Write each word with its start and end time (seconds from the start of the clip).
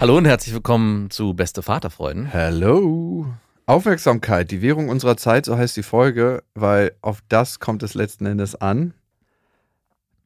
Hallo 0.00 0.16
und 0.16 0.24
herzlich 0.24 0.54
willkommen 0.54 1.10
zu 1.10 1.34
Beste 1.34 1.60
Vaterfreuden. 1.60 2.24
Hello. 2.24 3.26
Aufmerksamkeit, 3.66 4.50
die 4.50 4.62
Währung 4.62 4.88
unserer 4.88 5.18
Zeit, 5.18 5.44
so 5.44 5.58
heißt 5.58 5.76
die 5.76 5.82
Folge, 5.82 6.42
weil 6.54 6.92
auf 7.02 7.22
das 7.28 7.60
kommt 7.60 7.82
es 7.82 7.92
letzten 7.92 8.24
Endes 8.24 8.54
an. 8.54 8.94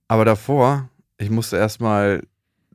Aber 0.06 0.24
davor, 0.24 0.90
ich 1.18 1.28
musste 1.28 1.56
erstmal 1.56 2.22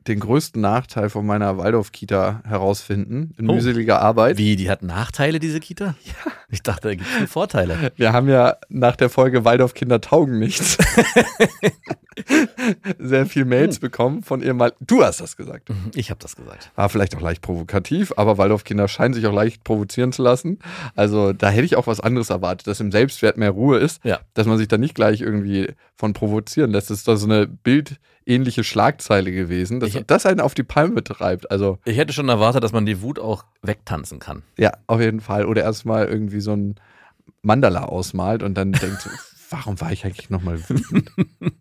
den 0.08 0.20
größten 0.20 0.62
Nachteil 0.62 1.10
von 1.10 1.26
meiner 1.26 1.58
Waldorf-Kita 1.58 2.42
herausfinden, 2.46 3.34
in 3.38 3.50
Oh. 3.50 3.54
mühseliger 3.56 4.02
Arbeit. 4.02 4.38
Wie, 4.38 4.56
die 4.56 4.70
hat 4.70 4.84
Nachteile, 4.84 5.40
diese 5.40 5.60
Kita? 5.60 5.96
Ja. 6.06 6.32
Ich 6.52 6.64
dachte, 6.64 6.88
da 6.88 6.96
gibt 6.96 7.08
es 7.24 7.30
Vorteile. 7.30 7.92
Wir 7.96 8.12
haben 8.12 8.28
ja 8.28 8.56
nach 8.70 8.96
der 8.96 9.12
Folge 9.12 9.46
Waldorf-Kinder 9.46 10.02
taugen 10.02 10.40
nichts 10.40 10.80
sehr 12.98 13.26
viel 13.26 13.46
Mails 13.46 13.80
bekommen 13.80 14.24
von 14.24 14.42
ihr 14.42 14.54
mal. 14.54 14.74
Du 14.82 15.04
hast 15.04 15.22
das 15.22 15.38
gesagt. 15.38 15.70
Ich 15.96 16.10
habe 16.10 16.20
das 16.20 16.36
gesagt. 16.36 16.72
War 16.76 16.90
vielleicht 16.90 17.16
auch 17.16 17.22
leicht 17.22 17.42
provokativ, 17.42 18.14
aber 18.18 18.38
Waldorf-Kinder 18.38 18.88
scheinen 18.88 19.14
sich 19.14 19.26
auch 19.28 19.34
leicht 19.34 19.64
provozieren 19.64 20.12
zu 20.12 20.24
lassen. 20.24 20.60
Also 20.96 21.34
da 21.34 21.50
hätte 21.50 21.66
ich 21.66 21.76
auch 21.76 21.88
was 21.88 22.00
anderes 22.00 22.30
erwartet, 22.30 22.68
dass 22.68 22.80
im 22.80 22.92
Selbstwert 22.92 23.38
mehr 23.38 23.52
Ruhe 23.52 23.78
ist, 23.78 24.04
Ja. 24.04 24.20
dass 24.34 24.48
man 24.48 24.58
sich 24.58 24.68
da 24.68 24.78
nicht 24.78 24.96
gleich 24.96 25.22
irgendwie 25.22 25.74
von 25.96 26.14
provozieren 26.14 26.72
lässt. 26.72 26.90
Das 26.90 26.98
ist 26.98 27.08
da 27.08 27.16
so 27.16 27.26
eine 27.28 27.48
bildähnliche 28.30 28.64
Schlagzeile 28.64 29.32
gewesen, 29.32 29.80
dass 29.80 29.96
Ich- 29.96 30.06
das 30.06 30.26
einen 30.28 30.40
auf 30.40 30.54
die 30.54 30.62
Palme 30.64 31.04
treibt. 31.04 31.50
Also 31.50 31.80
Ich 31.86 31.98
hätte 31.98 32.14
schon 32.14 32.30
erwartet, 32.30 32.64
dass 32.64 32.72
man 32.72 32.86
die 32.86 33.02
Wut 33.02 33.18
auch 33.18 33.44
wegtanzen 33.64 34.20
kann. 34.20 34.44
ja, 34.58 34.72
auf 34.86 35.02
jeden 35.02 35.20
Fall. 35.20 35.46
Oder 35.46 35.64
erstmal 35.64 36.08
irgendwie 36.08 36.40
so 36.40 36.54
ein 36.56 36.76
Mandala 37.42 37.86
ausmalt 37.86 38.44
und 38.44 38.54
dann 38.56 38.72
denkt, 38.74 39.10
warum 39.50 39.82
war 39.82 39.92
ich 39.92 40.06
eigentlich 40.06 40.30
nochmal 40.30 40.60
wütend? 40.70 41.10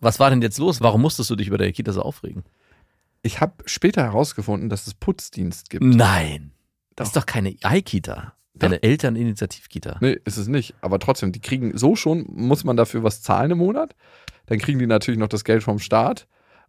Was 0.00 0.18
war 0.18 0.30
denn 0.30 0.40
jetzt 0.40 0.56
los? 0.58 0.80
Warum 0.80 1.02
musstest 1.02 1.28
du 1.28 1.36
dich 1.36 1.48
über 1.48 1.58
der 1.58 1.70
Kita 1.72 1.92
so 1.92 2.00
aufregen? 2.00 2.44
Ich 3.20 3.42
habe 3.42 3.52
später 3.66 4.02
herausgefunden, 4.02 4.70
dass 4.70 4.86
es 4.86 4.94
Putzdienst 4.94 5.68
gibt. 5.68 5.84
Nein. 5.84 6.52
Das 6.96 7.08
ist 7.08 7.16
Doch. 7.16 7.26
doch 7.26 7.26
keine 8.58 8.76
Ei-Kita. 8.76 8.82
Eine 8.82 8.82
Elterninitiativ-Kita. 8.82 9.98
Nee, 10.00 10.18
ist 10.24 10.36
es 10.36 10.48
nicht. 10.48 10.74
Aber 10.80 10.98
trotzdem, 10.98 11.32
die 11.32 11.40
kriegen 11.40 11.76
so 11.76 11.96
schon, 11.96 12.26
muss 12.28 12.64
man 12.64 12.76
dafür 12.76 13.02
was 13.02 13.22
zahlen 13.22 13.52
im 13.52 13.58
Monat. 13.58 13.94
Dann 14.46 14.58
kriegen 14.58 14.78
die 14.78 14.86
natürlich 14.86 15.20
noch 15.20 15.28
das 15.28 15.44
Geld 15.44 15.62
vom 15.62 15.78
Staat. 15.78 16.26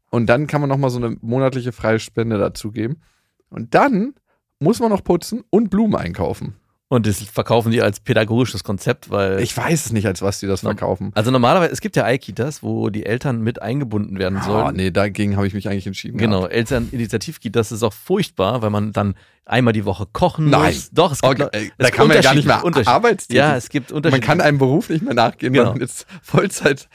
Und 0.10 0.28
dann 0.28 0.48
kann 0.48 0.62
man 0.62 0.70
nochmal 0.70 0.90
so 0.90 0.98
eine 0.98 1.18
monatliche 1.22 1.72
freie 1.72 2.00
Spende 2.00 2.38
dazugeben. 2.38 3.02
Und 3.50 3.74
dann 3.74 4.14
muss 4.60 4.80
man 4.80 4.90
noch 4.90 5.04
putzen 5.04 5.44
und 5.50 5.70
Blumen 5.70 5.96
einkaufen. 5.96 6.56
Und 6.92 7.08
das 7.08 7.22
verkaufen 7.24 7.72
die 7.72 7.82
als 7.82 8.02
pädagogisches 8.02 8.66
Konzept, 8.66 9.10
weil. 9.10 9.40
Ich 9.40 9.56
weiß 9.56 9.86
es 9.86 9.92
nicht, 9.94 10.06
als 10.06 10.22
was 10.22 10.42
die 10.42 10.48
das 10.48 10.60
verkaufen. 10.60 11.12
also 11.16 11.32
normalerweise, 11.32 11.72
es 11.72 11.80
gibt 11.80 11.96
ja 11.96 12.04
Ei-Kitas, 12.04 12.64
wo 12.64 12.90
die 12.90 13.06
Eltern 13.06 13.40
mit 13.42 13.62
eingebunden 13.62 14.20
werden 14.20 14.40
Oh, 14.44 14.46
sollen. 14.46 14.76
nee, 14.76 14.92
dagegen 14.92 15.38
habe 15.38 15.48
ich 15.48 15.54
mich 15.54 15.70
eigentlich 15.70 15.88
entschieden. 15.88 16.18
Genau, 16.18 16.40
gehabt. 16.40 16.54
Elterninitiativ-Kitas 16.54 17.72
ist 17.72 17.84
auch 17.84 17.94
furchtbar, 17.94 18.62
weil 18.62 18.72
man 18.72 18.92
dann 18.92 19.16
einmal 19.46 19.74
die 19.74 19.86
Woche 19.86 20.06
kochen 20.12 20.50
Nein. 20.50 20.74
muss. 20.76 20.92
Doch, 20.92 21.12
es 21.14 21.22
gibt, 21.22 21.42
Okay, 21.42 21.72
es 21.78 21.86
da 21.88 21.92
kann 21.92 22.08
man 22.08 22.16
ja 22.16 22.22
gar 22.24 22.36
nicht 22.36 22.46
mehr 22.46 22.62
arbeitstätig. 22.88 23.36
Ja, 23.36 23.56
es 23.56 23.70
gibt 23.70 23.90
Man 23.90 23.98
Unterschiede. 23.98 24.26
kann 24.26 24.40
einem 24.42 24.58
Beruf 24.60 24.90
nicht 24.90 25.02
mehr 25.04 25.14
nachgehen, 25.14 25.52
Genau. 25.54 25.68
wenn 25.68 25.72
man 25.74 25.82
jetzt 25.82 26.06
Vollzeit 26.22 26.88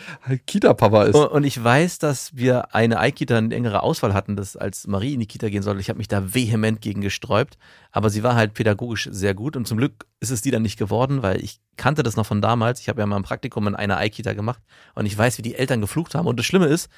Kita-Papa 0.47 1.05
ist. 1.05 1.15
Und 1.17 1.45
ich 1.45 1.63
weiß, 1.63 1.99
dass 1.99 2.37
wir 2.37 2.75
eine 2.75 2.99
Ei-Kita 3.01 3.37
eine 3.37 3.55
engere 3.55 3.83
Auswahl 3.83 4.15
hatten, 4.15 4.37
dass 4.37 4.57
als 4.57 4.87
Marie 4.87 5.15
in 5.15 5.21
die 5.21 5.27
Kita 5.27 5.49
gehen 5.49 5.63
sollte. 5.63 5.81
Ich 5.81 5.89
habe 5.89 5.99
mich 5.99 6.09
da 6.09 6.35
vehement 6.35 6.81
gegen 6.81 7.01
gesträubt, 7.01 7.59
aber 7.93 8.11
sie 8.11 8.23
war 8.23 8.35
halt 8.37 8.55
pädagogisch 8.55 9.09
sehr 9.11 9.35
gut 9.35 9.57
und 9.57 9.67
zum 9.67 9.77
Glück 9.79 9.86
ist 10.21 10.31
es 10.31 10.41
die 10.43 10.51
dann 10.51 10.63
nicht 10.63 10.79
geworden, 10.79 11.23
weil 11.23 11.43
ich 11.43 11.61
kannte 11.77 12.03
das 12.03 12.17
noch 12.17 12.27
von 12.27 12.41
damals. 12.41 12.81
Ich 12.81 12.89
habe 12.89 13.01
ja 13.01 13.07
mal 13.07 13.17
ein 13.17 13.23
Praktikum 13.23 13.67
in 13.67 13.75
einer 13.75 13.99
Ei-Kita 13.99 14.33
gemacht 14.33 14.61
und 14.95 15.07
ich 15.07 15.17
weiß, 15.17 15.39
wie 15.39 15.43
die 15.43 15.55
Eltern 15.55 15.81
geflucht 15.81 16.15
haben. 16.15 16.27
Und 16.27 16.39
das 16.39 16.47
Schlimme 16.47 16.67
ist, 16.67 16.89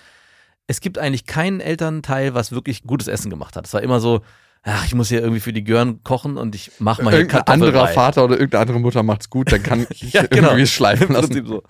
es 0.66 0.81
gibt 0.81 0.99
eigentlich 0.99 1.26
keinen 1.26 1.60
Elternteil, 1.60 2.34
was 2.34 2.53
wirklich 2.53 2.82
gutes 2.84 3.09
Essen 3.09 3.31
gemacht 3.31 3.56
hat. 3.56 3.66
Es 3.66 3.72
war 3.75 3.82
immer 3.82 4.00
so, 4.00 4.21
ach, 4.62 4.84
ich 4.87 4.94
muss 4.94 5.09
hier 5.09 5.21
irgendwie 5.21 5.41
für 5.41 5.53
die 5.53 5.65
Gören 5.65 6.03
kochen 6.04 6.37
und 6.37 6.54
ich 6.54 6.72
mache 6.78 7.03
mal 7.03 7.10
hier 7.10 7.21
Irgendein 7.21 7.43
anderer. 7.47 7.88
Vater 7.88 8.25
oder 8.25 8.34
irgendeine 8.34 8.62
andere 8.62 8.81
Mutter 8.81 9.03
macht's 9.03 9.31
gut, 9.31 9.50
dann 9.50 9.62
kann 9.62 9.87
ich 9.91 10.12
Ja, 10.12 10.26
genau. 10.26 10.49
irgendwie 10.49 10.66
schleifen 10.66 11.12
lassen. 11.12 11.47
So. 11.47 11.62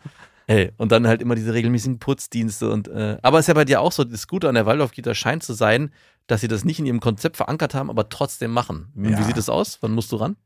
Hey, 0.46 0.72
und 0.78 0.92
dann 0.92 1.06
halt 1.06 1.20
immer 1.22 1.34
diese 1.34 1.52
regelmäßigen 1.54 1.98
Putzdienste 1.98 2.70
und 2.70 2.88
äh, 2.88 3.18
aber 3.22 3.38
es 3.38 3.44
ist 3.44 3.48
ja 3.48 3.54
bei 3.54 3.66
dir 3.66 3.80
auch 3.82 3.92
so, 3.92 4.02
das 4.04 4.26
Gute 4.26 4.48
an 4.48 4.54
der 4.54 4.64
Waldorf-Kita 4.66 5.14
scheint 5.14 5.42
zu 5.42 5.52
sein, 5.52 5.92
dass 6.26 6.40
sie 6.40 6.48
das 6.48 6.64
nicht 6.64 6.78
in 6.78 6.86
ihrem 6.86 7.00
Konzept 7.00 7.36
verankert 7.36 7.74
haben, 7.74 7.90
aber 7.90 8.08
trotzdem 8.08 8.50
machen. 8.50 8.88
Wie 8.94 9.10
Ja. 9.10 9.22
sieht 9.22 9.36
das 9.36 9.48
aus? 9.48 9.78
Wann 9.82 9.92
musst 9.92 10.10
du 10.12 10.16
ran? 10.16 10.36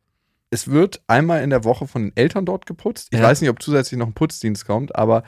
Es 0.53 0.69
wird 0.71 1.03
einmal 1.07 1.43
in 1.43 1.51
der 1.51 1.65
Woche 1.65 1.87
von 1.87 2.03
den 2.03 2.13
Eltern 2.17 2.45
dort 2.45 2.67
geputzt. 2.67 3.09
Ich 3.11 3.19
Ja. 3.19 3.25
weiß 3.25 3.41
nicht, 3.41 3.51
ob 3.51 3.63
zusätzlich 3.63 3.99
noch 3.99 4.07
ein 4.07 4.13
Putzdienst 4.13 4.67
kommt, 4.67 4.95
aber 4.95 5.25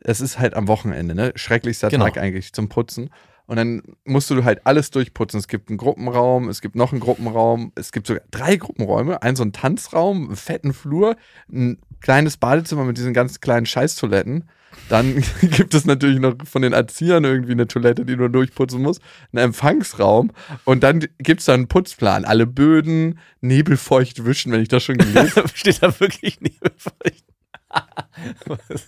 es 0.00 0.20
ist 0.20 0.38
halt 0.38 0.54
am 0.54 0.66
Wochenende, 0.66 1.14
ne? 1.14 1.32
Schrecklichster 1.36 1.90
Genau. 1.90 2.06
Tag 2.06 2.16
eigentlich 2.16 2.52
zum 2.54 2.68
Putzen. 2.68 3.10
Und 3.46 3.56
dann 3.56 3.82
musst 4.04 4.30
du 4.30 4.44
halt 4.44 4.66
alles 4.66 4.90
durchputzen. 4.90 5.38
Es 5.38 5.46
gibt 5.46 5.68
einen 5.68 5.76
Gruppenraum, 5.76 6.48
es 6.48 6.62
gibt 6.62 6.74
noch 6.74 6.92
einen 6.92 7.00
Gruppenraum, 7.00 7.72
es 7.74 7.92
gibt 7.92 8.06
sogar 8.06 8.22
drei 8.30 8.56
Gruppenräume, 8.56 9.20
einen 9.22 9.36
so 9.36 9.42
einen 9.42 9.52
Tanzraum, 9.52 10.28
einen 10.28 10.36
fetten 10.36 10.72
Flur, 10.72 11.16
ein 11.52 11.78
kleines 12.00 12.38
Badezimmer 12.38 12.84
mit 12.84 12.96
diesen 12.96 13.12
ganz 13.12 13.40
kleinen 13.40 13.66
Scheißtoiletten. 13.66 14.48
Dann 14.88 15.22
gibt 15.40 15.74
es 15.74 15.84
natürlich 15.84 16.20
noch 16.20 16.34
von 16.44 16.62
den 16.62 16.72
Erziehern 16.72 17.24
irgendwie 17.24 17.52
eine 17.52 17.66
Toilette, 17.66 18.04
die 18.04 18.16
du 18.16 18.28
durchputzen 18.28 18.82
musst, 18.82 19.00
einen 19.32 19.44
Empfangsraum 19.44 20.30
und 20.64 20.82
dann 20.82 21.06
gibt 21.18 21.40
es 21.40 21.46
da 21.46 21.54
einen 21.54 21.68
Putzplan. 21.68 22.24
Alle 22.24 22.46
Böden, 22.46 23.18
nebelfeucht 23.40 24.24
wischen, 24.24 24.52
wenn 24.52 24.62
ich 24.62 24.68
das 24.68 24.82
schon 24.82 24.98
gelesen 24.98 25.36
habe. 25.36 25.48
Steht 25.54 25.82
da 25.82 25.98
wirklich 26.00 26.40
nebelfeucht? 26.40 27.24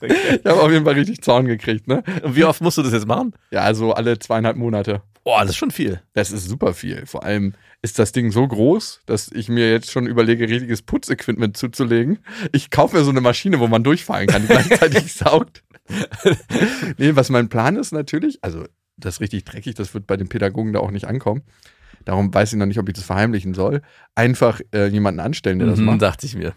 Ich 0.02 0.46
habe 0.46 0.60
auf 0.60 0.70
jeden 0.70 0.84
Fall 0.84 0.94
richtig 0.94 1.22
Zorn 1.22 1.46
gekriegt, 1.46 1.88
ne? 1.88 2.02
Und 2.22 2.36
wie 2.36 2.44
oft 2.44 2.60
musst 2.60 2.78
du 2.78 2.82
das 2.82 2.92
jetzt 2.92 3.06
machen? 3.06 3.32
Ja, 3.50 3.62
also 3.62 3.92
alle 3.92 4.18
zweieinhalb 4.18 4.56
Monate. 4.56 5.02
Boah, 5.24 5.40
das 5.40 5.50
ist 5.50 5.56
schon 5.56 5.70
viel. 5.70 6.02
Das 6.12 6.30
ist 6.30 6.46
super 6.46 6.74
viel. 6.74 7.06
Vor 7.06 7.24
allem 7.24 7.54
ist 7.80 7.98
das 7.98 8.12
Ding 8.12 8.30
so 8.30 8.46
groß, 8.46 9.00
dass 9.06 9.30
ich 9.32 9.48
mir 9.48 9.70
jetzt 9.70 9.90
schon 9.90 10.06
überlege, 10.06 10.48
richtiges 10.48 10.82
Putzequipment 10.82 11.56
zuzulegen. 11.56 12.18
Ich 12.52 12.70
kaufe 12.70 12.96
mir 12.96 13.04
so 13.04 13.10
eine 13.10 13.22
Maschine, 13.22 13.58
wo 13.58 13.66
man 13.66 13.82
durchfahren 13.82 14.26
kann, 14.26 14.42
die 14.42 14.48
gleichzeitig 14.48 15.12
saugt. 15.14 15.62
nee, 16.98 17.14
was 17.16 17.30
mein 17.30 17.48
Plan 17.48 17.76
ist 17.76 17.92
natürlich, 17.92 18.38
also 18.42 18.64
das 18.96 19.14
ist 19.16 19.20
richtig 19.20 19.44
dreckig, 19.44 19.74
das 19.74 19.92
wird 19.94 20.06
bei 20.06 20.16
den 20.16 20.28
Pädagogen 20.28 20.72
da 20.72 20.80
auch 20.80 20.90
nicht 20.90 21.06
ankommen. 21.06 21.42
Darum 22.04 22.32
weiß 22.32 22.52
ich 22.52 22.58
noch 22.58 22.66
nicht, 22.66 22.78
ob 22.78 22.88
ich 22.88 22.94
das 22.94 23.04
verheimlichen 23.04 23.54
soll. 23.54 23.80
Einfach 24.14 24.60
äh, 24.74 24.86
jemanden 24.88 25.20
anstellen, 25.20 25.58
der 25.58 25.68
das 25.68 25.78
Mhm, 25.78 25.86
macht. 25.86 26.02
dachte 26.02 26.26
ich 26.26 26.34
mir. 26.36 26.54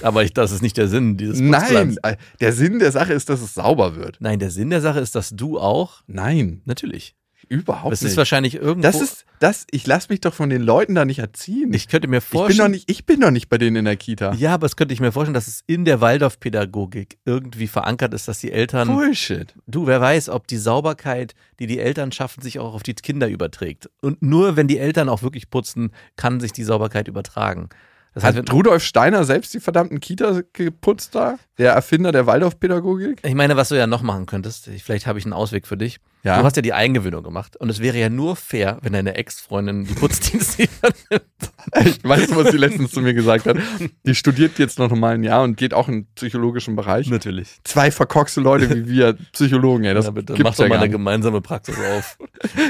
Aber 0.00 0.22
ich, 0.22 0.32
das 0.32 0.52
ist 0.52 0.62
nicht 0.62 0.76
der 0.76 0.86
Sinn 0.86 1.16
dieses 1.16 1.40
Nein, 1.40 1.50
Putzplans. 1.60 1.96
äh, 2.04 2.16
der 2.40 2.52
Sinn 2.52 2.78
der 2.78 2.92
Sache 2.92 3.12
ist, 3.12 3.28
dass 3.28 3.40
es 3.40 3.54
sauber 3.54 3.96
wird. 3.96 4.18
Nein, 4.20 4.38
der 4.38 4.50
Sinn 4.50 4.70
der 4.70 4.80
Sache 4.80 5.00
ist, 5.00 5.16
dass 5.16 5.30
du 5.30 5.58
auch, 5.58 6.02
Nein, 6.06 6.62
natürlich. 6.66 7.16
Überhaupt 7.48 7.92
Das 7.92 8.02
nicht. 8.02 8.12
ist 8.12 8.16
wahrscheinlich 8.16 8.54
irgendwo. 8.54 8.82
Das 8.82 9.00
ist 9.00 9.24
das, 9.38 9.66
ich 9.70 9.86
lasse 9.86 10.06
mich 10.10 10.20
doch 10.20 10.32
von 10.32 10.48
den 10.50 10.62
Leuten 10.62 10.94
da 10.94 11.04
nicht 11.04 11.18
erziehen. 11.18 11.72
ich 11.74 11.88
könnte 11.88 12.08
mir 12.08 12.18
ich 12.18 12.24
bin 12.30 12.38
vorstellen. 12.38 12.58
doch 12.58 12.68
nicht, 12.74 12.90
ich 12.90 13.04
bin 13.04 13.20
doch 13.20 13.30
nicht 13.30 13.48
bei 13.48 13.58
denen 13.58 13.76
in 13.76 13.84
der 13.84 13.96
Kita. 13.96 14.32
Ja, 14.34 14.54
aber 14.54 14.66
es 14.66 14.76
könnte 14.76 14.94
ich 14.94 15.00
mir 15.00 15.12
vorstellen, 15.12 15.34
dass 15.34 15.46
es 15.46 15.62
in 15.66 15.84
der 15.84 16.00
Waldorfpädagogik 16.00 17.18
irgendwie 17.24 17.66
verankert 17.66 18.14
ist, 18.14 18.28
dass 18.28 18.38
die 18.38 18.52
Eltern, 18.52 18.88
Bullshit. 18.88 19.54
du, 19.66 19.86
wer 19.86 20.00
weiß, 20.00 20.28
ob 20.28 20.46
die 20.46 20.56
Sauberkeit, 20.56 21.34
die 21.58 21.66
die 21.66 21.78
Eltern 21.78 22.12
schaffen, 22.12 22.42
sich 22.42 22.58
auch 22.58 22.74
auf 22.74 22.82
die 22.82 22.94
Kinder 22.94 23.28
überträgt. 23.28 23.90
Und 24.00 24.22
nur 24.22 24.56
wenn 24.56 24.68
die 24.68 24.78
Eltern 24.78 25.08
auch 25.08 25.22
wirklich 25.22 25.50
putzen, 25.50 25.92
kann 26.16 26.40
sich 26.40 26.52
die 26.52 26.64
Sauberkeit 26.64 27.08
übertragen. 27.08 27.68
Das 28.14 28.24
heißt, 28.24 28.38
Hat 28.38 28.50
Rudolf 28.52 28.82
Steiner 28.82 29.24
selbst 29.24 29.52
die 29.52 29.60
verdammten 29.60 30.00
Kita 30.00 30.40
geputzt 30.54 31.14
da? 31.14 31.38
Der 31.58 31.72
Erfinder 31.74 32.12
der 32.12 32.24
Waldorfpädagogik? 32.26 33.20
ich 33.22 33.34
meine, 33.34 33.56
was 33.58 33.68
du 33.68 33.74
ja 33.74 33.86
noch 33.86 34.00
machen 34.00 34.24
könntest, 34.24 34.70
vielleicht 34.82 35.06
habe 35.06 35.18
ich 35.18 35.26
einen 35.26 35.34
Ausweg 35.34 35.66
für 35.66 35.76
dich. 35.76 35.98
Ja. 36.26 36.38
Du 36.40 36.44
hast 36.44 36.56
ja 36.56 36.62
die 36.62 36.72
Eingewöhnung 36.72 37.22
gemacht 37.22 37.56
und 37.56 37.68
es 37.70 37.80
wäre 37.80 37.96
ja 37.98 38.08
nur 38.08 38.34
fair, 38.34 38.78
wenn 38.82 38.92
deine 38.92 39.14
Ex-Freundin 39.14 39.84
die 39.84 39.94
Putzdienste 39.94 40.64
übernimmt. 40.64 41.24
Ich 41.84 42.02
weiß, 42.04 42.34
was 42.36 42.52
sie 42.52 42.58
letztens 42.58 42.92
zu 42.92 43.00
mir 43.00 43.12
gesagt 43.12 43.46
hat. 43.46 43.56
Die 44.04 44.14
studiert 44.14 44.58
jetzt 44.58 44.78
noch 44.78 44.90
mal 44.94 45.14
ein 45.14 45.24
Jahr 45.24 45.42
und 45.42 45.56
geht 45.56 45.74
auch 45.74 45.88
im 45.88 46.06
psychologischen 46.14 46.76
Bereich. 46.76 47.08
Natürlich. 47.08 47.58
Zwei 47.64 47.90
verkorkste 47.90 48.40
Leute 48.40 48.70
wie 48.70 48.88
wir 48.88 49.14
Psychologen, 49.32 49.84
ey. 49.84 49.92
Das 49.94 50.04
Ja, 50.04 50.10
bitte, 50.12 50.34
gibt's 50.34 50.42
mach 50.44 50.54
doch 50.56 50.64
ja 50.64 50.68
mal 50.68 50.78
eine 50.78 50.88
gemeinsame 50.90 51.40
Praxis 51.40 51.76
auf. 51.78 52.18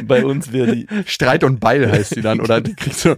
Bei 0.04 0.24
uns 0.24 0.50
wäre 0.52 0.74
die. 0.74 0.86
Streit 1.06 1.44
und 1.44 1.60
Beil 1.60 1.90
heißt 1.90 2.14
sie 2.14 2.22
dann. 2.22 2.40
Oder 2.40 2.60
die 2.62 2.74
kriegt 2.74 2.96
so 2.96 3.16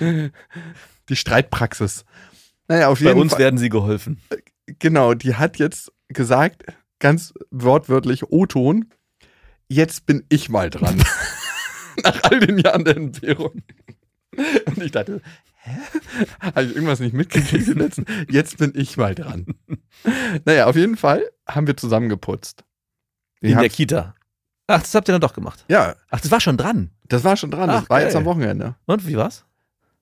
die 0.00 1.16
Streitpraxis. 1.16 2.04
Naja, 2.68 2.88
auf 2.88 2.98
Bei 3.00 3.06
jeden 3.06 3.20
uns 3.20 3.32
Fall. 3.32 3.40
werden 3.40 3.58
sie 3.58 3.68
geholfen. 3.70 4.20
genau, 4.78 5.14
die 5.14 5.34
hat 5.34 5.58
jetzt 5.58 5.92
gesagt, 6.08 6.64
ganz 6.98 7.32
wortwörtlich 7.50 8.30
O-Ton, 8.30 8.86
jetzt 9.68 10.06
bin 10.06 10.24
ich 10.28 10.48
mal 10.48 10.70
dran. 10.70 10.96
Nach 12.04 12.22
all 12.24 12.40
den 12.40 12.58
Jahren 12.58 12.84
der 12.84 12.96
Entbehrung. 12.96 13.62
Und 14.66 14.78
ich 14.82 14.92
dachte, 14.92 15.20
hä? 15.62 15.70
Habe 16.40 16.64
ich 16.64 16.74
irgendwas 16.74 17.00
nicht 17.00 17.12
mitgekriegt 17.14 17.66
im 17.68 17.78
letzten? 17.78 18.04
Jetzt 18.30 18.58
bin 18.58 18.72
ich 18.74 18.96
mal 18.96 19.14
dran. 19.14 19.46
Naja, 20.44 20.66
auf 20.66 20.76
jeden 20.76 20.96
Fall 20.96 21.28
haben 21.48 21.66
wir 21.66 21.76
zusammen 21.76 22.08
geputzt. 22.08 22.64
Wir 23.40 23.52
In 23.52 23.58
der 23.58 23.68
Kita. 23.68 24.14
Ach, 24.68 24.80
das 24.80 24.94
habt 24.94 25.08
ihr 25.08 25.12
dann 25.12 25.20
doch 25.20 25.32
gemacht. 25.34 25.64
Ja, 25.68 25.96
Ach, 26.10 26.20
das 26.20 26.30
war 26.30 26.40
schon 26.40 26.56
dran. 26.56 26.90
das 27.08 27.24
war 27.24 27.36
schon 27.36 27.50
dran. 27.50 27.68
Das 27.68 27.84
Ach, 27.84 27.90
war 27.90 28.00
jetzt 28.00 28.12
geil. 28.12 28.18
am 28.22 28.24
Wochenende. 28.26 28.76
Und 28.86 29.06
wie 29.06 29.16
war's? 29.16 29.44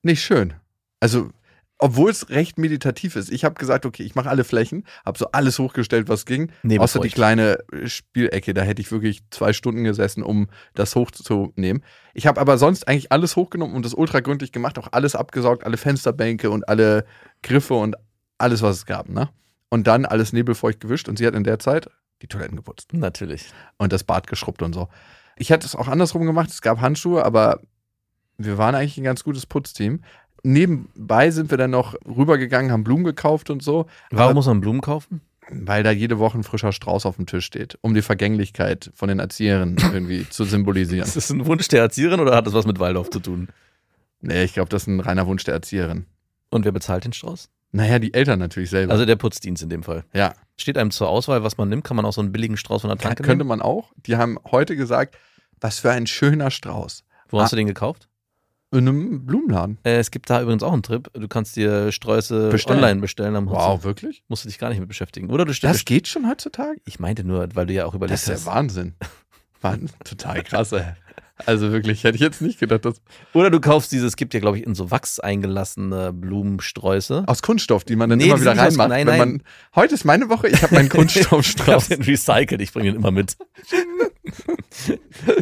Nicht 0.03 0.21
schön. 0.21 0.53
Also, 0.99 1.31
obwohl 1.79 2.09
es 2.09 2.29
recht 2.29 2.57
meditativ 2.57 3.15
ist. 3.15 3.31
Ich 3.31 3.45
habe 3.45 3.55
gesagt, 3.55 3.85
okay, 3.85 4.03
ich 4.03 4.15
mache 4.15 4.29
alle 4.29 4.43
Flächen, 4.43 4.85
habe 5.05 5.17
so 5.17 5.27
alles 5.31 5.59
hochgestellt, 5.59 6.09
was 6.09 6.25
ging. 6.25 6.51
Nebelfeucht. 6.63 6.83
Außer 6.83 6.99
die 7.01 7.09
kleine 7.09 7.59
Spielecke, 7.85 8.53
da 8.53 8.63
hätte 8.63 8.81
ich 8.81 8.91
wirklich 8.91 9.21
zwei 9.29 9.53
Stunden 9.53 9.83
gesessen, 9.83 10.23
um 10.23 10.47
das 10.73 10.95
hochzunehmen. 10.95 11.83
Ich 12.13 12.25
habe 12.25 12.41
aber 12.41 12.57
sonst 12.57 12.87
eigentlich 12.87 13.11
alles 13.11 13.35
hochgenommen 13.35 13.75
und 13.75 13.85
das 13.85 13.93
ultra 13.93 14.21
gründlich 14.21 14.51
gemacht, 14.51 14.79
auch 14.79 14.89
alles 14.91 15.15
abgesaugt, 15.15 15.65
alle 15.65 15.77
Fensterbänke 15.77 16.49
und 16.49 16.67
alle 16.67 17.05
Griffe 17.43 17.75
und 17.75 17.95
alles, 18.37 18.61
was 18.61 18.77
es 18.77 18.85
gab, 18.85 19.09
ne? 19.09 19.29
Und 19.69 19.85
dann 19.87 20.05
alles 20.05 20.33
nebelfeucht 20.33 20.79
gewischt 20.79 21.09
und 21.09 21.17
sie 21.17 21.27
hat 21.27 21.35
in 21.35 21.43
der 21.43 21.59
Zeit 21.59 21.89
die 22.21 22.27
Toiletten 22.27 22.55
geputzt 22.55 22.93
Natürlich. 22.93 23.51
und 23.77 23.93
das 23.93 24.03
Bad 24.03 24.27
geschrubbt 24.27 24.61
und 24.61 24.73
so. 24.73 24.87
Ich 25.35 25.49
hätte 25.49 25.67
es 25.67 25.75
auch 25.75 25.87
andersrum 25.87 26.25
gemacht, 26.25 26.49
es 26.49 26.61
gab 26.61 26.81
Handschuhe, 26.81 27.23
aber 27.23 27.59
wir 28.37 28.57
waren 28.57 28.75
eigentlich 28.75 28.97
ein 28.97 29.03
ganz 29.03 29.23
gutes 29.23 29.45
Putzteam. 29.45 30.01
Nebenbei 30.43 31.31
sind 31.31 31.49
wir 31.51 31.57
dann 31.57 31.71
noch 31.71 31.95
rübergegangen, 32.05 32.71
haben 32.71 32.83
Blumen 32.83 33.03
gekauft 33.03 33.49
und 33.49 33.61
so, 33.63 33.87
Warum 34.11 34.25
Aber- 34.25 34.33
muss 34.35 34.45
man 34.47 34.61
Blumen 34.61 34.81
kaufen? 34.81 35.21
weil 35.49 35.81
da 35.81 35.91
jede 35.91 36.19
Woche 36.19 36.37
ein 36.37 36.43
frischer 36.43 36.73
Strauß 36.73 37.05
auf 37.05 37.15
dem 37.15 37.25
Tisch 37.25 37.45
steht, 37.45 37.77
um 37.79 37.93
die 37.93 38.01
Vergänglichkeit 38.01 38.91
von 38.93 39.07
den 39.07 39.19
Erzieherinnen 39.19 39.77
irgendwie 39.93 40.27
zu 40.29 40.43
symbolisieren. 40.43 41.03
Ist 41.07 41.15
das 41.15 41.29
ein 41.29 41.45
Wunsch 41.45 41.69
der 41.69 41.79
Erzieherin 41.83 42.19
oder 42.19 42.35
hat 42.35 42.45
das 42.47 42.53
was 42.53 42.65
mit 42.67 42.79
Waldorf 42.79 43.09
zu 43.09 43.21
tun? 43.21 43.47
Nee, 44.19 44.43
ich 44.43 44.53
glaube, 44.53 44.67
das 44.69 44.81
ist 44.83 44.87
ein 44.87 44.99
reiner 44.99 45.25
Wunsch 45.25 45.45
der 45.45 45.53
Erzieherin. 45.53 46.05
Und 46.49 46.65
wer 46.65 46.73
bezahlt 46.73 47.05
den 47.05 47.13
Strauß? 47.13 47.49
Naja, 47.71 47.97
die 47.99 48.13
Eltern 48.13 48.39
natürlich 48.39 48.69
selber. 48.71 48.91
Also 48.91 49.05
der 49.05 49.15
Putzdienst 49.15 49.63
in 49.63 49.69
dem 49.69 49.83
Fall. 49.83 50.03
ja, 50.13 50.33
Steht 50.57 50.77
einem 50.77 50.91
zur 50.91 51.07
Auswahl, 51.07 51.43
was 51.43 51.55
man 51.57 51.69
nimmt? 51.69 51.85
Kann 51.85 51.95
man 51.95 52.05
auch 52.05 52.11
so 52.13 52.19
einen 52.19 52.33
billigen 52.33 52.57
Strauß 52.57 52.81
von 52.81 52.89
der 52.89 52.97
Tanke 52.97 53.23
könnte 53.23 53.37
nehmen? 53.45 53.47
man 53.47 53.61
auch. 53.61 53.93
Die 54.05 54.17
haben 54.17 54.37
heute 54.51 54.75
gesagt, 54.75 55.15
was 55.61 55.79
für 55.79 55.91
ein 55.91 56.07
schöner 56.07 56.51
Strauß. 56.51 57.05
Wo 57.29 57.39
hast 57.39 57.47
Ah. 57.47 57.49
du 57.51 57.55
den 57.57 57.67
gekauft? 57.67 58.09
In 58.71 58.79
einem 58.79 59.25
Blumenladen. 59.25 59.77
Äh, 59.83 59.97
es 59.97 60.11
gibt 60.11 60.29
da 60.29 60.41
übrigens 60.41 60.61
auch 60.61 60.73
einen 60.73 60.83
Trip. 60.83 61.09
Du 61.13 61.27
kannst 61.29 61.55
dir 61.55 61.91
Sträuße 61.91 62.49
Bestellen. 62.49 62.79
online 62.79 62.99
bestellen. 63.01 63.33
Musst 63.45 63.55
Wow, 63.55 63.83
wirklich? 63.85 64.23
Musst 64.27 64.43
du 64.43 64.49
dich 64.49 64.59
gar 64.59 64.69
nicht 64.69 64.79
mit 64.79 64.89
beschäftigen. 64.89 65.29
Oder 65.29 65.45
du 65.45 65.53
Das 65.53 65.85
geht 65.85 66.07
schon 66.09 66.27
heutzutage? 66.29 66.79
Ich 66.85 66.99
meinte 66.99 67.23
nur, 67.23 67.47
weil 67.55 67.65
du 67.65 67.73
ja 67.73 67.85
auch 67.85 67.91
Das 67.91 67.95
überlegst. 67.95 68.27
ist 68.27 68.45
ja 68.45 68.51
Wahnsinn. 68.53 68.95
Wahnsinn. 69.61 69.89
Total 70.03 70.43
krass, 70.43 70.73
ey. 70.73 70.83
Also 71.45 71.71
wirklich, 71.71 72.03
hätte 72.03 72.15
ich 72.15 72.21
jetzt 72.21 72.41
nicht 72.41 72.59
gedacht, 72.59 72.83
dass. 72.85 73.01
Oder 73.33 73.49
du 73.51 73.59
kaufst 73.59 73.91
diese, 73.91 74.07
es 74.07 74.15
gibt 74.15 74.33
ja, 74.33 74.39
glaube 74.39 74.57
ich, 74.57 74.65
in 74.65 74.73
so 74.75 74.89
Wachs 74.89 75.19
eingelassene 75.19 76.11
Blumensträuße. 76.11 77.25
Aus 77.27 77.41
Kunststoff, 77.43 77.83
die 77.83 77.95
man 77.95 78.09
dann 78.09 78.17
Nee, 78.17 78.25
immer 78.25 78.41
wieder 78.41 78.51
sind 78.55 78.59
aus- 78.59 78.65
reinmacht. 78.71 78.89
nein, 78.89 79.05
nein. 79.05 79.19
Man, 79.19 79.43
heute 79.75 79.93
ist 79.93 80.03
meine 80.03 80.29
Woche, 80.29 80.47
ich 80.47 80.63
habe 80.63 80.73
meinen 80.75 80.85
Ich 80.87 80.91
habe 80.93 80.97
Kunststoffstrauß. 81.05 81.89
den 81.89 82.01
recycelt, 82.01 82.61
ich 82.61 82.73
bringe 82.73 82.87
den 82.91 82.95
immer 82.95 83.11
mit. 83.11 83.37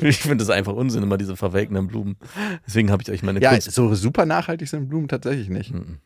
ich 0.02 0.18
finde 0.20 0.38
das 0.38 0.50
einfach 0.50 0.74
Unsinn, 0.74 1.04
immer 1.04 1.18
diese 1.18 1.36
verwelkenden 1.36 1.88
Blumen. 1.88 2.18
Deswegen 2.68 2.92
habe 2.92 3.02
ich 3.04 3.10
euch 3.12 3.24
meine 3.24 3.42
ja, 3.42 3.52
Kunst. 3.52 3.72
so 3.72 3.94
super 3.96 4.26
nachhaltig 4.26 4.68
sind 4.68 4.90
Blumen 4.90 5.08
tatsächlich 5.08 5.50
nicht. 5.50 5.74
Mhm. 5.74 6.00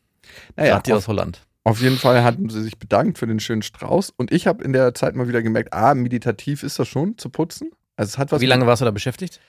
Naja, 0.56 0.74
Gerade 0.74 0.84
die 0.84 0.94
aus 0.94 1.08
Holland. 1.08 1.42
auf 1.64 1.82
jeden 1.82 1.98
Fall 1.98 2.24
hatten 2.24 2.50
sie 2.50 2.62
sich 2.64 2.78
bedankt 2.78 3.18
für 3.18 3.28
den 3.28 3.40
schönen 3.40 3.62
Strauß. 3.64 4.12
Und 4.16 4.32
ich 4.32 4.48
habe 4.48 4.64
in 4.64 4.74
der 4.74 4.94
Zeit 4.94 5.16
mal 5.16 5.28
wieder 5.28 5.42
gemerkt, 5.42 5.74
ah, 5.74 5.94
meditativ 5.96 6.64
ist 6.64 6.78
das 6.80 6.88
schon 6.88 7.18
zu 7.18 7.30
putzen. 7.30 7.72
Also 7.96 8.10
es 8.12 8.18
hat 8.18 8.32
was. 8.32 8.40
Wie 8.42 8.46
lange 8.46 8.66
warst 8.66 8.82
du 8.82 8.86
da 8.86 8.92
beschäftigt? 8.92 9.40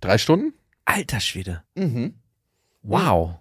Drei 0.00 0.18
Stunden? 0.18 0.54
Alter 0.84 1.20
Schwede. 1.20 1.62
Mhm. 1.74 2.14
Wow. 2.82 3.36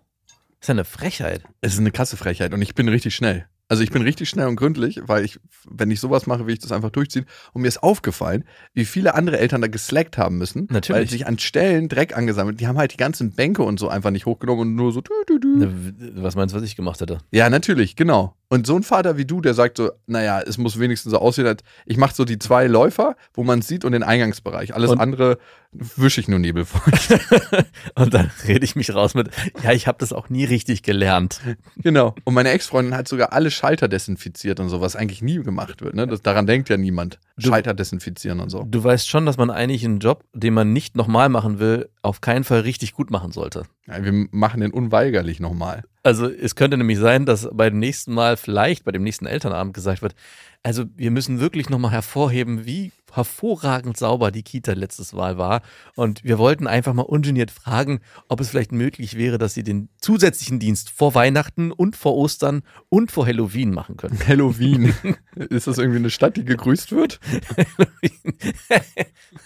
Ist 0.60 0.68
ja 0.68 0.74
eine 0.74 0.86
Frechheit. 0.86 1.44
Es 1.62 1.74
ist 1.74 1.80
eine 1.80 1.92
krasse 1.92 2.18
Frechheit 2.18 2.54
und 2.54 2.62
ich 2.62 2.76
bin 2.76 2.90
richtig 2.90 3.16
schnell. 3.16 3.48
Also 3.70 3.84
ich 3.84 3.92
bin 3.92 4.02
richtig 4.02 4.30
schnell 4.30 4.48
und 4.48 4.56
gründlich, 4.56 5.02
weil 5.04 5.26
ich, 5.26 5.40
wenn 5.70 5.92
ich 5.92 6.00
sowas 6.00 6.26
mache, 6.26 6.48
will 6.48 6.54
ich 6.54 6.60
das 6.60 6.72
einfach 6.72 6.90
durchziehen. 6.90 7.26
Und 7.52 7.64
mir 7.64 7.68
ist 7.68 7.84
aufgefallen, 7.84 8.46
wie 8.74 8.86
viele 8.86 9.14
andere 9.14 9.40
Eltern 9.40 9.60
da 9.60 9.68
geslackt 9.68 10.18
haben 10.18 10.38
müssen. 10.38 10.68
Natürlich. 10.72 11.02
Weil 11.02 11.10
sich 11.10 11.28
an 11.28 11.38
Stellen 11.38 11.90
Dreck 11.90 12.16
angesammelt. 12.16 12.62
Die 12.62 12.68
haben 12.68 12.78
halt 12.78 12.94
die 12.94 12.98
ganzen 12.98 13.32
Bänke 13.34 13.64
und 13.64 13.78
so 13.78 13.90
einfach 13.90 14.12
nicht 14.12 14.26
hochgenommen 14.26 14.70
und 14.70 14.76
nur 14.76 14.94
so. 14.94 15.02
Ne, 15.32 15.74
Was 16.16 16.36
meinst 16.36 16.56
du, 16.56 16.58
was 16.58 16.64
ich 16.64 16.78
gemacht 16.78 17.02
hätte? 17.02 17.18
Ja, 17.32 17.50
natürlich, 17.50 17.98
genau. 17.98 18.36
Und 18.50 18.66
so 18.66 18.76
ein 18.78 18.84
Vater 18.84 19.18
wie 19.18 19.26
du, 19.26 19.42
der 19.42 19.54
sagt 19.54 19.76
so, 19.78 19.92
naja, 20.06 20.40
es 20.42 20.58
muss 20.58 20.80
wenigstens 20.80 21.12
so 21.12 21.20
aussehen, 21.20 21.46
als 21.48 21.64
ich 21.86 21.98
mache 21.98 22.16
so 22.16 22.24
die 22.24 22.40
zwei 22.40 22.68
Läufer, 22.68 23.16
wo 23.34 23.44
man 23.44 23.60
es 23.60 23.68
sieht 23.68 23.84
und 23.84 23.92
den 23.92 24.04
Eingangsbereich. 24.04 24.74
Alles 24.74 24.92
Und- 24.92 25.00
andere 25.00 25.38
wische 25.74 26.22
ich 26.22 26.30
nur 26.30 26.40
nebelfeucht. 26.40 27.20
Und 27.96 28.14
dann 28.14 28.32
rede 28.48 28.64
ich 28.64 28.76
mich 28.78 28.96
raus 28.96 29.14
mit, 29.16 29.30
ja, 29.64 29.74
ich 29.74 29.86
habe 29.86 29.98
das 30.00 30.14
auch 30.14 30.30
nie 30.30 30.46
richtig 30.46 30.82
gelernt. 30.82 31.42
genau. 31.76 32.16
Und 32.24 32.34
meine 32.36 32.50
Ex-Freundin 32.52 32.96
hat 32.96 33.08
sogar 33.10 33.34
alle 33.34 33.52
Schalter 33.52 33.88
desinfiziert 33.90 34.60
und 34.62 34.70
so, 34.70 34.80
was 34.80 34.96
eigentlich 34.96 35.22
nie 35.22 35.44
gemacht 35.44 35.82
wird. 35.82 35.94
Ne? 35.94 36.08
Das, 36.08 36.22
daran 36.22 36.48
denkt 36.48 36.70
ja 36.70 36.78
niemand. 36.78 37.20
Du- 37.38 37.50
Schalter 37.50 37.74
desinfizieren 37.74 38.40
und 38.40 38.50
so. 38.50 38.64
Du 38.64 38.82
weißt 38.84 39.10
schon, 39.10 39.26
dass 39.26 39.36
man 39.38 39.50
eigentlich 39.52 39.84
einen 39.84 40.00
Job, 40.00 40.24
den 40.34 40.54
man 40.54 40.72
nicht 40.72 40.96
nochmal 40.96 41.28
machen 41.30 41.60
will, 41.60 41.90
auf 42.02 42.22
keinen 42.22 42.46
Fall 42.46 42.62
richtig 42.62 42.94
gut 42.94 43.12
machen 43.12 43.32
sollte. 43.34 43.64
Ja, 43.88 44.04
wir 44.04 44.28
machen 44.32 44.60
den 44.60 44.72
unweigerlich 44.72 45.40
nochmal. 45.40 45.84
Also 46.04 46.30
es 46.30 46.56
könnte 46.56 46.78
nämlich 46.78 47.00
sein, 47.00 47.26
dass 47.26 47.50
bei 47.52 47.70
dem 47.70 47.80
nächsten 47.80 48.14
Mal, 48.14 48.38
vielleicht 48.38 48.84
bei 48.84 48.92
dem 48.92 49.04
nächsten 49.04 49.26
Elternabend 49.26 49.74
gesagt 49.74 50.02
wird, 50.02 50.16
also 50.64 50.86
wir 50.96 51.12
müssen 51.12 51.40
wirklich 51.40 51.70
nochmal 51.70 51.92
hervorheben, 51.92 52.66
wie 52.66 52.92
hervorragend 53.14 53.98
sauber 53.98 54.32
die 54.32 54.44
Kita 54.44 54.74
letztes 54.74 55.14
Mal 55.14 55.38
war. 55.38 55.62
Und 55.96 56.24
wir 56.24 56.38
wollten 56.38 56.68
einfach 56.68 56.94
mal 56.94 57.04
ungeniert 57.04 57.52
fragen, 57.52 58.02
ob 58.28 58.42
es 58.42 58.50
vielleicht 58.50 58.72
möglich 58.72 59.18
wäre, 59.18 59.38
dass 59.38 59.54
sie 59.54 59.64
den 59.64 59.90
zusätzlichen 60.00 60.60
Dienst 60.60 60.90
vor 60.90 61.16
Weihnachten 61.16 61.72
und 61.72 61.96
vor 61.96 62.16
Ostern 62.16 62.64
und 62.90 63.12
vor 63.12 63.26
Halloween 63.26 63.72
machen 63.72 63.98
können. 63.98 64.20
Halloween. 64.28 64.94
ist 65.36 65.68
das 65.68 65.78
irgendwie 65.78 66.00
eine 66.00 66.10
Stadt, 66.10 66.38
die 66.38 66.46
gegrüßt 66.46 66.92
wird? 66.92 67.20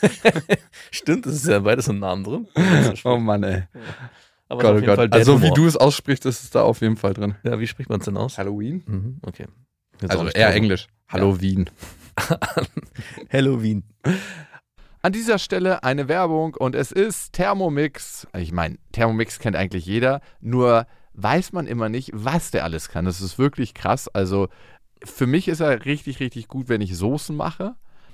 Stimmt, 0.91 1.25
das 1.27 1.35
ist 1.35 1.47
ja 1.47 1.59
beides 1.59 1.87
im 1.87 1.99
Namen 1.99 2.23
drin. 2.23 2.47
Oh 3.03 3.17
Mann, 3.17 3.43
ey. 3.43 3.63
Aber 4.51 4.63
Gott, 4.63 4.71
auf 4.71 4.77
oh 4.77 4.79
jeden 4.81 4.95
Gott. 4.95 5.13
Also 5.13 5.39
wie 5.41 5.45
Humor. 5.45 5.55
du 5.55 5.65
es 5.65 5.77
aussprichst, 5.77 6.25
ist 6.25 6.43
es 6.43 6.49
da 6.49 6.63
auf 6.63 6.81
jeden 6.81 6.97
Fall 6.97 7.13
drin. 7.13 7.35
Ja, 7.43 7.59
wie 7.59 7.67
spricht 7.67 7.89
man 7.89 7.99
es 7.99 8.05
denn 8.05 8.17
aus? 8.17 8.37
Halloween? 8.37 8.83
Mhm, 8.85 9.19
okay. 9.25 9.45
Jetzt 10.01 10.11
Also 10.11 10.27
eher. 10.27 10.53
Englisch. 10.53 10.87
Halloween. 11.07 11.69
Halloween. 13.31 13.83
An 15.01 15.13
dieser 15.13 15.39
Stelle 15.39 15.83
eine 15.83 16.09
Werbung 16.09 16.55
und 16.55 16.75
es 16.75 16.91
ist 16.91 17.31
Thermomix. 17.31 18.27
Ich 18.37 18.51
meine, 18.51 18.77
Thermomix 18.91 19.39
kennt 19.39 19.55
eigentlich 19.55 19.85
jeder, 19.85 20.19
nur 20.41 20.85
weiß 21.13 21.53
man 21.53 21.65
immer 21.65 21.87
nicht, 21.87 22.11
was 22.13 22.51
der 22.51 22.65
alles 22.65 22.89
kann. 22.89 23.05
Das 23.05 23.21
ist 23.21 23.39
wirklich 23.39 23.73
krass. 23.73 24.09
Also 24.09 24.49
für 25.03 25.27
mich 25.27 25.47
ist 25.47 25.61
er 25.61 25.85
richtig, 25.85 26.19
richtig 26.19 26.49
gut, 26.49 26.67
wenn 26.67 26.81
ich 26.81 26.97
Soßen 26.97 27.35
mache. 27.35 27.75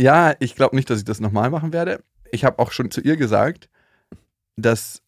Ja, 0.00 0.34
ich 0.38 0.54
glaube 0.54 0.76
nicht, 0.76 0.88
dass 0.88 0.98
ich 0.98 1.04
das 1.04 1.20
nochmal 1.20 1.50
machen 1.50 1.74
werde. 1.74 2.02
Ich 2.32 2.46
habe 2.46 2.58
auch 2.58 2.72
schon 2.72 2.90
zu 2.90 3.02
ihr 3.02 3.18
gesagt, 3.18 3.68
dass 4.56 5.02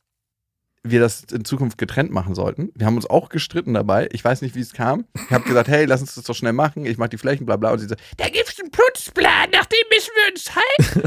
wir 0.82 1.00
das 1.00 1.22
in 1.32 1.46
Zukunft 1.46 1.78
getrennt 1.78 2.10
machen 2.10 2.34
sollten. 2.34 2.70
Wir 2.74 2.86
haben 2.86 2.96
uns 2.96 3.08
auch 3.08 3.30
gestritten 3.30 3.72
dabei. 3.72 4.10
Ich 4.12 4.22
weiß 4.22 4.42
nicht, 4.42 4.54
wie 4.54 4.60
es 4.60 4.74
kam. 4.74 5.06
Ich 5.14 5.30
habe 5.30 5.44
gesagt, 5.44 5.68
hey, 5.68 5.86
lass 5.86 6.02
uns 6.02 6.14
das 6.14 6.24
doch 6.24 6.34
schnell 6.34 6.52
machen. 6.52 6.84
Ich 6.84 6.98
mache 6.98 7.08
die 7.08 7.16
Flächen, 7.16 7.46
bla 7.46 7.56
bla. 7.56 7.70
Und 7.72 7.78
sie 7.78 7.88
so, 7.88 7.94
da 8.18 8.28
gibt's 8.28 8.60
einen 8.60 8.70
Putzplan, 8.70 9.48
nach 9.50 9.64
dem 9.64 9.78
müssen 9.90 10.10
wir 10.14 10.32
uns 10.34 11.06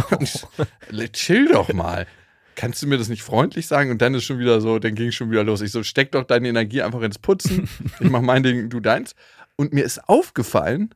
halten. 0.98 1.12
Chill 1.14 1.50
doch 1.50 1.72
mal. 1.72 2.08
Kannst 2.56 2.82
du 2.82 2.88
mir 2.88 2.98
das 2.98 3.10
nicht 3.10 3.22
freundlich 3.22 3.68
sagen? 3.68 3.92
Und 3.92 4.02
dann 4.02 4.16
ist 4.16 4.24
schon 4.24 4.40
wieder 4.40 4.62
so, 4.62 4.80
dann 4.80 4.96
ging 4.96 5.12
schon 5.12 5.30
wieder 5.30 5.44
los. 5.44 5.62
Ich 5.62 5.72
so, 5.72 5.84
steck 5.84 6.12
doch 6.12 6.24
deine 6.24 6.48
Energie 6.48 6.82
einfach 6.82 7.02
ins 7.02 7.20
Putzen. 7.20 7.70
Ich 8.00 8.10
mach 8.10 8.22
mein 8.22 8.42
Ding, 8.42 8.70
du 8.70 8.80
deins. 8.80 9.14
Und 9.58 9.74
mir 9.74 9.84
ist 9.84 10.10
aufgefallen, 10.10 10.96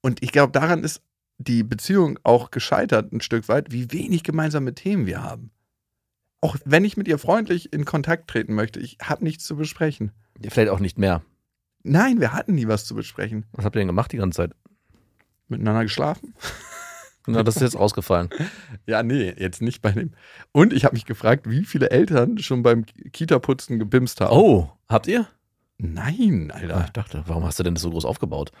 und 0.00 0.22
ich 0.22 0.32
glaube, 0.32 0.52
daran 0.52 0.82
ist 0.82 1.02
die 1.38 1.62
Beziehung 1.62 2.18
auch 2.22 2.50
gescheitert 2.50 3.12
ein 3.12 3.20
Stück 3.20 3.48
weit, 3.48 3.72
wie 3.72 3.92
wenig 3.92 4.22
gemeinsame 4.22 4.74
Themen 4.74 5.06
wir 5.06 5.22
haben. 5.22 5.50
Auch 6.40 6.56
wenn 6.64 6.84
ich 6.84 6.96
mit 6.96 7.08
ihr 7.08 7.18
freundlich 7.18 7.72
in 7.72 7.84
Kontakt 7.84 8.28
treten 8.28 8.54
möchte, 8.54 8.80
ich 8.80 8.98
habe 9.02 9.24
nichts 9.24 9.44
zu 9.44 9.56
besprechen. 9.56 10.12
Vielleicht 10.48 10.70
auch 10.70 10.80
nicht 10.80 10.98
mehr. 10.98 11.22
Nein, 11.82 12.20
wir 12.20 12.32
hatten 12.32 12.54
nie 12.54 12.68
was 12.68 12.84
zu 12.84 12.94
besprechen. 12.94 13.46
Was 13.52 13.64
habt 13.64 13.76
ihr 13.76 13.80
denn 13.80 13.86
gemacht 13.88 14.12
die 14.12 14.18
ganze 14.18 14.36
Zeit? 14.36 14.52
Miteinander 15.48 15.82
geschlafen? 15.84 16.34
Na, 17.28 17.42
das 17.42 17.56
ist 17.56 17.62
jetzt 17.62 17.76
ausgefallen. 17.76 18.30
Ja, 18.86 19.02
nee, 19.02 19.34
jetzt 19.36 19.62
nicht 19.62 19.82
bei 19.82 19.90
dem. 19.90 20.12
Und 20.52 20.72
ich 20.72 20.84
habe 20.84 20.94
mich 20.94 21.06
gefragt, 21.06 21.50
wie 21.50 21.64
viele 21.64 21.90
Eltern 21.90 22.38
schon 22.38 22.62
beim 22.62 22.86
Kita-Putzen 22.86 23.80
gebimst 23.80 24.20
haben. 24.20 24.30
Oh, 24.32 24.70
habt 24.88 25.08
ihr? 25.08 25.26
Nein, 25.78 26.48
Ja, 26.50 26.54
Alter. 26.54 26.82
ich 26.86 26.92
dachte, 26.92 27.24
warum 27.26 27.44
hast 27.44 27.58
du 27.58 27.64
denn 27.64 27.74
das 27.74 27.82
so 27.82 27.90
groß 27.90 28.04
aufgebaut? 28.04 28.52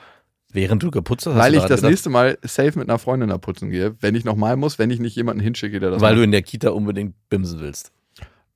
Während 0.56 0.82
du 0.82 0.90
geputzt 0.90 1.26
hast? 1.26 1.34
hast 1.34 1.42
Weil 1.42 1.52
du 1.52 1.58
ich 1.58 1.64
das 1.64 1.80
gedacht? 1.80 1.90
nächste 1.90 2.08
Mal 2.10 2.38
safe 2.42 2.78
mit 2.78 2.88
einer 2.88 2.98
Freundin 2.98 3.28
da 3.28 3.36
putzen 3.36 3.68
gehe, 3.70 3.94
wenn 4.00 4.14
ich 4.14 4.24
nochmal 4.24 4.56
muss, 4.56 4.78
wenn 4.78 4.90
ich 4.90 4.98
nicht 5.00 5.14
jemanden 5.14 5.42
hinschicke, 5.42 5.78
der 5.80 5.90
das 5.90 6.00
Weil 6.00 6.12
macht. 6.12 6.20
du 6.20 6.24
in 6.24 6.30
der 6.32 6.40
Kita 6.42 6.70
unbedingt 6.70 7.14
bimsen 7.28 7.60
willst. 7.60 7.92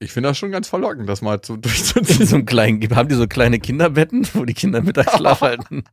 Ich 0.03 0.13
finde 0.13 0.31
das 0.31 0.39
schon 0.39 0.51
ganz 0.51 0.67
verlockend, 0.67 1.07
das 1.11 1.21
mal 1.21 1.43
zu, 1.43 1.57
durchzuziehen. 1.59 2.27
so 2.27 2.43
kleinen, 2.43 2.81
haben 2.97 3.11
die 3.11 3.15
so 3.17 3.27
kleine 3.27 3.59
Kinderbetten, 3.61 4.27
wo 4.33 4.47
die 4.47 4.55
Kinder 4.55 4.81
Mittagsschlaf 4.81 5.41
halten? 5.43 5.85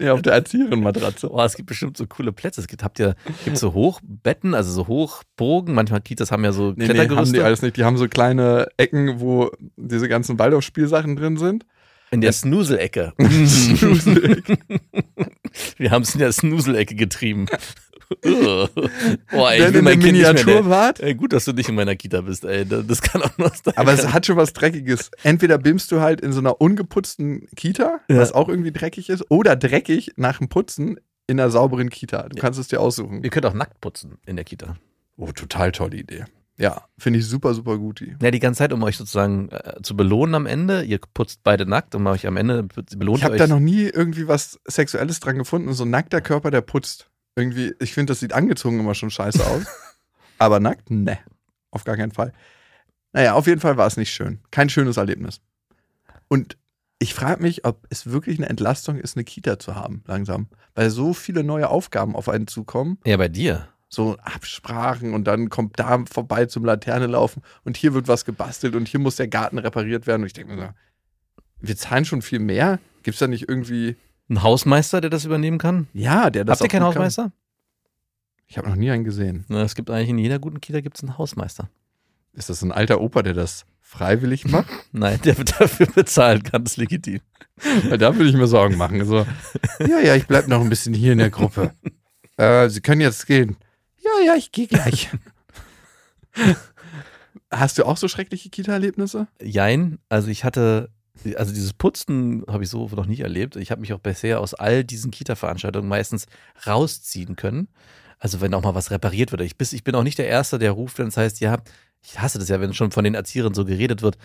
ja, 0.00 0.12
auf 0.12 0.22
der 0.22 0.34
Erzieherin-Matratze. 0.34 1.28
Oh, 1.28 1.42
es 1.42 1.56
gibt 1.56 1.68
bestimmt 1.68 1.96
so 1.96 2.06
coole 2.06 2.30
Plätze. 2.30 2.60
Es 2.60 2.68
gibt, 2.68 2.84
habt 2.84 3.00
ihr, 3.00 3.16
gibt 3.44 3.58
so 3.58 3.74
Hochbetten, 3.74 4.54
also 4.54 4.70
so 4.70 4.86
Hochbogen. 4.86 5.74
Manchmal 5.74 6.02
Kitas 6.02 6.30
haben 6.30 6.44
ja 6.44 6.52
so 6.52 6.68
Nee, 6.68 6.74
nee, 6.76 6.82
haben 6.84 6.94
Klettergerüste. 6.94 7.34
die 7.36 7.42
alles 7.42 7.62
nicht. 7.62 7.76
Die 7.76 7.82
haben 7.82 7.96
so 7.96 8.06
kleine 8.06 8.68
Ecken, 8.76 9.18
wo 9.18 9.50
diese 9.76 10.08
ganzen 10.08 10.38
Waldorfspielsachen 10.38 11.16
drin 11.16 11.36
sind. 11.36 11.66
in 12.12 12.20
der 12.20 12.32
Snoozelecke. 12.32 13.12
Snoozelecke. 13.20 14.56
Wir 15.78 15.90
haben 15.90 16.02
es 16.02 16.14
in 16.14 16.20
der 16.20 16.32
Snoozelecke 16.32 16.94
getrieben. 16.94 17.46
Boah, 18.22 19.50
ey, 19.52 19.58
ich 19.58 19.64
Dann 19.64 19.74
will 19.74 19.78
in 19.80 19.84
der 19.84 19.96
der- 19.96 19.96
Miniaturbad. 19.96 21.00
Ey, 21.00 21.14
gut, 21.14 21.32
dass 21.32 21.44
du 21.44 21.52
nicht 21.52 21.68
in 21.68 21.74
meiner 21.74 21.94
Kita 21.96 22.22
bist, 22.22 22.44
ey. 22.44 22.64
Das 22.64 22.86
das 22.86 23.02
kann 23.02 23.22
auch 23.22 23.36
noch 23.38 23.54
sein. 23.54 23.74
Aber 23.76 23.92
es 23.92 24.12
hat 24.12 24.24
schon 24.26 24.36
was 24.36 24.52
Dreckiges. 24.54 25.10
Entweder 25.22 25.58
bimmst 25.58 25.92
du 25.92 26.00
halt 26.00 26.20
in 26.22 26.32
so 26.32 26.40
einer 26.40 26.60
ungeputzten 26.60 27.46
Kita, 27.54 28.00
Ja. 28.08 28.16
was 28.18 28.32
auch 28.32 28.48
irgendwie 28.48 28.72
dreckig 28.72 29.10
ist, 29.10 29.24
oder 29.30 29.56
dreckig 29.56 30.12
nach 30.16 30.38
dem 30.38 30.48
Putzen 30.48 30.98
in 31.26 31.38
einer 31.38 31.50
sauberen 31.50 31.90
Kita. 31.90 32.28
Du 32.30 32.40
kannst 32.40 32.58
es 32.58 32.68
dir 32.68 32.80
aussuchen. 32.80 33.22
Ihr 33.22 33.30
könnt 33.30 33.44
auch 33.44 33.52
nackt 33.52 33.80
putzen 33.82 34.16
in 34.26 34.36
der 34.36 34.46
Kita. 34.46 34.76
Oh, 35.18 35.30
total 35.32 35.72
tolle 35.72 35.98
Idee. 35.98 36.24
Ja, 36.60 36.88
finde 36.98 37.20
ich 37.20 37.26
super, 37.26 37.54
super 37.54 37.78
gut. 37.78 38.02
Ja, 38.20 38.30
die 38.32 38.40
ganze 38.40 38.58
Zeit, 38.58 38.72
um 38.72 38.82
euch 38.82 38.96
sozusagen 38.96 39.48
äh, 39.50 39.80
zu 39.80 39.96
belohnen 39.96 40.34
am 40.34 40.46
Ende. 40.46 40.82
Ihr 40.82 40.98
putzt 40.98 41.42
beide 41.44 41.66
nackt, 41.66 41.94
um 41.94 42.04
euch 42.08 42.26
am 42.26 42.36
Ende 42.36 42.64
belohnt 42.96 43.18
Ich 43.18 43.24
habe 43.24 43.36
da 43.36 43.46
noch 43.46 43.60
nie 43.60 43.82
irgendwie 43.82 44.26
was 44.26 44.58
Sexuelles 44.66 45.20
dran 45.20 45.38
gefunden. 45.38 45.72
So 45.72 45.84
ein 45.84 45.90
nackter 45.90 46.20
Körper, 46.20 46.50
der 46.50 46.62
putzt. 46.62 47.10
Irgendwie, 47.36 47.74
ich 47.78 47.94
finde, 47.94 48.10
das 48.10 48.18
sieht 48.18 48.32
angezogen 48.32 48.80
immer 48.80 48.96
schon 48.96 49.10
scheiße 49.10 49.46
aus. 49.46 49.62
Aber 50.38 50.58
nackt? 50.58 50.90
Ne. 50.90 51.18
Auf 51.70 51.84
gar 51.84 51.96
keinen 51.96 52.12
Fall. 52.12 52.32
Naja, 53.12 53.34
auf 53.34 53.46
jeden 53.46 53.60
Fall 53.60 53.76
war 53.76 53.86
es 53.86 53.96
nicht 53.96 54.10
schön. 54.10 54.40
Kein 54.50 54.68
schönes 54.68 54.96
Erlebnis. 54.96 55.40
Und 56.26 56.58
ich 56.98 57.14
frage 57.14 57.40
mich, 57.42 57.64
ob 57.64 57.86
es 57.90 58.10
wirklich 58.10 58.38
eine 58.38 58.48
Entlastung 58.48 58.98
ist, 58.98 59.16
eine 59.16 59.24
Kita 59.24 59.60
zu 59.60 59.76
haben, 59.76 60.02
langsam. 60.06 60.48
Weil 60.74 60.90
so 60.90 61.14
viele 61.14 61.44
neue 61.44 61.68
Aufgaben 61.68 62.16
auf 62.16 62.28
einen 62.28 62.48
zukommen. 62.48 62.98
ja, 63.06 63.16
bei 63.16 63.28
dir. 63.28 63.68
So 63.88 64.16
Absprachen 64.18 65.14
und 65.14 65.24
dann 65.24 65.48
kommt 65.48 65.78
da 65.78 66.04
vorbei 66.10 66.44
zum 66.46 66.64
Laterne 66.64 67.06
laufen 67.06 67.42
und 67.64 67.76
hier 67.76 67.94
wird 67.94 68.06
was 68.06 68.24
gebastelt 68.26 68.74
und 68.76 68.86
hier 68.86 69.00
muss 69.00 69.16
der 69.16 69.28
Garten 69.28 69.58
repariert 69.58 70.06
werden. 70.06 70.22
Und 70.22 70.26
ich 70.26 70.34
denke 70.34 70.54
mir 70.54 70.60
so, 70.60 70.68
wir 71.60 71.76
zahlen 71.76 72.04
schon 72.04 72.20
viel 72.22 72.38
mehr. 72.38 72.78
Gibt 73.02 73.14
es 73.14 73.18
da 73.20 73.26
nicht 73.26 73.48
irgendwie, 73.48 73.96
Ein 74.28 74.42
Hausmeister, 74.42 75.00
der 75.00 75.08
das 75.10 75.24
übernehmen 75.24 75.58
kann? 75.58 75.88
ja, 75.94 76.28
der 76.28 76.44
das 76.44 76.60
Habt 76.60 76.66
ihr 76.66 76.68
keinen 76.78 76.84
gut 76.86 76.94
kann? 76.94 77.04
Hausmeister? 77.04 77.32
Ich 78.46 78.58
habe 78.58 78.68
noch 78.68 78.76
nie 78.76 78.90
einen 78.90 79.04
gesehen. 79.04 79.44
Na, 79.48 79.62
es 79.62 79.74
gibt 79.74 79.90
eigentlich 79.90 80.08
in 80.10 80.18
jeder 80.18 80.38
guten 80.38 80.60
Kita 80.60 80.80
gibt's 80.80 81.02
einen 81.02 81.16
Hausmeister. 81.18 81.68
Ist 82.34 82.50
das 82.50 82.62
ein 82.62 82.72
alter 82.72 83.00
Opa, 83.00 83.22
der 83.22 83.34
das 83.34 83.64
freiwillig 83.80 84.44
macht? 84.46 84.68
Nein, 84.92 85.18
der 85.24 85.38
wird 85.38 85.58
dafür 85.60 85.86
bezahlt, 85.86 86.50
ganz 86.52 86.76
legitim. 86.76 87.20
Weil 87.88 87.98
da 87.98 88.14
würde 88.14 88.28
ich 88.28 88.36
mir 88.36 88.46
Sorgen 88.46 88.76
machen. 88.76 89.02
So, 89.04 89.26
ja, 89.80 89.98
ja, 90.00 90.14
ich 90.14 90.26
bleib 90.26 90.46
noch 90.46 90.60
ein 90.60 90.68
bisschen 90.68 90.92
hier 90.94 91.12
in 91.12 91.18
der 91.18 91.30
Gruppe. 91.30 91.72
Äh, 92.36 92.68
Sie 92.68 92.80
können 92.82 93.00
jetzt 93.00 93.26
gehen. 93.26 93.56
Ja, 94.08 94.26
ja, 94.26 94.34
ich 94.36 94.52
gehe 94.52 94.66
gleich. 94.66 95.10
Hast 97.50 97.78
du 97.78 97.84
auch 97.84 97.96
so 97.96 98.08
schreckliche 98.08 98.50
Kita-Erlebnisse? 98.50 99.26
Jein, 99.42 99.98
also 100.08 100.28
ich 100.28 100.44
hatte, 100.44 100.90
also 101.36 101.52
dieses 101.52 101.72
Putzen 101.72 102.44
habe 102.46 102.64
ich 102.64 102.70
so 102.70 102.88
noch 102.88 103.06
nicht 103.06 103.20
erlebt. 103.20 103.56
Ich 103.56 103.70
habe 103.70 103.80
mich 103.80 103.92
auch 103.92 104.00
bisher 104.00 104.40
aus 104.40 104.54
all 104.54 104.84
diesen 104.84 105.10
Kita-Veranstaltungen 105.10 105.88
meistens 105.88 106.26
rausziehen 106.66 107.36
können. 107.36 107.68
Also 108.18 108.40
wenn 108.40 108.52
auch 108.54 108.62
mal 108.62 108.74
was 108.74 108.90
repariert 108.90 109.30
wird. 109.30 109.42
Ich, 109.42 109.56
bis, 109.56 109.72
ich 109.72 109.84
bin 109.84 109.94
auch 109.94 110.02
nicht 110.02 110.18
der 110.18 110.28
Erste, 110.28 110.58
der 110.58 110.72
ruft, 110.72 110.98
wenn 110.98 111.08
es 111.08 111.16
heißt, 111.16 111.40
ja, 111.40 111.58
ich 112.02 112.20
hasse 112.20 112.38
das 112.38 112.48
ja, 112.48 112.60
wenn 112.60 112.74
schon 112.74 112.90
von 112.90 113.04
den 113.04 113.14
Erzieherinnen 113.14 113.54
so 113.54 113.64
geredet 113.64 114.02
wird. 114.02 114.18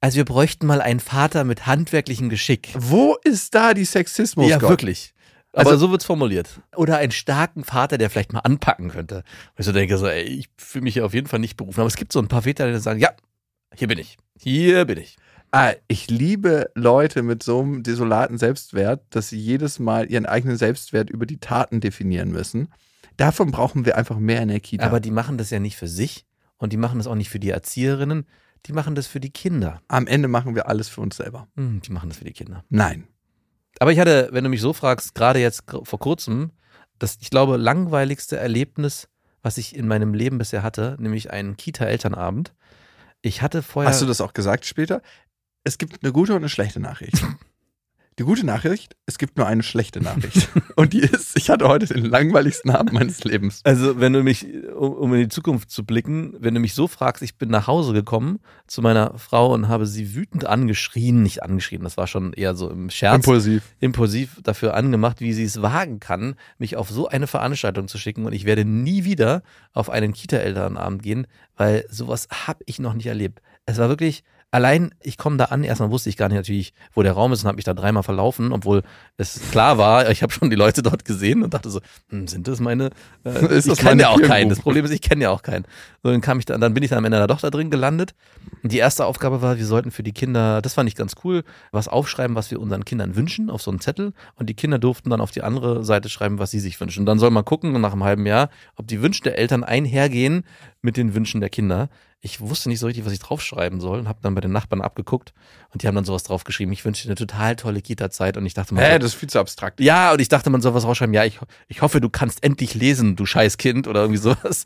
Also 0.00 0.16
wir 0.16 0.24
bräuchten 0.24 0.66
mal 0.66 0.80
einen 0.80 1.00
Vater 1.00 1.44
mit 1.44 1.66
handwerklichem 1.66 2.28
Geschick. 2.28 2.70
Wo 2.76 3.16
ist 3.22 3.54
da 3.54 3.74
die 3.74 3.84
Sexismus? 3.84 4.48
ja, 4.48 4.58
Gott? 4.58 4.70
wirklich. 4.70 5.14
Aber 5.54 5.70
Also- 5.70 5.86
so 5.86 5.90
wird's 5.92 6.04
formuliert. 6.04 6.60
Oder 6.76 6.98
einen 6.98 7.12
starken 7.12 7.64
Vater, 7.64 7.96
der 7.98 8.10
vielleicht 8.10 8.32
mal 8.32 8.40
anpacken 8.40 8.88
könnte. 8.90 9.16
Und 9.18 9.24
ich 9.58 9.66
so 9.66 9.72
denke 9.72 9.96
so, 9.98 10.06
ey, 10.06 10.22
ich 10.24 10.48
fühle 10.56 10.82
mich 10.84 10.94
hier 10.94 11.06
auf 11.06 11.14
jeden 11.14 11.26
Fall 11.28 11.38
nicht 11.40 11.56
berufen. 11.56 11.80
Aber 11.80 11.86
es 11.88 11.96
gibt 11.96 12.12
so 12.12 12.18
ein 12.18 12.28
paar 12.28 12.42
Väter, 12.42 12.70
die 12.70 12.78
sagen, 12.80 13.00
ja, 13.00 13.10
hier 13.74 13.88
bin 13.88 13.98
ich. 13.98 14.16
Hier 14.38 14.84
bin 14.84 14.98
ich. 14.98 15.16
Ah, 15.52 15.72
ich 15.86 16.10
liebe 16.10 16.70
Leute 16.74 17.22
mit 17.22 17.44
so 17.44 17.60
einem 17.60 17.84
desolaten 17.84 18.38
Selbstwert, 18.38 19.02
dass 19.10 19.28
sie 19.28 19.38
jedes 19.38 19.78
Mal 19.78 20.10
ihren 20.10 20.26
eigenen 20.26 20.56
Selbstwert 20.56 21.10
über 21.10 21.26
die 21.26 21.38
Taten 21.38 21.80
definieren 21.80 22.32
müssen. 22.32 22.68
Davon 23.16 23.52
brauchen 23.52 23.84
wir 23.86 23.96
einfach 23.96 24.18
mehr 24.18 24.42
in 24.42 24.48
der 24.48 24.58
Kita. 24.58 24.84
Aber 24.84 24.98
die 24.98 25.12
machen 25.12 25.38
das 25.38 25.50
ja 25.50 25.60
nicht 25.60 25.76
für 25.76 25.86
sich 25.86 26.26
und 26.56 26.72
die 26.72 26.76
machen 26.76 26.98
das 26.98 27.06
auch 27.06 27.14
nicht 27.14 27.30
für 27.30 27.38
die 27.38 27.50
Erzieherinnen, 27.50 28.26
die 28.66 28.72
machen 28.72 28.96
das 28.96 29.06
für 29.06 29.20
die 29.20 29.30
Kinder. 29.30 29.80
am 29.86 30.08
Ende 30.08 30.26
machen 30.26 30.56
wir 30.56 30.68
alles 30.68 30.88
für 30.88 31.00
uns 31.00 31.16
selber. 31.18 31.46
Hm, 31.56 31.80
die 31.82 31.92
machen 31.92 32.08
das 32.08 32.18
für 32.18 32.24
die 32.24 32.32
Kinder. 32.32 32.64
Nein. 32.70 33.06
Aber 33.80 33.92
ich 33.92 33.98
hatte, 33.98 34.28
wenn 34.32 34.44
du 34.44 34.50
mich 34.50 34.60
so 34.60 34.72
fragst, 34.72 35.14
gerade 35.14 35.40
jetzt 35.40 35.64
vor 35.66 35.98
kurzem, 35.98 36.52
das, 36.98 37.18
ich 37.20 37.30
glaube, 37.30 37.56
langweiligste 37.56 38.36
Erlebnis, 38.36 39.08
was 39.42 39.58
ich 39.58 39.76
in 39.76 39.86
meinem 39.88 40.14
Leben 40.14 40.38
bisher 40.38 40.62
hatte, 40.62 40.96
nämlich 40.98 41.30
einen 41.30 41.56
Kita-Elternabend. 41.56 42.54
Ich 43.20 43.42
hatte 43.42 43.62
vorher. 43.62 43.90
Hast 43.90 44.02
du 44.02 44.06
das 44.06 44.20
auch 44.20 44.32
gesagt 44.32 44.64
später? 44.64 45.02
Es 45.64 45.78
gibt 45.78 46.02
eine 46.02 46.12
gute 46.12 46.32
und 46.32 46.38
eine 46.38 46.48
schlechte 46.48 46.80
Nachricht. 46.80 47.24
Die 48.20 48.22
gute 48.22 48.46
Nachricht, 48.46 48.94
es 49.06 49.18
gibt 49.18 49.36
nur 49.36 49.46
eine 49.48 49.64
schlechte 49.64 50.00
Nachricht. 50.00 50.48
und 50.76 50.92
die 50.92 51.00
ist, 51.00 51.36
ich 51.36 51.50
hatte 51.50 51.66
heute 51.66 51.86
den 51.86 52.04
langweiligsten 52.04 52.70
Abend 52.70 52.92
meines 52.92 53.24
Lebens. 53.24 53.60
Also, 53.64 53.98
wenn 53.98 54.12
du 54.12 54.22
mich, 54.22 54.46
um, 54.72 54.92
um 54.92 55.14
in 55.14 55.20
die 55.20 55.28
Zukunft 55.28 55.72
zu 55.72 55.84
blicken, 55.84 56.36
wenn 56.38 56.54
du 56.54 56.60
mich 56.60 56.74
so 56.74 56.86
fragst, 56.86 57.24
ich 57.24 57.38
bin 57.38 57.48
nach 57.48 57.66
Hause 57.66 57.92
gekommen 57.92 58.38
zu 58.68 58.82
meiner 58.82 59.18
Frau 59.18 59.52
und 59.52 59.66
habe 59.66 59.86
sie 59.86 60.14
wütend 60.14 60.46
angeschrien, 60.46 61.24
nicht 61.24 61.42
angeschrien, 61.42 61.82
das 61.82 61.96
war 61.96 62.06
schon 62.06 62.32
eher 62.34 62.54
so 62.54 62.70
im 62.70 62.88
Scherz, 62.88 63.16
Impulsiv. 63.16 63.64
impulsiv 63.80 64.40
dafür 64.44 64.74
angemacht, 64.74 65.20
wie 65.20 65.32
sie 65.32 65.44
es 65.44 65.60
wagen 65.60 65.98
kann, 65.98 66.36
mich 66.58 66.76
auf 66.76 66.90
so 66.90 67.08
eine 67.08 67.26
Veranstaltung 67.26 67.88
zu 67.88 67.98
schicken 67.98 68.26
und 68.26 68.32
ich 68.32 68.44
werde 68.44 68.64
nie 68.64 69.04
wieder 69.04 69.42
auf 69.72 69.90
einen 69.90 70.12
Kita-Elternabend 70.12 71.02
gehen, 71.02 71.26
weil 71.56 71.84
sowas 71.90 72.28
habe 72.46 72.62
ich 72.66 72.78
noch 72.78 72.94
nicht 72.94 73.06
erlebt. 73.06 73.42
Es 73.66 73.78
war 73.78 73.88
wirklich, 73.88 74.22
allein, 74.54 74.94
ich 75.02 75.18
komme 75.18 75.36
da 75.36 75.46
an, 75.46 75.64
erstmal 75.64 75.90
wusste 75.90 76.08
ich 76.08 76.16
gar 76.16 76.28
nicht 76.28 76.36
natürlich, 76.36 76.74
wo 76.94 77.02
der 77.02 77.12
Raum 77.12 77.32
ist 77.32 77.42
und 77.42 77.48
habe 77.48 77.56
mich 77.56 77.64
da 77.64 77.74
dreimal 77.74 78.04
verlaufen, 78.04 78.52
obwohl 78.52 78.82
es 79.16 79.40
klar 79.50 79.78
war, 79.78 80.08
ich 80.10 80.22
habe 80.22 80.32
schon 80.32 80.48
die 80.48 80.54
Leute 80.54 80.80
dort 80.80 81.04
gesehen 81.04 81.42
und 81.42 81.52
dachte 81.52 81.70
so, 81.70 81.80
hm, 82.08 82.28
sind 82.28 82.46
das 82.46 82.60
meine, 82.60 82.90
äh, 83.24 83.30
Ist 83.46 83.66
ich 83.66 83.72
das 83.72 83.78
kenne 83.78 84.02
ja 84.02 84.10
auch 84.10 84.22
keinen. 84.22 84.50
Das 84.50 84.60
Problem 84.60 84.84
ist, 84.84 84.92
ich 84.92 85.02
kenne 85.02 85.24
ja 85.24 85.30
auch 85.30 85.42
keinen. 85.42 85.64
So, 86.04 86.10
dann 86.12 86.20
kam 86.20 86.38
ich 86.38 86.44
da, 86.44 86.56
dann 86.56 86.72
bin 86.72 86.84
ich 86.84 86.90
dann 86.90 86.98
am 86.98 87.04
Ende 87.04 87.26
doch 87.26 87.40
da 87.40 87.50
drin 87.50 87.68
gelandet. 87.68 88.14
Und 88.62 88.70
die 88.70 88.78
erste 88.78 89.06
Aufgabe 89.06 89.42
war, 89.42 89.58
wir 89.58 89.66
sollten 89.66 89.90
für 89.90 90.04
die 90.04 90.12
Kinder, 90.12 90.62
das 90.62 90.74
fand 90.74 90.88
ich 90.88 90.94
ganz 90.94 91.14
cool, 91.24 91.42
was 91.72 91.88
aufschreiben, 91.88 92.36
was 92.36 92.52
wir 92.52 92.60
unseren 92.60 92.84
Kindern 92.84 93.16
wünschen, 93.16 93.50
auf 93.50 93.60
so 93.60 93.72
einen 93.72 93.80
Zettel. 93.80 94.12
Und 94.36 94.48
die 94.48 94.54
Kinder 94.54 94.78
durften 94.78 95.10
dann 95.10 95.20
auf 95.20 95.32
die 95.32 95.42
andere 95.42 95.84
Seite 95.84 96.08
schreiben, 96.08 96.38
was 96.38 96.52
sie 96.52 96.60
sich 96.60 96.80
wünschen. 96.80 97.00
Und 97.00 97.06
dann 97.06 97.18
soll 97.18 97.30
man 97.30 97.44
gucken, 97.44 97.80
nach 97.80 97.92
einem 97.92 98.04
halben 98.04 98.24
Jahr, 98.24 98.50
ob 98.76 98.86
die 98.86 99.02
Wünsche 99.02 99.22
der 99.22 99.36
Eltern 99.36 99.64
einhergehen 99.64 100.44
mit 100.80 100.96
den 100.96 101.12
Wünschen 101.14 101.40
der 101.40 101.50
Kinder. 101.50 101.88
Ich 102.24 102.40
wusste 102.40 102.70
nicht 102.70 102.78
so 102.78 102.86
richtig, 102.86 103.04
was 103.04 103.12
ich 103.12 103.18
draufschreiben 103.18 103.80
soll 103.80 103.98
und 103.98 104.08
habe 104.08 104.18
dann 104.22 104.34
bei 104.34 104.40
den 104.40 104.50
Nachbarn 104.50 104.80
abgeguckt 104.80 105.34
und 105.74 105.82
die 105.82 105.86
haben 105.86 105.94
dann 105.94 106.06
sowas 106.06 106.22
draufgeschrieben. 106.22 106.72
Ich 106.72 106.82
wünsche 106.82 107.02
dir 107.02 107.10
eine 107.10 107.16
total 107.16 107.54
tolle 107.54 107.82
Kita-Zeit 107.82 108.38
und 108.38 108.46
ich 108.46 108.54
dachte 108.54 108.72
mal, 108.72 108.82
Hä, 108.82 108.92
so, 108.94 108.98
das 109.00 109.08
ist 109.08 109.14
viel 109.16 109.28
zu 109.28 109.38
abstrakt. 109.38 109.78
ja, 109.78 110.10
und 110.10 110.22
ich 110.22 110.28
dachte, 110.30 110.48
man 110.48 110.62
soll 110.62 110.72
was 110.72 110.86
rausschreiben. 110.86 111.12
Ja, 111.12 111.26
ich, 111.26 111.38
ich 111.68 111.82
hoffe, 111.82 112.00
du 112.00 112.08
kannst 112.08 112.42
endlich 112.42 112.72
lesen, 112.72 113.14
du 113.14 113.26
scheiß 113.26 113.58
Kind 113.58 113.86
oder 113.86 114.00
irgendwie 114.00 114.20
sowas. 114.20 114.64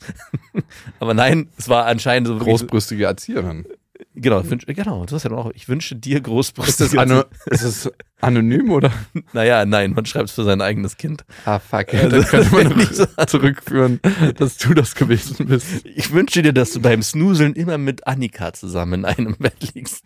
Aber 1.01 1.15
nein, 1.15 1.49
es 1.59 1.69
war 1.69 1.87
anscheinend 1.87 2.29
so 2.29 2.39
Großbrüstige 2.39 3.07
Erzieherin. 3.07 3.67
Genau, 4.15 4.49
wünsch, 4.49 4.65
genau, 4.67 5.05
das 5.05 5.25
ist 5.25 5.31
ja 5.31 5.37
auch. 5.37 5.51
Ich 5.55 5.69
wünsche 5.69 5.95
dir 5.97 6.21
Ist 6.67 6.81
das, 6.81 6.97
ano 6.97 7.25
ist 7.47 7.65
das 7.65 7.91
anonym 8.21 8.71
oder? 8.71 8.93
naja, 9.33 9.65
nein, 9.65 9.93
man 9.93 10.07
schreibt 10.07 10.29
es 10.29 10.35
für 10.35 10.45
sein 10.45 10.61
eigenes 10.61 10.97
Kind. 10.97 11.25
Ah, 11.45 11.59
fuck. 11.59 11.95
Also, 11.95 12.09
dann 12.09 12.25
könnte 12.25 12.51
man 12.55 12.69
nicht 12.77 12.95
so- 12.95 13.07
zurückführen, 13.27 14.01
dass 14.37 14.57
du 14.57 14.75
das 14.75 14.95
gewesen 14.95 15.47
bist. 15.47 15.85
Ich 15.85 16.13
wünsche 16.13 16.43
dir, 16.43 16.53
dass 16.53 16.73
du 16.73 16.81
beim 16.81 17.03
Snooseln 17.03 17.55
immer 17.55 17.79
mit 17.79 18.07
Annika 18.07 18.53
zusammen 18.53 19.01
in 19.01 19.05
einem 19.05 19.37
Bett 19.37 19.75
liegst. 19.75 20.05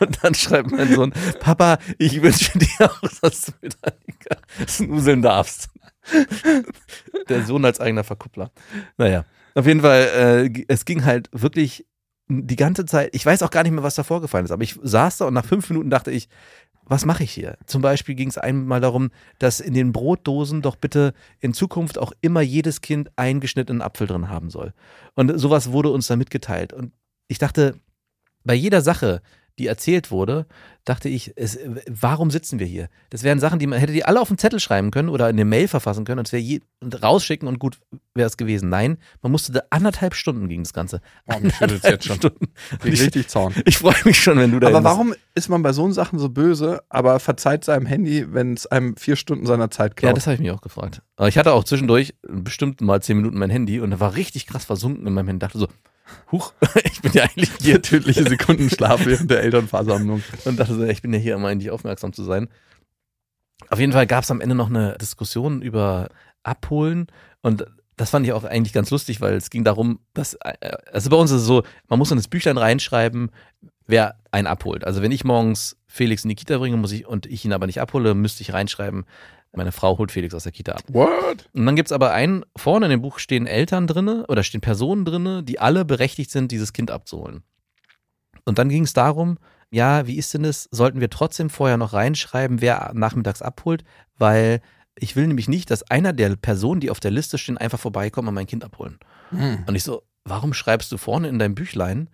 Und 0.00 0.18
dann 0.22 0.34
schreibt 0.34 0.70
mein 0.70 0.92
Sohn, 0.94 1.12
Papa, 1.40 1.78
ich 1.98 2.22
wünsche 2.22 2.58
dir 2.58 2.68
auch, 2.90 3.00
dass 3.22 3.42
du 3.42 3.52
mit 3.62 3.76
Annika 3.82 4.36
snooseln 4.68 5.22
darfst. 5.22 5.68
Der 7.28 7.44
Sohn 7.44 7.64
als 7.64 7.80
eigener 7.80 8.04
Verkuppler. 8.04 8.50
Naja, 8.96 9.24
auf 9.54 9.66
jeden 9.66 9.80
Fall, 9.80 10.50
äh, 10.54 10.64
es 10.68 10.84
ging 10.84 11.04
halt 11.04 11.28
wirklich 11.32 11.86
die 12.30 12.56
ganze 12.56 12.86
Zeit, 12.86 13.10
ich 13.12 13.26
weiß 13.26 13.42
auch 13.42 13.50
gar 13.50 13.64
nicht 13.64 13.72
mehr, 13.72 13.82
was 13.82 13.96
da 13.96 14.04
vorgefallen 14.04 14.44
ist, 14.44 14.52
aber 14.52 14.62
ich 14.62 14.78
saß 14.82 15.18
da 15.18 15.26
und 15.26 15.34
nach 15.34 15.44
fünf 15.44 15.68
Minuten 15.68 15.90
dachte 15.90 16.10
ich, 16.10 16.28
was 16.84 17.04
mache 17.04 17.22
ich 17.22 17.30
hier? 17.30 17.56
Zum 17.66 17.82
Beispiel 17.82 18.14
ging 18.14 18.28
es 18.28 18.38
einmal 18.38 18.80
darum, 18.80 19.10
dass 19.38 19.60
in 19.60 19.74
den 19.74 19.92
Brotdosen 19.92 20.62
doch 20.62 20.76
bitte 20.76 21.14
in 21.38 21.54
Zukunft 21.54 21.98
auch 21.98 22.12
immer 22.20 22.40
jedes 22.40 22.80
Kind 22.80 23.10
einen 23.16 23.40
geschnittenen 23.40 23.82
Apfel 23.82 24.06
drin 24.06 24.28
haben 24.28 24.50
soll. 24.50 24.72
Und 25.14 25.38
sowas 25.38 25.70
wurde 25.70 25.90
uns 25.90 26.08
dann 26.08 26.18
mitgeteilt. 26.18 26.72
Und 26.72 26.92
ich 27.28 27.38
dachte, 27.38 27.78
bei 28.44 28.54
jeder 28.54 28.80
Sache, 28.80 29.22
die 29.60 29.66
erzählt 29.66 30.10
wurde, 30.10 30.46
dachte 30.86 31.10
ich, 31.10 31.34
es, 31.36 31.58
warum 31.86 32.30
sitzen 32.30 32.58
wir 32.58 32.66
hier? 32.66 32.88
Das 33.10 33.22
wären 33.22 33.38
Sachen, 33.38 33.58
die 33.58 33.66
man 33.66 33.78
hätte 33.78 33.92
die 33.92 34.04
alle 34.04 34.20
auf 34.20 34.30
einen 34.30 34.38
Zettel 34.38 34.58
schreiben 34.58 34.90
können 34.90 35.10
oder 35.10 35.28
in 35.28 35.36
eine 35.36 35.44
Mail 35.44 35.68
verfassen 35.68 36.04
können 36.04 36.18
und 36.18 36.26
es 36.26 36.32
wäre 36.32 36.42
je 36.42 36.60
und 36.80 37.02
rausschicken 37.02 37.46
und 37.46 37.58
gut 37.58 37.78
wäre 38.14 38.26
es 38.26 38.38
gewesen. 38.38 38.70
Nein, 38.70 38.96
man 39.20 39.30
musste 39.30 39.52
da 39.52 39.60
anderthalb 39.68 40.14
Stunden 40.14 40.48
ging 40.48 40.62
das 40.62 40.72
Ganze. 40.72 41.02
Oh, 41.26 41.38
mich 41.40 41.52
jetzt 41.60 42.06
schon. 42.06 42.16
Stunden. 42.16 42.46
Ich, 42.84 43.02
richtig 43.02 43.28
Zorn. 43.28 43.54
ich 43.66 43.76
freue 43.76 44.02
mich 44.04 44.18
schon, 44.18 44.38
wenn 44.38 44.50
du 44.50 44.60
da 44.60 44.68
Aber 44.68 44.82
warum 44.82 45.14
ist 45.34 45.50
man 45.50 45.62
bei 45.62 45.74
so 45.74 45.90
Sachen 45.92 46.18
so 46.18 46.30
böse, 46.30 46.80
aber 46.88 47.20
verzeiht 47.20 47.64
seinem 47.64 47.84
Handy, 47.84 48.32
wenn 48.32 48.54
es 48.54 48.66
einem 48.66 48.96
vier 48.96 49.16
Stunden 49.16 49.44
seiner 49.44 49.70
Zeit 49.70 49.92
Ja, 49.92 50.08
klaut? 50.08 50.16
das 50.16 50.26
habe 50.26 50.34
ich 50.34 50.40
mich 50.40 50.50
auch 50.50 50.62
gefragt. 50.62 51.02
Aber 51.16 51.28
ich 51.28 51.36
hatte 51.36 51.52
auch 51.52 51.64
zwischendurch 51.64 52.14
bestimmt 52.22 52.80
mal 52.80 53.02
zehn 53.02 53.18
Minuten 53.18 53.38
mein 53.38 53.50
Handy 53.50 53.80
und 53.80 53.90
da 53.90 54.00
war 54.00 54.16
richtig 54.16 54.46
krass 54.46 54.64
versunken 54.64 55.06
in 55.06 55.12
meinem 55.12 55.26
Handy. 55.26 55.40
dachte 55.40 55.58
so, 55.58 55.68
huch, 56.32 56.52
ich 56.84 57.00
bin 57.02 57.12
ja 57.12 57.24
eigentlich 57.24 57.50
hier. 57.60 57.82
Tödliche 57.82 58.28
Sekundenschlaf 58.28 59.06
während 59.06 59.30
der 59.30 59.42
Elternversammlung. 59.42 60.22
Und 60.44 60.58
dachte 60.58 60.74
so, 60.74 60.84
ich 60.84 61.02
bin 61.02 61.12
ja 61.12 61.18
hier, 61.18 61.36
um 61.36 61.44
eigentlich 61.44 61.70
aufmerksam 61.70 62.12
zu 62.12 62.24
sein. 62.24 62.48
Auf 63.68 63.78
jeden 63.78 63.92
Fall 63.92 64.06
gab 64.06 64.24
es 64.24 64.30
am 64.30 64.40
Ende 64.40 64.54
noch 64.54 64.68
eine 64.68 64.96
Diskussion 64.98 65.62
über 65.62 66.08
Abholen 66.42 67.06
und 67.42 67.66
das 68.00 68.08
fand 68.10 68.24
ich 68.24 68.32
auch 68.32 68.44
eigentlich 68.44 68.72
ganz 68.72 68.90
lustig, 68.90 69.20
weil 69.20 69.34
es 69.34 69.50
ging 69.50 69.62
darum, 69.62 70.00
dass, 70.14 70.32
äh, 70.34 70.54
also 70.90 71.10
bei 71.10 71.16
uns 71.16 71.30
ist 71.30 71.42
es 71.42 71.46
so, 71.46 71.64
man 71.88 71.98
muss 71.98 72.10
in 72.10 72.16
das 72.16 72.28
Büchlein 72.28 72.56
reinschreiben, 72.56 73.30
wer 73.86 74.16
einen 74.30 74.46
abholt. 74.46 74.84
Also 74.84 75.02
wenn 75.02 75.12
ich 75.12 75.24
morgens 75.24 75.76
Felix 75.86 76.24
in 76.24 76.30
die 76.30 76.34
Kita 76.34 76.56
bringe 76.56 76.78
muss 76.78 76.92
ich, 76.92 77.06
und 77.06 77.26
ich 77.26 77.44
ihn 77.44 77.52
aber 77.52 77.66
nicht 77.66 77.80
abhole, 77.80 78.14
müsste 78.14 78.42
ich 78.42 78.54
reinschreiben, 78.54 79.04
meine 79.52 79.72
Frau 79.72 79.98
holt 79.98 80.12
Felix 80.12 80.34
aus 80.34 80.44
der 80.44 80.52
Kita 80.52 80.72
ab. 80.72 80.82
What? 80.88 81.48
Und 81.52 81.66
dann 81.66 81.76
gibt's 81.76 81.92
aber 81.92 82.12
einen, 82.12 82.44
vorne 82.56 82.86
in 82.86 82.90
dem 82.90 83.02
Buch 83.02 83.18
stehen 83.18 83.46
Eltern 83.46 83.86
drinne 83.86 84.24
oder 84.28 84.42
stehen 84.42 84.60
Personen 84.60 85.04
drinne, 85.04 85.42
die 85.42 85.58
alle 85.58 85.84
berechtigt 85.84 86.30
sind, 86.30 86.52
dieses 86.52 86.72
Kind 86.72 86.90
abzuholen. 86.90 87.42
Und 88.44 88.58
dann 88.58 88.68
ging 88.68 88.84
es 88.84 88.92
darum, 88.92 89.38
ja, 89.70 90.06
wie 90.06 90.16
ist 90.16 90.34
denn 90.34 90.42
das? 90.42 90.68
Sollten 90.70 91.00
wir 91.00 91.10
trotzdem 91.10 91.50
vorher 91.50 91.76
noch 91.76 91.92
reinschreiben, 91.92 92.60
wer 92.60 92.92
nachmittags 92.94 93.42
abholt? 93.42 93.84
Weil 94.18 94.60
ich 94.96 95.16
will 95.16 95.26
nämlich 95.26 95.48
nicht, 95.48 95.70
dass 95.70 95.88
einer 95.90 96.12
der 96.12 96.36
Personen, 96.36 96.80
die 96.80 96.90
auf 96.90 97.00
der 97.00 97.10
Liste 97.10 97.38
stehen, 97.38 97.58
einfach 97.58 97.78
vorbeikommen 97.78 98.28
und 98.28 98.34
mein 98.34 98.46
Kind 98.46 98.64
abholen. 98.64 98.98
Hm. 99.30 99.64
Und 99.66 99.74
ich 99.74 99.84
so, 99.84 100.02
warum 100.24 100.52
schreibst 100.52 100.90
du 100.92 100.96
vorne 100.96 101.28
in 101.28 101.38
dein 101.38 101.54
Büchlein 101.54 102.08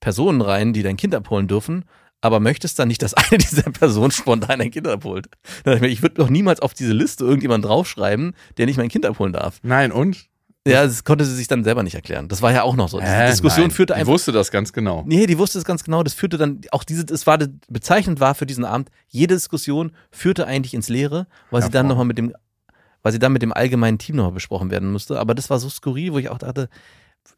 Personen 0.00 0.40
rein, 0.40 0.72
die 0.72 0.82
dein 0.82 0.96
Kind 0.96 1.14
abholen 1.14 1.46
dürfen, 1.46 1.84
aber 2.22 2.40
möchtest 2.40 2.78
dann 2.78 2.88
nicht, 2.88 3.02
dass 3.02 3.12
eine 3.14 3.36
dieser 3.38 3.70
Personen 3.70 4.10
spontan 4.12 4.60
ein 4.62 4.70
Kind 4.70 4.88
abholt? 4.88 5.26
Dann 5.64 5.74
ich 5.76 5.80
mir, 5.82 5.88
Ich 5.88 6.00
würde 6.02 6.14
doch 6.14 6.30
niemals 6.30 6.60
auf 6.60 6.72
diese 6.72 6.92
Liste 6.94 7.24
irgendjemand 7.24 7.64
draufschreiben, 7.66 8.34
der 8.56 8.64
nicht 8.66 8.78
mein 8.78 8.88
Kind 8.88 9.04
abholen 9.04 9.34
darf. 9.34 9.58
Nein, 9.62 9.92
und? 9.92 10.28
Ja, 10.66 10.84
das 10.84 11.02
konnte 11.02 11.24
sie 11.24 11.34
sich 11.34 11.48
dann 11.48 11.64
selber 11.64 11.82
nicht 11.82 11.96
erklären. 11.96 12.28
Das 12.28 12.40
war 12.40 12.52
ja 12.52 12.62
auch 12.62 12.76
noch 12.76 12.88
so. 12.88 13.00
Diese 13.00 13.12
Äh, 13.12 13.26
Diskussion 13.30 13.64
nein. 13.66 13.70
führte 13.72 13.96
einfach. 13.96 14.12
wusste 14.12 14.30
das 14.30 14.52
ganz 14.52 14.72
genau. 14.72 15.02
Nee, 15.06 15.26
die 15.26 15.36
wusste 15.36 15.58
es 15.58 15.64
ganz 15.64 15.82
genau. 15.82 16.04
Das 16.04 16.14
führte 16.14 16.38
dann, 16.38 16.60
auch 16.70 16.84
diese, 16.84 17.04
es 17.12 17.26
war 17.26 17.36
bezeichnend 17.68 18.20
war 18.20 18.36
für 18.36 18.46
diesen 18.46 18.64
Abend, 18.64 18.88
jede 19.08 19.34
Diskussion 19.34 19.90
führte 20.12 20.46
eigentlich 20.46 20.72
ins 20.74 20.88
Leere, 20.88 21.26
weil 21.50 21.62
sie 21.62 21.70
dann 21.70 21.88
nochmal 21.88 22.04
mit 22.04 22.16
dem, 22.16 22.32
weil 23.02 23.10
sie 23.10 23.18
dann 23.18 23.32
mit 23.32 23.42
dem 23.42 23.52
allgemeinen 23.52 23.98
Team 23.98 24.14
nochmal 24.14 24.30
besprochen 24.30 24.70
werden 24.70 24.92
musste. 24.92 25.18
Aber 25.18 25.34
das 25.34 25.50
war 25.50 25.58
so 25.58 25.68
skurril, 25.68 26.12
wo 26.12 26.18
ich 26.18 26.28
auch 26.28 26.38
dachte, 26.38 26.68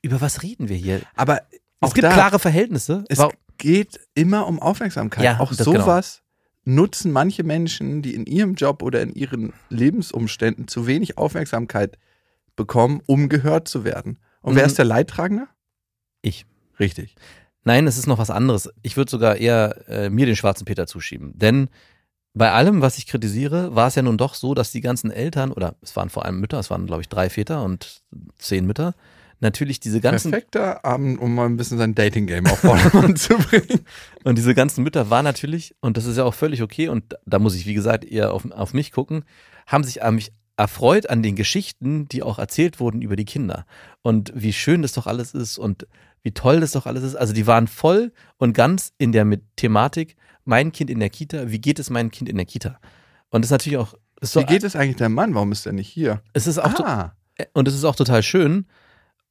über 0.03 0.21
was 0.21 0.43
reden 0.43 0.69
wir 0.69 0.77
hier? 0.77 1.01
Aber 1.17 1.41
Es 1.81 1.95
gibt 1.95 2.05
da, 2.05 2.13
klare 2.13 2.39
Verhältnisse. 2.39 3.05
es 3.09 3.17
War- 3.17 3.33
geht 3.59 4.01
immer 4.15 4.47
um 4.47 4.61
Aufmerksamkeit. 4.61 5.25
Ja, 5.25 5.41
auch 5.41 5.51
genau. 5.51 5.63
sowas 5.65 6.23
nutzen 6.65 7.13
manche 7.13 7.45
Menschen, 7.45 8.01
die 8.03 8.15
in 8.15 8.25
ihrem 8.27 8.55
Job 8.55 8.83
oder 8.83 9.03
in 9.03 9.15
ihren 9.15 9.53
Lebensumständen 9.69 10.67
zu 10.69 10.87
wenig 10.87 11.19
Aufmerksamkeit 11.19 11.99
bekommen, 12.57 13.01
um 13.07 13.29
gehört 13.29 13.69
zu 13.69 13.85
werden. 13.85 14.19
Und 14.41 14.55
wer 14.55 14.63
Mhm. 14.63 14.69
ist 14.69 14.79
der 14.79 14.85
Leidtragende? 14.85 15.47
Ich. 16.23 16.47
Richtig. 16.81 17.15
Nein, 17.65 17.87
es 17.87 17.97
ist 17.99 18.07
noch 18.07 18.19
was 18.19 18.31
anderes. 18.31 18.71
Ich 18.83 18.97
würde 18.97 19.11
sogar 19.11 19.37
eher 19.37 19.89
äh, 19.89 20.11
mir 20.11 20.27
den 20.27 20.37
schwarzen 20.37 20.65
Peter 20.65 20.87
zuschieben. 20.87 21.39
Denn 21.39 21.69
bei 22.35 22.51
allem, 22.51 22.81
was 22.83 22.99
ich 22.99 23.07
kritisiere, 23.07 23.75
war 23.75 23.87
es 23.89 23.95
ja 23.95 24.03
nun 24.03 24.19
doch 24.19 24.35
so, 24.35 24.55
dass 24.55 24.73
die 24.73 24.81
ganzen 24.81 25.11
Eltern, 25.11 25.53
oder 25.53 25.77
es 25.83 25.95
waren 25.97 26.11
vor 26.11 26.25
allem 26.25 26.41
Mütter, 26.41 26.59
es 26.59 26.69
waren, 26.71 26.87
glaube 26.87 27.03
ich, 27.03 27.09
drei 27.09 27.31
Väter 27.31 27.63
und 27.63 28.03
zehn 28.39 28.67
Mütter, 28.67 28.95
natürlich 29.41 29.81
diese 29.81 30.01
ganzen 30.01 30.31
Perfekter 30.31 30.85
Abend, 30.85 31.21
um 31.21 31.35
mal 31.35 31.47
ein 31.47 31.57
bisschen 31.57 31.79
sein 31.79 31.95
Dating-Game 31.95 32.47
auf 32.47 32.61
Vordermann 32.61 33.17
zu 33.17 33.35
bringen. 33.35 33.81
Und 34.25 34.39
diese 34.39 34.55
ganzen 34.55 34.85
Mütter 34.85 35.11
waren 35.11 35.25
natürlich, 35.25 35.75
und 35.81 35.97
das 35.97 36.07
ist 36.07 36.17
ja 36.17 36.25
auch 36.25 36.35
völlig 36.35 36.63
okay, 36.63 36.89
und 36.89 37.17
da 37.27 37.39
muss 37.39 37.55
ich, 37.55 37.67
wie 37.67 37.75
gesagt, 37.75 38.05
eher 38.05 38.33
auf, 38.33 38.51
auf 38.51 38.75
mich 38.75 38.93
gucken, 38.93 39.25
haben 39.67 39.85
sich 39.85 40.03
an 40.03 40.17
mich 40.17 40.33
erfreut 40.57 41.11
an 41.11 41.23
den 41.23 41.35
Geschichten, 41.35 42.07
die 42.09 42.23
auch 42.23 42.39
erzählt 42.39 42.79
wurden 42.79 43.03
über 43.03 43.17
die 43.17 43.25
Kinder. 43.25 43.67
Und 44.03 44.33
wie 44.35 44.53
schön 44.53 44.83
das 44.83 44.93
doch 44.93 45.07
alles 45.07 45.35
ist 45.35 45.59
und 45.59 45.87
wie 46.23 46.33
toll 46.33 46.61
das 46.61 46.73
doch 46.73 46.87
alles 46.87 47.03
ist. 47.03 47.17
Also 47.17 47.33
die 47.33 47.47
waren 47.47 47.67
voll 47.67 48.13
und 48.39 48.55
ganz 48.55 48.93
in 48.99 49.13
der 49.13 49.25
mit 49.25 49.43
Thematik, 49.57 50.17
mein 50.45 50.73
Kind 50.73 50.91
in 50.91 51.01
der 51.01 51.11
Kita, 51.11 51.51
wie 51.51 51.61
geht 51.61 51.79
es 51.79 51.91
meinem 51.91 52.11
Kind 52.11 52.29
in 52.29 52.37
der 52.37 52.47
Kita? 52.47 52.79
Und 53.31 53.43
das 53.43 53.49
ist 53.49 53.53
natürlich 53.53 53.79
auch, 53.79 53.95
ist 54.21 54.33
so, 54.33 54.41
Wie 54.41 54.47
geht 54.47 54.63
es 54.63 54.77
eigentlich 54.77 54.97
deinem 54.97 55.15
Mann? 55.15 55.35
Warum 55.35 55.53
ist 55.53 55.67
er 55.67 55.73
nicht 55.73 55.89
hier? 55.89 56.23
es 56.33 56.47
ist 56.47 56.59
auch, 56.59 56.79
ah, 56.81 57.17
und 57.53 57.69
es 57.69 57.75
ist 57.75 57.85
auch 57.85 57.97
total 57.97 58.23
schön. 58.23 58.67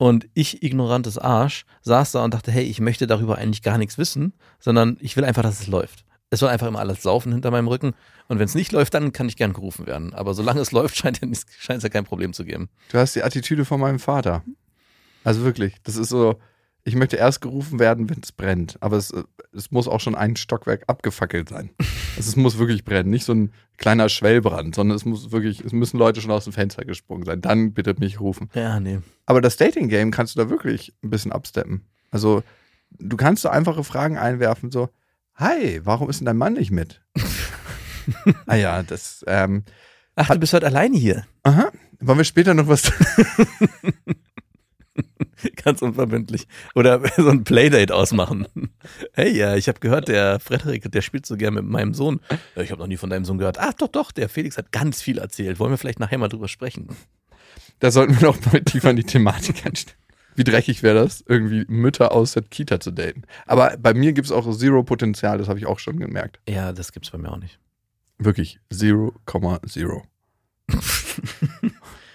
Und 0.03 0.27
ich, 0.33 0.61
ignorantes 0.61 1.17
Arsch, 1.17 1.65
saß 1.83 2.11
da 2.11 2.25
und 2.25 2.33
dachte, 2.33 2.51
hey, 2.51 2.65
ich 2.65 2.81
möchte 2.81 3.07
darüber 3.07 3.37
eigentlich 3.37 3.61
gar 3.61 3.77
nichts 3.77 3.97
wissen, 3.97 4.33
sondern 4.59 4.97
ich 4.99 5.15
will 5.15 5.23
einfach, 5.23 5.43
dass 5.43 5.61
es 5.61 5.67
läuft. 5.67 6.03
Es 6.29 6.41
soll 6.41 6.49
einfach 6.49 6.67
immer 6.67 6.79
alles 6.79 7.05
laufen 7.05 7.31
hinter 7.31 7.51
meinem 7.51 7.69
Rücken. 7.69 7.93
Und 8.27 8.37
wenn 8.37 8.43
es 8.43 8.53
nicht 8.53 8.73
läuft, 8.73 8.95
dann 8.95 9.13
kann 9.13 9.29
ich 9.29 9.37
gern 9.37 9.53
gerufen 9.53 9.87
werden. 9.87 10.13
Aber 10.13 10.33
solange 10.33 10.59
es 10.59 10.71
läuft, 10.73 10.97
scheint 10.97 11.21
es 11.21 11.83
ja 11.83 11.87
kein 11.87 12.03
Problem 12.03 12.33
zu 12.33 12.43
geben. 12.43 12.67
du 12.91 12.97
hast 12.97 13.15
die 13.15 13.23
Attitüde 13.23 13.63
von 13.63 13.79
meinem 13.79 13.97
Vater. 13.97 14.43
Also 15.23 15.45
wirklich, 15.45 15.75
das 15.83 15.95
ist 15.95 16.09
so, 16.09 16.37
ich 16.83 16.95
möchte 16.95 17.15
erst 17.15 17.39
gerufen 17.39 17.79
werden, 17.79 18.09
wenn 18.09 18.19
es 18.21 18.33
brennt. 18.33 18.75
Aber 18.81 18.97
es, 18.97 19.11
äh, 19.11 19.23
es 19.53 19.71
muss 19.71 19.87
auch 19.87 20.01
schon 20.01 20.15
ein 20.15 20.35
Stockwerk 20.35 20.83
abgefackelt 20.87 21.47
sein. 21.47 21.69
Also 22.15 22.29
es 22.29 22.35
muss 22.35 22.57
wirklich 22.57 22.83
brennen, 22.85 23.09
nicht 23.09 23.25
so 23.25 23.33
ein 23.33 23.51
kleiner 23.77 24.07
Schwellbrand, 24.09 24.75
sondern 24.75 24.95
es 24.95 25.05
muss 25.05 25.31
wirklich, 25.31 25.61
es 25.61 25.71
müssen 25.71 25.97
Leute 25.97 26.21
schon 26.21 26.31
aus 26.31 26.43
dem 26.43 26.53
Fenster 26.53 26.85
gesprungen 26.85 27.25
sein. 27.25 27.41
Dann 27.41 27.73
bitte 27.73 27.95
mich 27.99 28.19
rufen. 28.19 28.49
Ja, 28.53 28.79
nee. 28.79 28.99
Aber 29.25 29.41
das 29.41 29.57
Dating-Game 29.57 30.11
kannst 30.11 30.35
du 30.35 30.39
da 30.39 30.49
wirklich 30.49 30.93
ein 31.03 31.09
bisschen 31.09 31.31
absteppen. 31.31 31.81
Also, 32.11 32.43
du 32.99 33.17
kannst 33.17 33.41
so 33.41 33.49
einfache 33.49 33.83
Fragen 33.83 34.17
einwerfen, 34.17 34.69
so, 34.71 34.89
hi, 35.35 35.81
warum 35.83 36.09
ist 36.09 36.19
denn 36.19 36.25
dein 36.25 36.37
Mann 36.37 36.53
nicht 36.53 36.71
mit? 36.71 37.01
ah 38.45 38.55
ja, 38.55 38.83
das, 38.83 39.23
ähm, 39.27 39.63
Ach, 40.15 40.29
du 40.29 40.39
bist 40.39 40.53
heute 40.53 40.67
alleine 40.67 40.97
hier. 40.97 41.25
aha, 41.41 41.71
wollen 41.99 42.19
wir 42.19 42.25
später 42.25 42.53
noch 42.53 42.67
was 42.67 42.91
Ganz 45.63 45.81
unverbindlich. 45.81 46.47
Oder 46.75 47.01
so 47.17 47.29
ein 47.29 47.43
Playdate 47.43 47.93
ausmachen. 47.93 48.47
Hey, 49.15 49.31
ja, 49.37 49.55
ich 49.55 49.67
habe 49.67 49.79
gehört, 49.79 50.07
der 50.07 50.39
Frederik, 50.39 50.91
der 50.91 51.01
spielt 51.01 51.25
so 51.25 51.37
gern 51.37 51.53
mit 51.53 51.65
meinem 51.65 51.93
Sohn. 51.93 52.19
Ich 52.55 52.71
habe 52.71 52.79
noch 52.81 52.87
nie 52.87 52.97
von 52.97 53.09
deinem 53.09 53.25
Sohn 53.25 53.37
gehört. 53.37 53.57
Ach, 53.59 53.73
doch, 53.73 53.87
doch, 53.87 54.11
der 54.11 54.27
Felix 54.27 54.57
hat 54.57 54.71
ganz 54.71 55.01
viel 55.01 55.19
erzählt. 55.19 55.59
Wollen 55.59 55.71
wir 55.71 55.77
vielleicht 55.77 55.99
nachher 55.99 56.17
mal 56.17 56.29
drüber 56.29 56.47
sprechen? 56.47 56.87
Da 57.79 57.91
sollten 57.91 58.19
wir 58.19 58.27
noch 58.27 58.43
mal 58.51 58.61
tiefer 58.61 58.89
in 58.89 58.95
die 58.95 59.03
Thematik 59.03 59.65
einsteigen. 59.65 59.99
Wie 60.35 60.43
dreckig 60.43 60.81
wäre 60.81 60.95
das, 60.95 61.23
irgendwie 61.27 61.63
Mütter 61.67 62.11
aus 62.11 62.33
der 62.33 62.41
Kita 62.43 62.79
zu 62.79 62.89
daten. 62.91 63.23
Aber 63.45 63.75
bei 63.79 63.93
mir 63.93 64.13
gibt 64.13 64.25
es 64.25 64.31
auch 64.31 64.51
Zero-Potenzial, 64.57 65.37
das 65.37 65.47
habe 65.47 65.59
ich 65.59 65.67
auch 65.67 65.77
schon 65.79 65.99
gemerkt. 65.99 66.39
Ja, 66.49 66.73
das 66.73 66.91
gibt's 66.91 67.11
bei 67.11 67.19
mir 67.19 67.31
auch 67.31 67.37
nicht. 67.37 67.59
Wirklich 68.17 68.59
0,0. 68.73 70.01
M- 70.69 70.79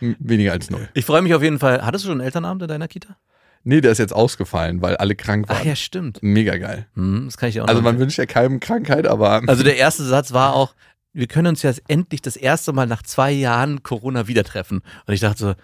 Weniger 0.01 0.53
als 0.53 0.71
null. 0.71 0.89
Ich 0.95 1.05
freue 1.05 1.23
mich 1.23 1.35
auf 1.35 1.43
jeden 1.43 1.59
Fall. 1.59 1.85
Hattest 1.85 2.05
du 2.05 2.09
schon 2.09 2.21
einen 2.21 2.27
Elternabend 2.27 2.63
in 2.63 2.69
deiner 2.69 2.89
Kita? 2.89 3.17
Nee, 3.65 3.81
der 3.81 3.93
ist 3.93 3.99
jetzt 3.99 4.15
ausgefallen, 4.15 4.81
weil 4.83 4.97
alle 4.97 5.15
krank 5.15 5.49
waren. 5.49 5.59
Ach 5.61 5.65
ja, 5.65 5.77
stimmt. 5.77 6.21
Mega 6.23 6.57
geil. 6.57 6.87
Hm, 6.95 7.25
das 7.27 7.37
kann 7.37 7.49
ich 7.49 7.61
auch 7.61 7.69
Also 7.69 7.83
man 7.83 7.99
wünscht 7.99 8.19
ja 8.19 8.27
keinem 8.27 8.61
Krankheit, 8.61 9.07
aber 9.07 9.43
Also 9.47 9.63
der 9.63 9.77
erste 9.77 10.05
Satz 10.05 10.33
war 10.33 10.55
auch, 10.55 10.75
wir 11.13 11.27
können 11.27 11.49
uns 11.49 11.63
jetzt 11.63 11.83
endlich 11.89 12.23
das 12.23 12.37
erste 12.37 12.73
Mal 12.73 12.87
nach 12.87 13.03
zwei 13.03 13.33
Jahren 13.33 13.83
Corona 13.83 14.29
wieder 14.29 14.45
treffen. 14.45 14.83
Und 15.07 15.15
ich 15.15 15.21
dachte 15.21 15.39
so, 15.39 15.55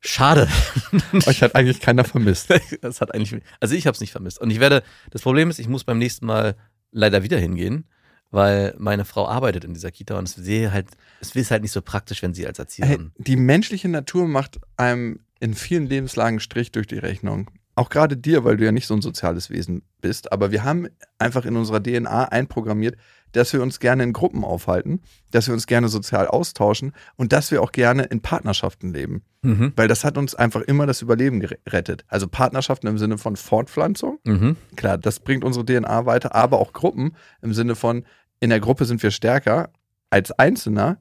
schade. 0.00 0.48
euch 1.26 1.42
hat 1.42 1.54
eigentlich 1.54 1.80
keiner 1.80 2.04
vermisst. 2.04 2.52
Das 2.80 3.00
hat 3.00 3.14
eigentlich, 3.14 3.42
also 3.60 3.74
ich 3.74 3.86
habe 3.86 3.94
es 3.94 4.00
nicht 4.00 4.12
vermisst. 4.12 4.40
Und 4.40 4.50
ich 4.50 4.60
werde, 4.60 4.82
das 5.10 5.22
Problem 5.22 5.50
ist, 5.50 5.58
ich 5.58 5.68
muss 5.68 5.84
beim 5.84 5.98
nächsten 5.98 6.26
Mal 6.26 6.56
leider 6.90 7.22
wieder 7.22 7.38
hingehen, 7.38 7.86
weil 8.32 8.74
meine 8.78 9.04
Frau 9.04 9.28
arbeitet 9.28 9.64
in 9.64 9.74
dieser 9.74 9.92
Kita 9.92 10.18
und 10.18 10.26
es 10.26 10.34
sehe 10.34 10.72
halt, 10.72 10.88
es 11.20 11.36
ist 11.36 11.52
halt 11.52 11.62
nicht 11.62 11.70
so 11.70 11.82
praktisch, 11.82 12.22
wenn 12.22 12.34
sie 12.34 12.46
als 12.46 12.58
Erzieherin. 12.58 13.12
die 13.18 13.36
menschliche 13.36 13.88
Natur 13.88 14.26
macht 14.26 14.58
einem 14.76 15.20
in 15.38 15.54
vielen 15.54 15.86
Lebenslagen 15.86 16.40
Strich 16.40 16.72
durch 16.72 16.86
die 16.86 16.98
Rechnung. 16.98 17.50
Auch 17.74 17.88
gerade 17.88 18.16
dir, 18.16 18.44
weil 18.44 18.56
du 18.56 18.64
ja 18.64 18.72
nicht 18.72 18.86
so 18.86 18.94
ein 18.94 19.02
soziales 19.02 19.48
Wesen 19.48 19.82
bist. 20.00 20.30
Aber 20.30 20.50
wir 20.50 20.62
haben 20.62 20.88
einfach 21.18 21.46
in 21.46 21.56
unserer 21.56 21.82
DNA 21.82 22.24
einprogrammiert, 22.24 22.96
dass 23.32 23.52
wir 23.52 23.62
uns 23.62 23.80
gerne 23.80 24.02
in 24.04 24.12
Gruppen 24.12 24.44
aufhalten, 24.44 25.00
dass 25.30 25.46
wir 25.46 25.54
uns 25.54 25.66
gerne 25.66 25.88
sozial 25.88 26.26
austauschen 26.26 26.92
und 27.16 27.32
dass 27.32 27.50
wir 27.50 27.62
auch 27.62 27.72
gerne 27.72 28.04
in 28.04 28.20
Partnerschaften 28.20 28.92
leben. 28.92 29.22
Mhm. 29.40 29.72
Weil 29.74 29.88
das 29.88 30.04
hat 30.04 30.18
uns 30.18 30.34
einfach 30.34 30.60
immer 30.60 30.86
das 30.86 31.02
Überleben 31.02 31.40
gerettet. 31.40 32.04
Also 32.08 32.28
Partnerschaften 32.28 32.86
im 32.86 32.98
Sinne 32.98 33.18
von 33.18 33.36
Fortpflanzung. 33.36 34.18
Mhm. 34.24 34.56
Klar, 34.76 34.98
das 34.98 35.20
bringt 35.20 35.42
unsere 35.42 35.64
DNA 35.64 36.06
weiter, 36.06 36.34
aber 36.34 36.58
auch 36.58 36.72
Gruppen 36.72 37.16
im 37.40 37.54
Sinne 37.54 37.74
von, 37.74 38.04
in 38.42 38.50
der 38.50 38.58
Gruppe 38.58 38.86
sind 38.86 39.00
wir 39.04 39.12
stärker, 39.12 39.70
als 40.10 40.32
Einzelner 40.32 40.98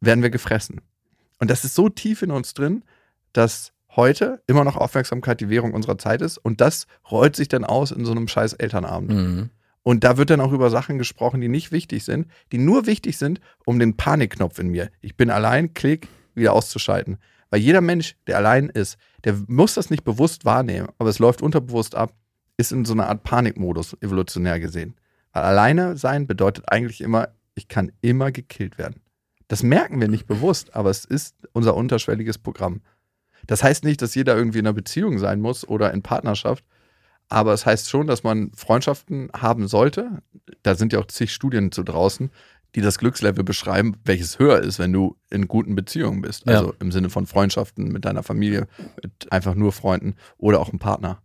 werden 0.00 0.24
wir 0.24 0.30
gefressen. 0.30 0.80
Und 1.38 1.48
das 1.48 1.64
ist 1.64 1.76
so 1.76 1.88
tief 1.88 2.20
in 2.20 2.32
uns 2.32 2.52
drin, 2.52 2.82
dass 3.32 3.72
heute 3.94 4.42
immer 4.48 4.64
noch 4.64 4.76
Aufmerksamkeit 4.76 5.40
die 5.40 5.48
Währung 5.48 5.72
unserer 5.72 5.98
Zeit 5.98 6.20
ist 6.20 6.36
und 6.36 6.60
das 6.60 6.88
rollt 7.08 7.36
sich 7.36 7.46
dann 7.46 7.64
aus 7.64 7.92
in 7.92 8.04
so 8.04 8.10
einem 8.10 8.26
scheiß 8.26 8.54
Elternabend. 8.54 9.12
Mhm. 9.12 9.50
Und 9.84 10.02
da 10.02 10.16
wird 10.16 10.30
dann 10.30 10.40
auch 10.40 10.50
über 10.50 10.68
Sachen 10.68 10.98
gesprochen, 10.98 11.40
die 11.40 11.48
nicht 11.48 11.70
wichtig 11.70 12.04
sind, 12.04 12.26
die 12.50 12.58
nur 12.58 12.86
wichtig 12.86 13.18
sind, 13.18 13.40
um 13.64 13.78
den 13.78 13.96
Panikknopf 13.96 14.58
in 14.58 14.70
mir, 14.70 14.90
ich 15.00 15.16
bin 15.16 15.30
allein, 15.30 15.74
klick, 15.74 16.08
wieder 16.34 16.54
auszuschalten. 16.54 17.18
Weil 17.50 17.60
jeder 17.60 17.82
Mensch, 17.82 18.16
der 18.26 18.36
allein 18.36 18.68
ist, 18.68 18.98
der 19.22 19.36
muss 19.46 19.74
das 19.74 19.90
nicht 19.90 20.02
bewusst 20.02 20.44
wahrnehmen, 20.44 20.88
aber 20.98 21.08
es 21.08 21.20
läuft 21.20 21.40
unterbewusst 21.40 21.94
ab, 21.94 22.14
ist 22.56 22.72
in 22.72 22.84
so 22.84 22.94
einer 22.94 23.08
Art 23.08 23.22
Panikmodus, 23.22 23.96
evolutionär 24.00 24.58
gesehen. 24.58 24.96
Alleine 25.34 25.96
sein 25.96 26.26
bedeutet 26.26 26.70
eigentlich 26.70 27.00
immer, 27.00 27.28
ich 27.54 27.68
kann 27.68 27.92
immer 28.00 28.30
gekillt 28.30 28.78
werden. 28.78 29.00
Das 29.48 29.62
merken 29.62 30.00
wir 30.00 30.08
nicht 30.08 30.26
bewusst, 30.26 30.74
aber 30.74 30.90
es 30.90 31.04
ist 31.04 31.36
unser 31.52 31.74
unterschwelliges 31.74 32.38
Programm. 32.38 32.80
Das 33.46 33.62
heißt 33.62 33.84
nicht, 33.84 34.00
dass 34.00 34.14
jeder 34.14 34.36
irgendwie 34.36 34.60
in 34.60 34.66
einer 34.66 34.74
Beziehung 34.74 35.18
sein 35.18 35.40
muss 35.40 35.68
oder 35.68 35.92
in 35.92 36.02
Partnerschaft, 36.02 36.64
aber 37.28 37.52
es 37.52 37.66
heißt 37.66 37.90
schon, 37.90 38.06
dass 38.06 38.22
man 38.22 38.52
Freundschaften 38.54 39.28
haben 39.36 39.66
sollte. 39.66 40.22
Da 40.62 40.76
sind 40.76 40.92
ja 40.92 41.00
auch 41.00 41.06
zig 41.06 41.32
Studien 41.32 41.72
zu 41.72 41.82
draußen, 41.82 42.30
die 42.74 42.80
das 42.80 42.98
Glückslevel 42.98 43.44
beschreiben, 43.44 43.96
welches 44.04 44.38
höher 44.38 44.60
ist, 44.60 44.78
wenn 44.78 44.92
du 44.92 45.16
in 45.30 45.48
guten 45.48 45.74
Beziehungen 45.74 46.22
bist. 46.22 46.46
Ja. 46.46 46.58
Also 46.58 46.74
im 46.80 46.92
Sinne 46.92 47.10
von 47.10 47.26
Freundschaften 47.26 47.88
mit 47.88 48.04
deiner 48.04 48.22
Familie, 48.22 48.66
mit 49.02 49.32
einfach 49.32 49.54
nur 49.54 49.72
Freunden 49.72 50.14
oder 50.38 50.60
auch 50.60 50.70
einem 50.70 50.78
Partner. 50.78 51.22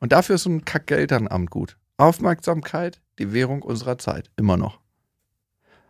Und 0.00 0.12
dafür 0.12 0.36
ist 0.36 0.42
so 0.42 0.50
ein 0.50 0.64
Kack-Elternamt 0.64 1.50
gut. 1.50 1.76
Aufmerksamkeit, 1.96 3.00
die 3.18 3.32
Währung 3.32 3.62
unserer 3.62 3.98
Zeit. 3.98 4.30
Immer 4.36 4.56
noch. 4.56 4.80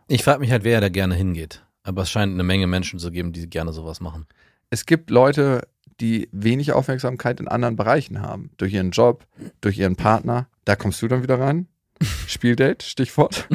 Ich 0.09 0.25
frage 0.25 0.41
mich 0.41 0.51
halt, 0.51 0.65
wer 0.65 0.81
da 0.81 0.89
gerne 0.89 1.15
hingeht. 1.15 1.65
Aber 1.83 2.03
es 2.03 2.11
scheint 2.11 2.33
eine 2.33 2.43
Menge 2.43 2.67
Menschen 2.67 2.99
zu 2.99 3.11
geben, 3.11 3.33
die 3.33 3.49
gerne 3.49 3.73
sowas 3.73 4.01
machen. 4.01 4.27
Es 4.71 4.87
gibt 4.87 5.11
Leute, 5.11 5.67
die 6.01 6.29
wenig 6.33 6.73
Aufmerksamkeit 6.73 7.41
in 7.41 7.49
anderen 7.49 7.77
Bereichen 7.77 8.21
haben. 8.21 8.51
Durch 8.57 8.73
ihren 8.73 8.91
Job, 8.91 9.27
durch 9.61 9.79
ihren 9.79 9.97
Partner. 9.97 10.49
Da 10.65 10.77
kommst 10.77 11.01
du 11.03 11.09
dann 11.09 11.23
wieder 11.23 11.39
rein. 11.39 11.69
Spieldate, 12.27 12.85
Stichwort. 12.85 13.47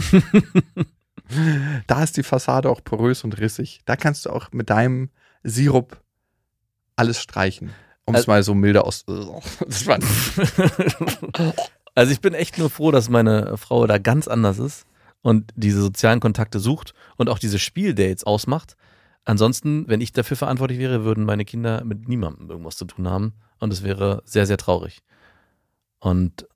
da 1.88 2.04
ist 2.04 2.18
die 2.18 2.24
Fassade 2.24 2.70
auch 2.70 2.84
porös 2.84 3.24
und 3.24 3.38
rissig. 3.40 3.82
Da 3.86 3.96
kannst 3.96 4.26
du 4.26 4.30
auch 4.32 4.52
mit 4.52 4.70
deinem 4.70 5.10
Sirup 5.44 6.02
alles 6.96 7.22
streichen. 7.22 7.72
Um 8.06 8.16
es 8.16 8.22
Also- 8.22 8.32
mal 8.32 8.44
so 8.44 8.56
milder 8.56 8.86
aus. 8.86 9.06
Also 12.00 12.14
ich 12.14 12.22
bin 12.22 12.34
echt 12.34 12.58
nur 12.58 12.70
froh, 12.70 12.92
dass 12.92 13.10
meine 13.10 13.58
Frau 13.58 13.86
da 13.86 13.98
ganz 13.98 14.30
anders 14.30 14.58
ist 14.58 14.86
und 15.22 15.52
diese 15.58 15.82
sozialen 15.82 16.22
Kontakte 16.22 16.62
sucht 16.62 16.94
und 17.18 17.28
auch 17.28 17.40
diese 17.40 17.60
Spieldates 17.60 18.24
ausmacht. 18.24 18.78
Ansonsten, 19.26 19.86
wenn 19.90 20.00
ich 20.00 20.14
dafür 20.14 20.38
verantwortlich 20.38 20.80
wäre, 20.80 21.04
würden 21.04 21.26
meine 21.26 21.44
Kinder 21.44 21.84
mit 21.84 22.08
niemandem 22.08 22.50
irgendwas 22.50 22.78
zu 22.78 22.86
tun 22.86 23.10
haben 23.10 23.34
und 23.60 23.74
es 23.74 23.84
wäre 23.84 24.22
sehr, 24.24 24.46
sehr 24.46 24.56
traurig. 24.56 25.02
Und 26.00 26.48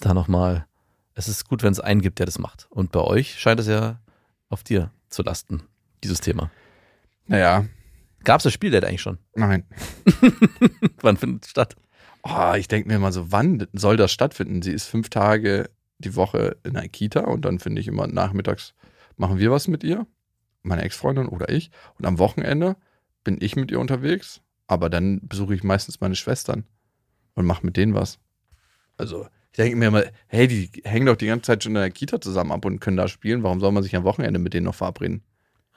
da 0.00 0.12
nochmal, 0.12 0.66
es 1.14 1.28
ist 1.28 1.48
gut, 1.48 1.62
wenn 1.62 1.72
es 1.72 1.80
einen 1.80 2.02
gibt, 2.02 2.18
der 2.18 2.26
das 2.26 2.38
macht. 2.38 2.66
Und 2.68 2.92
bei 2.92 3.00
euch 3.00 3.40
scheint 3.40 3.60
es 3.60 3.66
ja 3.66 4.02
auf 4.50 4.64
dir 4.64 4.90
zu 5.08 5.22
lasten, 5.22 5.62
dieses 6.02 6.20
Thema. 6.20 6.50
naja, 7.24 7.64
Gab 8.22 8.40
es 8.40 8.44
das 8.44 8.52
Spieldate 8.52 8.86
eigentlich 8.86 9.00
schon? 9.00 9.16
nein. 9.34 9.64
Wann 11.00 11.16
findet 11.16 11.46
es 11.46 11.50
statt? 11.52 11.74
Oh, 12.26 12.54
ich 12.56 12.68
denke 12.68 12.88
mir 12.88 12.98
mal 12.98 13.12
so, 13.12 13.30
wann 13.30 13.66
soll 13.72 13.96
das 13.96 14.10
stattfinden? 14.10 14.62
Sie 14.62 14.72
ist 14.72 14.86
fünf 14.86 15.10
Tage 15.10 15.70
die 15.98 16.16
Woche 16.16 16.56
in 16.64 16.76
einer 16.76 16.88
Kita 16.88 17.20
und 17.20 17.44
dann 17.44 17.58
finde 17.58 17.80
ich 17.80 17.88
immer 17.88 18.06
nachmittags 18.06 18.74
machen 19.16 19.38
wir 19.38 19.50
was 19.50 19.68
mit 19.68 19.84
ihr, 19.84 20.06
meine 20.62 20.82
Ex-Freundin 20.82 21.28
oder 21.28 21.48
ich. 21.48 21.70
Und 21.98 22.06
am 22.06 22.18
Wochenende 22.18 22.76
bin 23.22 23.38
ich 23.40 23.56
mit 23.56 23.70
ihr 23.70 23.78
unterwegs, 23.78 24.40
aber 24.66 24.90
dann 24.90 25.20
besuche 25.22 25.54
ich 25.54 25.62
meistens 25.62 26.00
meine 26.00 26.16
Schwestern 26.16 26.64
und 27.34 27.46
mache 27.46 27.64
mit 27.64 27.76
denen 27.76 27.94
was. 27.94 28.18
Also, 28.96 29.26
ich 29.52 29.56
denke 29.58 29.76
mir 29.76 29.88
immer, 29.88 30.04
hey, 30.26 30.48
die 30.48 30.70
hängen 30.84 31.06
doch 31.06 31.16
die 31.16 31.26
ganze 31.26 31.46
Zeit 31.46 31.62
schon 31.62 31.76
in 31.76 31.82
der 31.82 31.90
Kita 31.90 32.20
zusammen 32.20 32.52
ab 32.52 32.64
und 32.64 32.80
können 32.80 32.96
da 32.96 33.06
spielen. 33.06 33.42
Warum 33.42 33.60
soll 33.60 33.72
man 33.72 33.82
sich 33.82 33.94
am 33.94 34.04
Wochenende 34.04 34.38
mit 34.38 34.54
denen 34.54 34.66
noch 34.66 34.74
verabreden? 34.74 35.22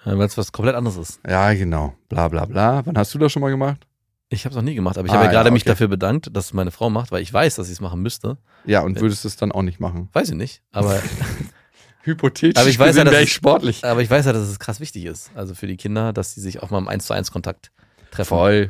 Weil 0.04 0.22
es 0.22 0.38
was 0.38 0.52
komplett 0.52 0.76
anderes 0.76 0.98
ist. 0.98 1.20
Ja, 1.28 1.54
genau. 1.54 1.96
Bla 2.10 2.28
bla 2.28 2.46
bla. 2.46 2.86
Wann 2.86 2.98
hast 2.98 3.14
du 3.14 3.20
das 3.20 3.32
schon 3.32 3.42
mal 3.42 3.50
gemacht? 3.50 3.86
Ich 4.30 4.44
habe 4.46 4.52
es 4.52 4.56
noch 4.58 4.64
nie 4.64 4.76
gemacht, 4.76 4.98
aber 4.98 5.06
ich 5.08 5.12
Ah, 5.14 5.16
habe 5.16 5.26
ja 5.26 5.32
ja, 5.32 5.38
gerade 5.38 5.52
mich 5.52 5.64
okay. 5.64 5.70
dafür 5.70 5.88
bedankt, 5.88 6.30
dass 6.36 6.46
es 6.48 6.54
meine 6.54 6.72
Frau 6.72 6.90
macht, 6.90 7.12
weil 7.12 7.22
ich 7.22 7.32
weiß, 7.32 7.56
dass 7.56 7.68
sie 7.68 7.74
es 7.74 7.80
machen 7.80 8.02
müsste. 8.02 8.38
Ja, 8.66 8.82
und 8.82 9.00
würdest 9.00 9.24
du 9.24 9.28
es 9.30 9.38
dann 9.38 9.52
auch 9.54 9.62
nicht 9.62 9.80
machen? 9.80 10.10
Weiß 10.14 10.30
ich 10.30 10.36
nicht, 10.36 10.62
aber, 10.72 11.02
Hypothetisch 12.04 12.60
Aber 12.60 12.70
ich 12.70 12.80
weiß 12.80 12.88
ja, 12.96 13.04
gesehen 13.04 13.06
dass 13.06 13.12
wäre 13.14 13.24
es- 13.24 13.30
ich 13.30 13.34
sportlich. 13.34 13.84
aber 13.86 14.02
ich 14.02 14.10
weiß 14.10 14.26
ja, 14.26 14.34
dass 14.34 14.48
es 14.48 14.60
krass 14.60 14.80
wichtig 14.80 15.06
ist. 15.06 15.32
Also 15.36 15.56
für 15.56 15.68
die 15.68 15.78
Kinder, 15.78 16.14
dass 16.14 16.34
sie 16.34 16.42
sich 16.42 16.62
auch 16.64 16.70
mal 16.70 16.78
im 16.78 16.88
1 16.88 17.06
zu 17.06 17.14
1 17.14 17.32
Kontakt 17.32 17.72
treffen. 18.12 18.30
Voll. 18.30 18.70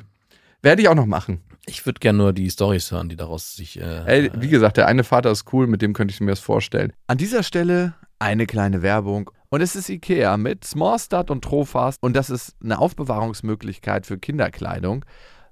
Werde 0.64 0.82
ich 0.82 0.88
auch 0.90 0.96
noch 0.96 1.06
machen. 1.06 1.42
Ich 1.68 1.86
würde 1.86 2.00
gerne 2.00 2.18
nur 2.18 2.34
die 2.34 2.50
Stories 2.50 2.92
hören, 2.92 3.10
die 3.10 3.16
daraus 3.16 3.56
sich. 3.56 3.80
Äh, 3.80 4.04
Ey, 4.06 4.32
wie 4.36 4.48
gesagt, 4.48 4.78
der 4.78 4.88
eine 4.88 5.04
Vater 5.04 5.30
ist 5.32 5.52
cool, 5.54 5.68
mit 5.68 5.82
dem 5.82 5.94
könnte 5.94 6.14
ich 6.14 6.20
mir 6.22 6.32
das 6.32 6.40
vorstellen. 6.40 6.94
An 7.08 7.18
dieser 7.18 7.44
Stelle 7.44 7.94
eine 8.20 8.46
kleine 8.48 8.82
Werbung. 8.82 9.30
Und 9.50 9.62
es 9.62 9.76
ist 9.76 9.88
Ikea 9.90 10.36
mit 10.38 10.66
Smallstart 10.66 11.30
und 11.30 11.44
Trofast. 11.44 12.00
Und 12.02 12.16
das 12.16 12.30
ist 12.30 12.56
eine 12.64 12.80
Aufbewahrungsmöglichkeit 12.80 14.06
für 14.06 14.18
Kinderkleidung, 14.18 15.06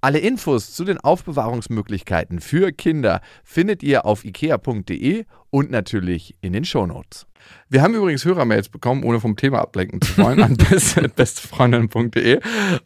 Alle 0.00 0.20
Infos 0.20 0.74
zu 0.74 0.84
den 0.84 0.98
Aufbewahrungsmöglichkeiten 0.98 2.40
für 2.40 2.70
Kinder 2.70 3.20
findet 3.42 3.82
ihr 3.82 4.04
auf 4.06 4.24
ikea.de 4.24 5.24
und 5.50 5.70
natürlich 5.70 6.36
in 6.40 6.52
den 6.52 6.64
Shownotes. 6.64 7.26
Wir 7.68 7.82
haben 7.82 7.94
übrigens 7.94 8.24
Hörermails 8.24 8.68
bekommen, 8.68 9.02
ohne 9.02 9.18
vom 9.18 9.34
Thema 9.36 9.60
ablenken 9.60 10.00
zu 10.00 10.16
wollen, 10.18 10.40
an 10.42 10.56
best- 10.70 11.16
bestefreundin.de 11.16 12.40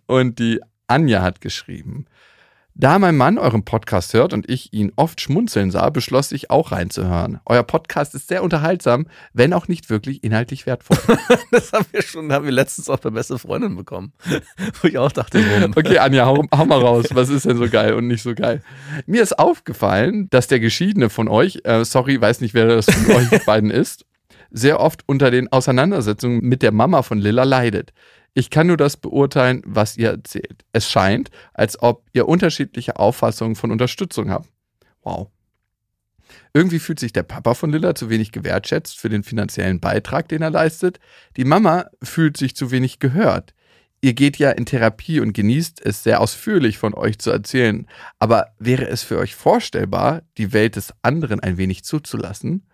und 0.06 0.38
die 0.38 0.60
Anja 0.86 1.20
hat 1.22 1.40
geschrieben. 1.42 2.06
Da 2.74 2.98
mein 2.98 3.18
Mann 3.18 3.36
euren 3.36 3.66
Podcast 3.66 4.14
hört 4.14 4.32
und 4.32 4.48
ich 4.48 4.72
ihn 4.72 4.92
oft 4.96 5.20
schmunzeln 5.20 5.70
sah, 5.70 5.90
beschloss 5.90 6.32
ich 6.32 6.50
auch 6.50 6.72
reinzuhören. 6.72 7.38
Euer 7.44 7.64
Podcast 7.64 8.14
ist 8.14 8.28
sehr 8.28 8.42
unterhaltsam, 8.42 9.06
wenn 9.34 9.52
auch 9.52 9.68
nicht 9.68 9.90
wirklich 9.90 10.24
inhaltlich 10.24 10.64
wertvoll. 10.64 10.96
Das 11.50 11.72
haben 11.74 11.84
wir 11.92 12.00
schon, 12.00 12.32
haben 12.32 12.46
wir 12.46 12.52
letztens 12.52 12.88
auch 12.88 12.98
bei 12.98 13.10
beste 13.10 13.38
Freundin 13.38 13.76
bekommen. 13.76 14.14
Wo 14.80 14.88
ich 14.88 14.96
auch 14.96 15.12
dachte, 15.12 15.38
warum? 15.50 15.72
Okay, 15.76 15.98
Anja, 15.98 16.24
hau, 16.24 16.42
hau 16.50 16.64
mal 16.64 16.80
raus. 16.80 17.06
Was 17.12 17.28
ist 17.28 17.44
denn 17.44 17.58
so 17.58 17.68
geil 17.68 17.92
und 17.92 18.06
nicht 18.06 18.22
so 18.22 18.34
geil? 18.34 18.62
Mir 19.04 19.22
ist 19.22 19.38
aufgefallen, 19.38 20.28
dass 20.30 20.46
der 20.46 20.58
Geschiedene 20.58 21.10
von 21.10 21.28
euch, 21.28 21.60
äh, 21.64 21.84
sorry, 21.84 22.18
weiß 22.18 22.40
nicht, 22.40 22.54
wer 22.54 22.66
das 22.66 22.86
von 22.86 23.16
euch 23.16 23.44
beiden 23.44 23.70
ist, 23.70 24.06
sehr 24.50 24.80
oft 24.80 25.02
unter 25.06 25.30
den 25.30 25.52
Auseinandersetzungen 25.52 26.40
mit 26.40 26.62
der 26.62 26.72
Mama 26.72 27.02
von 27.02 27.18
Lilla 27.18 27.44
leidet. 27.44 27.92
Ich 28.34 28.50
kann 28.50 28.66
nur 28.66 28.76
das 28.78 28.96
beurteilen, 28.96 29.62
was 29.66 29.96
ihr 29.96 30.10
erzählt. 30.10 30.64
Es 30.72 30.88
scheint, 30.90 31.30
als 31.52 31.82
ob 31.82 32.06
ihr 32.12 32.28
unterschiedliche 32.28 32.98
Auffassungen 32.98 33.56
von 33.56 33.70
Unterstützung 33.70 34.30
habt. 34.30 34.48
Wow. 35.02 35.28
Irgendwie 36.54 36.78
fühlt 36.78 36.98
sich 36.98 37.12
der 37.12 37.24
Papa 37.24 37.54
von 37.54 37.70
Lilla 37.70 37.94
zu 37.94 38.08
wenig 38.08 38.32
gewertschätzt 38.32 38.98
für 38.98 39.10
den 39.10 39.22
finanziellen 39.22 39.80
Beitrag, 39.80 40.28
den 40.28 40.42
er 40.42 40.50
leistet. 40.50 40.98
Die 41.36 41.44
Mama 41.44 41.86
fühlt 42.02 42.36
sich 42.36 42.56
zu 42.56 42.70
wenig 42.70 42.98
gehört. 42.98 43.54
Ihr 44.00 44.14
geht 44.14 44.36
ja 44.38 44.50
in 44.50 44.66
Therapie 44.66 45.20
und 45.20 45.32
genießt 45.32 45.84
es 45.84 46.02
sehr 46.02 46.20
ausführlich 46.20 46.76
von 46.76 46.94
euch 46.94 47.18
zu 47.18 47.30
erzählen. 47.30 47.86
Aber 48.18 48.48
wäre 48.58 48.88
es 48.88 49.02
für 49.02 49.18
euch 49.18 49.34
vorstellbar, 49.34 50.22
die 50.38 50.52
Welt 50.52 50.76
des 50.76 50.92
anderen 51.02 51.40
ein 51.40 51.56
wenig 51.56 51.84
zuzulassen? 51.84 52.66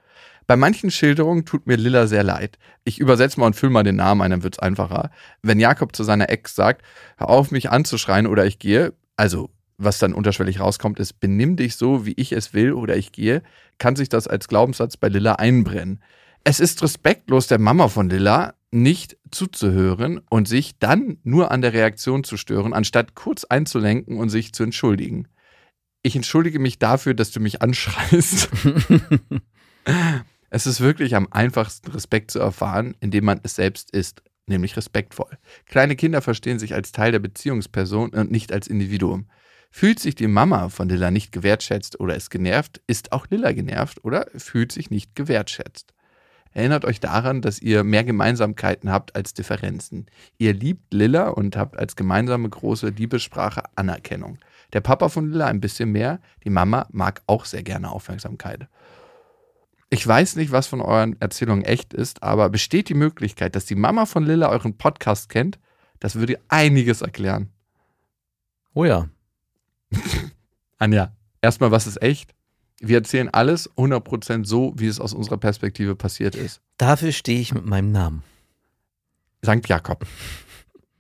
Bei 0.49 0.57
manchen 0.57 0.91
Schilderungen 0.91 1.45
tut 1.45 1.67
mir 1.67 1.77
Lilla 1.77 2.07
sehr 2.07 2.25
leid. 2.25 2.59
Ich 2.83 2.99
übersetze 2.99 3.39
mal 3.39 3.47
und 3.47 3.55
fülle 3.55 3.71
mal 3.71 3.83
den 3.83 3.97
Namen 3.97 4.23
ein, 4.23 4.31
dann 4.31 4.43
wird's 4.43 4.59
einfacher. 4.59 5.11
Wenn 5.43 5.61
Jakob 5.61 5.95
zu 5.95 6.05
seiner 6.05 6.31
Ex 6.31 6.55
sagt, 6.55 6.83
hör 7.19 7.29
auf 7.29 7.51
mich 7.51 7.69
anzuschreien 7.71 8.27
oder 8.27 8.47
ich 8.47 8.59
gehe, 8.59 8.95
also 9.17 9.51
was 9.77 9.99
dann 9.99 10.15
unterschwellig 10.15 10.59
rauskommt, 10.59 11.01
ist, 11.01 11.21
benimm 11.21 11.57
dich 11.57 11.77
so, 11.77 12.07
wie 12.07 12.15
ich 12.17 12.33
es 12.33 12.55
will 12.55 12.73
oder 12.73 12.97
ich 12.97 13.13
gehe, 13.13 13.43
kann 13.77 13.95
sich 13.95 14.09
das 14.09 14.27
als 14.27 14.49
Glaubenssatz 14.49 14.97
bei 14.97 15.09
Lilla 15.09 15.35
einbrennen. 15.35 16.03
Es 16.45 16.61
ist 16.61 16.83
respektlos 16.83 17.47
der 17.47 17.59
Mama 17.59 17.89
von 17.89 18.09
Lilla, 18.09 18.55
nicht 18.71 19.19
zuzuhören 19.31 20.19
und 20.31 20.49
sich 20.49 20.79
dann 20.79 21.19
nur 21.25 21.51
an 21.51 21.61
der 21.61 21.75
Reaktion 21.75 22.25
zu 22.25 22.39
stören, 22.39 22.73
anstatt 22.73 23.15
kurz 23.15 23.45
einzulenken 23.45 24.17
und 24.17 24.31
sich 24.31 24.55
zu 24.55 24.63
entschuldigen. 24.63 25.29
Ich 26.03 26.17
entschuldige 26.17 26.59
mich 26.59 26.79
dafür, 26.79 27.13
dass 27.13 27.33
du 27.33 27.41
mich 27.41 27.61
anschreist. 27.61 28.49
es 30.51 30.67
ist 30.67 30.81
wirklich 30.81 31.15
am 31.15 31.29
einfachsten, 31.31 31.91
Respekt 31.91 32.31
zu 32.31 32.39
erfahren, 32.39 32.97
indem 33.01 33.25
man 33.25 33.41
es 33.43 33.55
selbst 33.55 33.91
ist, 33.91 34.23
nämlich 34.47 34.77
respektvoll. 34.77 35.39
Kleine 35.67 35.97
Kinder 35.97 36.23
verstehen 36.23 36.59
sich 36.59 36.75
als 36.75 36.93
Teil 36.93 37.13
der 37.13 37.19
Beziehungsperson 37.19 38.11
und 38.11 38.31
nicht 38.31 38.53
als 38.53 38.67
Individuum. 38.67 39.27
Fühlt 39.71 39.99
sich 39.99 40.15
die 40.15 40.29
Mama 40.29 40.71
von 40.71 40.89
Lilla 40.89 41.11
nicht 41.11 41.31
gewertschätzt 41.31 42.01
oder 42.01 42.17
ist 42.17 42.31
genervt, 42.31 42.81
ist 42.87 43.13
auch 43.13 43.27
Lilla 43.29 43.53
genervt 43.53 44.03
oder 44.03 44.27
fühlt 44.35 44.73
sich 44.73 44.91
nicht 44.91 45.15
gewertschätzt. 45.15 45.93
Erinnert 46.53 46.87
euch 46.87 46.99
daran, 46.99 47.43
dass 47.43 47.61
ihr 47.61 47.85
mehr 47.85 48.05
Gemeinsamkeiten 48.05 48.91
habt 48.91 49.15
als 49.15 49.35
Differenzen. 49.35 50.07
Ihr 50.39 50.55
liebt 50.55 50.95
Lilla 50.95 51.29
und 51.29 51.57
habt 51.57 51.79
als 51.79 51.95
gemeinsame 51.95 52.49
große 52.49 52.89
Liebessprache 52.89 53.63
Anerkennung. 53.77 54.39
Der 54.73 54.81
Papa 54.81 55.11
von 55.11 55.31
Lilla 55.31 55.47
ein 55.47 55.61
bisschen 55.61 55.93
mehr, 55.93 56.21
die 56.45 56.51
Mama 56.51 56.87
mag 56.91 57.23
auch 57.27 57.45
sehr 57.45 57.63
gerne 57.63 57.91
Aufmerksamkeit. 57.91 58.67
Ich 59.91 60.07
weiß 60.07 60.37
nicht, 60.37 60.53
was 60.53 60.67
von 60.67 60.83
euren 60.83 61.19
Erzählungen 61.21 61.65
echt 61.65 61.95
ist, 61.95 62.23
aber 62.23 62.51
besteht 62.51 62.91
die 62.91 62.95
Möglichkeit, 62.95 63.57
dass 63.57 63.65
die 63.65 63.75
Mama 63.75 64.05
von 64.05 64.25
Lilla 64.25 64.51
euren 64.51 64.77
Podcast 64.77 65.31
kennt? 65.31 65.59
Das 65.99 66.17
würde 66.17 66.39
einiges 66.49 67.01
erklären. 67.01 67.49
Oh 68.75 68.85
ja. 68.85 69.09
Anja, 70.79 71.13
erstmal, 71.41 71.71
was 71.71 71.87
ist 71.87 72.03
echt? 72.03 72.35
Wir 72.81 72.99
erzählen 72.99 73.29
alles 73.31 73.71
100% 73.77 74.45
so, 74.45 74.75
wie 74.77 74.87
es 74.87 75.01
aus 75.01 75.15
unserer 75.15 75.39
Perspektive 75.39 75.97
passiert 75.97 76.35
ist. 76.37 76.61
Dafür 76.77 77.11
stehe 77.11 77.41
ich 77.41 77.55
mit 77.55 77.65
meinem 77.65 77.91
Namen. 77.91 78.23
Sankt 79.43 79.69
Jakob. 79.69 80.07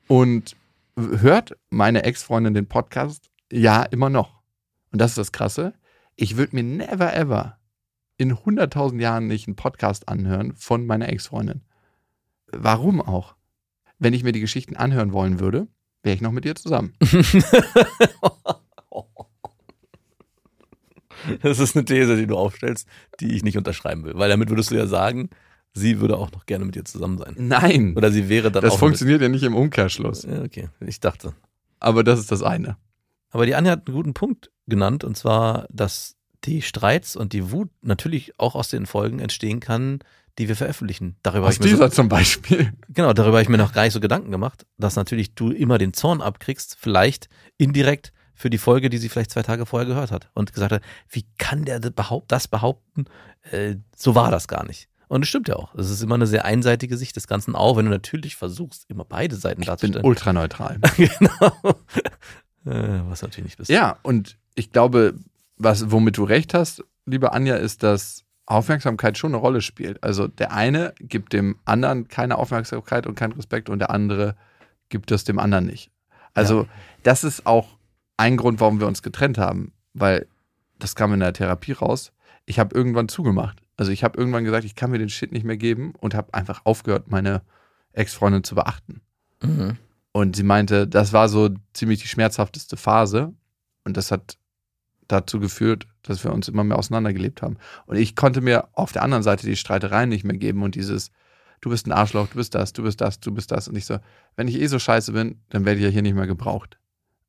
Und 0.08 0.56
hört 0.96 1.56
meine 1.68 2.04
Ex-Freundin 2.04 2.54
den 2.54 2.66
Podcast? 2.66 3.30
Ja, 3.52 3.82
immer 3.82 4.08
noch. 4.08 4.40
Und 4.90 5.00
das 5.00 5.12
ist 5.12 5.18
das 5.18 5.32
Krasse. 5.32 5.74
Ich 6.16 6.36
würde 6.36 6.56
mir 6.56 6.64
never 6.64 7.14
ever 7.14 7.57
in 8.18 8.34
100.000 8.34 9.00
Jahren 9.00 9.26
nicht 9.26 9.46
einen 9.46 9.56
Podcast 9.56 10.08
anhören 10.08 10.52
von 10.54 10.84
meiner 10.84 11.08
Ex-Freundin. 11.08 11.62
Warum 12.52 13.00
auch? 13.00 13.36
Wenn 13.98 14.12
ich 14.12 14.24
mir 14.24 14.32
die 14.32 14.40
Geschichten 14.40 14.76
anhören 14.76 15.12
wollen 15.12 15.40
würde, 15.40 15.68
wäre 16.02 16.14
ich 16.14 16.20
noch 16.20 16.32
mit 16.32 16.44
ihr 16.44 16.54
zusammen. 16.54 16.92
Das 21.42 21.58
ist 21.58 21.76
eine 21.76 21.84
These, 21.84 22.16
die 22.16 22.26
du 22.26 22.36
aufstellst, 22.36 22.88
die 23.20 23.34
ich 23.36 23.42
nicht 23.42 23.58
unterschreiben 23.58 24.04
will. 24.04 24.14
Weil 24.16 24.30
damit 24.30 24.50
würdest 24.50 24.70
du 24.70 24.76
ja 24.76 24.86
sagen, 24.86 25.30
sie 25.72 26.00
würde 26.00 26.16
auch 26.16 26.30
noch 26.32 26.46
gerne 26.46 26.64
mit 26.64 26.74
dir 26.74 26.84
zusammen 26.84 27.18
sein. 27.18 27.34
Nein, 27.36 27.94
Oder 27.96 28.10
sie 28.10 28.28
wäre 28.28 28.50
dann 28.50 28.62
das 28.62 28.74
auch. 28.74 28.78
funktioniert 28.78 29.20
ja 29.20 29.28
nicht 29.28 29.42
im 29.42 29.54
Umkehrschluss. 29.54 30.22
Ja, 30.22 30.42
okay, 30.42 30.68
ich 30.80 31.00
dachte. 31.00 31.34
Aber 31.80 32.04
das 32.04 32.20
ist 32.20 32.32
das 32.32 32.42
eine. 32.42 32.76
Aber 33.30 33.46
die 33.46 33.54
Anja 33.54 33.72
hat 33.72 33.86
einen 33.86 33.96
guten 33.96 34.14
Punkt 34.14 34.50
genannt, 34.66 35.04
und 35.04 35.16
zwar, 35.16 35.66
dass 35.70 36.16
die 36.44 36.62
Streits 36.62 37.16
und 37.16 37.32
die 37.32 37.50
Wut 37.50 37.70
natürlich 37.82 38.38
auch 38.38 38.54
aus 38.54 38.68
den 38.68 38.86
Folgen 38.86 39.18
entstehen 39.18 39.60
kann, 39.60 40.00
die 40.38 40.48
wir 40.48 40.54
veröffentlichen. 40.56 41.16
Darüber 41.22 41.48
Aus 41.48 41.54
ich 41.54 41.60
mir 41.60 41.66
so, 41.68 41.74
dieser 41.76 41.90
zum 41.90 42.08
Beispiel. 42.08 42.72
genau, 42.88 43.12
darüber 43.12 43.38
habe 43.38 43.42
ich 43.42 43.48
mir 43.48 43.58
noch 43.58 43.72
gar 43.72 43.82
nicht 43.84 43.92
so 43.92 44.00
Gedanken 44.00 44.30
gemacht, 44.30 44.66
dass 44.76 44.94
natürlich 44.96 45.34
du 45.34 45.50
immer 45.50 45.78
den 45.78 45.92
Zorn 45.94 46.20
abkriegst, 46.20 46.76
vielleicht 46.78 47.28
indirekt 47.56 48.12
für 48.34 48.50
die 48.50 48.58
Folge, 48.58 48.88
die 48.88 48.98
sie 48.98 49.08
vielleicht 49.08 49.32
zwei 49.32 49.42
Tage 49.42 49.66
vorher 49.66 49.86
gehört 49.88 50.12
hat 50.12 50.30
und 50.34 50.52
gesagt 50.52 50.70
hat, 50.72 50.82
wie 51.10 51.26
kann 51.38 51.64
der 51.64 51.80
das 51.80 51.90
behaupt- 51.90 52.26
das 52.28 52.46
behaupten? 52.46 53.06
Äh, 53.50 53.76
so 53.96 54.14
war 54.14 54.30
das 54.30 54.46
gar 54.46 54.64
nicht. 54.64 54.88
Und 55.08 55.22
es 55.22 55.28
stimmt 55.28 55.48
ja 55.48 55.56
auch. 55.56 55.74
Es 55.74 55.90
ist 55.90 56.02
immer 56.02 56.14
eine 56.14 56.26
sehr 56.28 56.44
einseitige 56.44 56.96
Sicht 56.96 57.16
des 57.16 57.26
Ganzen, 57.26 57.56
auch 57.56 57.76
wenn 57.76 57.86
du 57.86 57.90
natürlich 57.90 58.36
versuchst, 58.36 58.84
immer 58.88 59.04
beide 59.04 59.34
Seiten 59.34 59.62
Ich 59.62 59.66
bin 59.66 59.72
darzustellen. 59.72 60.06
ultraneutral. 60.06 60.78
genau. 60.96 61.80
Äh, 62.66 63.00
was 63.08 63.22
natürlich 63.22 63.46
nicht 63.46 63.58
bist. 63.58 63.70
Ja, 63.70 63.98
und 64.02 64.36
ich 64.54 64.70
glaube, 64.70 65.14
was, 65.58 65.90
womit 65.90 66.16
du 66.16 66.24
recht 66.24 66.54
hast, 66.54 66.84
liebe 67.06 67.32
Anja, 67.32 67.56
ist, 67.56 67.82
dass 67.82 68.24
Aufmerksamkeit 68.46 69.18
schon 69.18 69.32
eine 69.32 69.40
Rolle 69.40 69.60
spielt. 69.60 70.02
Also 70.02 70.26
der 70.26 70.52
eine 70.52 70.94
gibt 71.00 71.32
dem 71.32 71.56
anderen 71.64 72.08
keine 72.08 72.38
Aufmerksamkeit 72.38 73.06
und 73.06 73.14
keinen 73.14 73.32
Respekt 73.32 73.68
und 73.68 73.78
der 73.78 73.90
andere 73.90 74.36
gibt 74.88 75.10
es 75.10 75.24
dem 75.24 75.38
anderen 75.38 75.66
nicht. 75.66 75.90
Also 76.34 76.66
das 77.02 77.24
ist 77.24 77.46
auch 77.46 77.76
ein 78.16 78.36
Grund, 78.36 78.60
warum 78.60 78.80
wir 78.80 78.86
uns 78.86 79.02
getrennt 79.02 79.38
haben, 79.38 79.72
weil 79.92 80.26
das 80.78 80.94
kam 80.94 81.12
in 81.12 81.20
der 81.20 81.32
Therapie 81.32 81.72
raus. 81.72 82.12
Ich 82.46 82.58
habe 82.58 82.74
irgendwann 82.74 83.08
zugemacht. 83.08 83.60
Also 83.76 83.92
ich 83.92 84.02
habe 84.02 84.18
irgendwann 84.18 84.44
gesagt, 84.44 84.64
ich 84.64 84.74
kann 84.74 84.90
mir 84.90 84.98
den 84.98 85.08
Shit 85.08 85.32
nicht 85.32 85.44
mehr 85.44 85.56
geben 85.56 85.92
und 85.98 86.14
habe 86.14 86.32
einfach 86.32 86.62
aufgehört, 86.64 87.10
meine 87.10 87.42
Ex-Freundin 87.92 88.44
zu 88.44 88.54
beachten. 88.54 89.02
Mhm. 89.42 89.76
Und 90.12 90.36
sie 90.36 90.42
meinte, 90.42 90.88
das 90.88 91.12
war 91.12 91.28
so 91.28 91.50
ziemlich 91.74 92.00
die 92.00 92.08
schmerzhafteste 92.08 92.76
Phase. 92.76 93.34
Und 93.84 93.96
das 93.96 94.10
hat 94.10 94.38
dazu 95.08 95.40
geführt, 95.40 95.86
dass 96.02 96.22
wir 96.22 96.32
uns 96.32 96.48
immer 96.48 96.64
mehr 96.64 96.78
auseinandergelebt 96.78 97.42
haben. 97.42 97.56
Und 97.86 97.96
ich 97.96 98.14
konnte 98.14 98.40
mir 98.40 98.68
auf 98.72 98.92
der 98.92 99.02
anderen 99.02 99.22
Seite 99.22 99.46
die 99.46 99.56
Streitereien 99.56 100.08
nicht 100.08 100.24
mehr 100.24 100.36
geben 100.36 100.62
und 100.62 100.74
dieses, 100.74 101.10
du 101.60 101.70
bist 101.70 101.86
ein 101.86 101.92
Arschloch, 101.92 102.28
du 102.28 102.36
bist 102.36 102.54
das, 102.54 102.72
du 102.72 102.82
bist 102.82 103.00
das, 103.00 103.18
du 103.20 103.32
bist 103.32 103.50
das. 103.50 103.68
Und 103.68 103.76
ich 103.76 103.86
so, 103.86 103.98
wenn 104.36 104.48
ich 104.48 104.60
eh 104.60 104.66
so 104.66 104.78
scheiße 104.78 105.12
bin, 105.12 105.40
dann 105.48 105.64
werde 105.64 105.80
ich 105.80 105.84
ja 105.84 105.90
hier 105.90 106.02
nicht 106.02 106.14
mehr 106.14 106.26
gebraucht. 106.26 106.78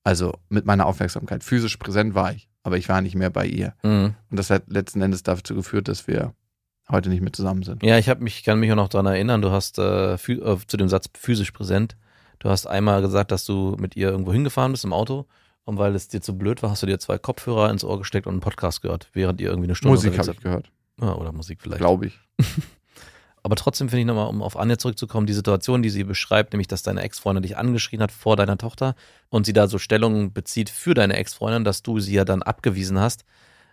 Also 0.03 0.33
mit 0.49 0.65
meiner 0.65 0.85
Aufmerksamkeit. 0.85 1.43
Physisch 1.43 1.77
präsent 1.77 2.15
war 2.15 2.33
ich, 2.33 2.49
aber 2.63 2.77
ich 2.77 2.87
war 2.89 3.01
nicht 3.01 3.15
mehr 3.15 3.29
bei 3.29 3.45
ihr. 3.45 3.73
Mhm. 3.83 4.15
Und 4.29 4.37
das 4.37 4.49
hat 4.49 4.63
letzten 4.67 5.01
Endes 5.01 5.23
dazu 5.23 5.55
geführt, 5.55 5.87
dass 5.87 6.07
wir 6.07 6.33
heute 6.89 7.09
nicht 7.09 7.21
mehr 7.21 7.33
zusammen 7.33 7.63
sind. 7.63 7.83
Ja, 7.83 7.97
ich 7.97 8.09
habe 8.09 8.23
mich, 8.23 8.43
kann 8.43 8.59
mich 8.59 8.71
auch 8.71 8.77
noch 8.77 8.89
daran 8.89 9.05
erinnern, 9.05 9.41
du 9.41 9.51
hast 9.51 9.77
äh, 9.77 10.13
äh, 10.15 10.57
zu 10.67 10.77
dem 10.77 10.89
Satz 10.89 11.09
physisch 11.13 11.51
präsent. 11.51 11.95
Du 12.39 12.49
hast 12.49 12.67
einmal 12.67 13.01
gesagt, 13.01 13.31
dass 13.31 13.45
du 13.45 13.75
mit 13.79 13.95
ihr 13.95 14.09
irgendwo 14.09 14.31
hingefahren 14.31 14.71
bist 14.71 14.85
im 14.85 14.93
Auto 14.93 15.27
Und 15.65 15.77
weil 15.77 15.93
es 15.95 16.07
dir 16.07 16.21
zu 16.21 16.37
blöd 16.37 16.63
war, 16.63 16.71
hast 16.71 16.81
du 16.83 16.87
dir 16.87 16.99
zwei 16.99 17.17
Kopfhörer 17.17 17.69
ins 17.69 17.83
Ohr 17.83 17.99
gesteckt 17.99 18.25
und 18.25 18.33
einen 18.33 18.41
Podcast 18.41 18.81
gehört, 18.81 19.09
während 19.13 19.39
ihr 19.39 19.49
irgendwie 19.49 19.67
eine 19.67 19.75
Stunde 19.75 19.95
Musik 19.95 20.17
habe 20.17 20.31
ich 20.31 20.39
gehört. 20.39 20.71
Ja, 20.99 21.13
oder 21.15 21.31
Musik 21.31 21.61
vielleicht. 21.61 21.79
glaube 21.79 22.07
ich. 22.07 22.19
Aber 23.43 23.55
trotzdem 23.55 23.87
finde 23.89 24.01
ich 24.01 24.05
nochmal, 24.07 24.27
um 24.27 24.41
auf 24.41 24.57
Anja 24.57 24.77
zurückzukommen, 24.77 25.25
die 25.25 25.33
Situation, 25.33 25.81
die 25.81 25.89
sie 25.89 26.03
beschreibt, 26.03 26.51
nämlich, 26.51 26.67
dass 26.67 26.83
deine 26.83 27.01
Ex-Freundin 27.01 27.43
dich 27.43 27.57
angeschrien 27.57 28.01
hat 28.01 28.11
vor 28.11 28.35
deiner 28.35 28.57
Tochter 28.57 28.95
und 29.29 29.45
sie 29.45 29.53
da 29.53 29.67
so 29.67 29.77
Stellung 29.77 30.33
bezieht 30.33 30.69
für 30.69 30.93
deine 30.93 31.15
Ex-Freundin, 31.15 31.63
dass 31.63 31.81
du 31.81 31.99
sie 31.99 32.15
ja 32.15 32.25
dann 32.25 32.43
abgewiesen 32.43 32.99
hast. 32.99 33.23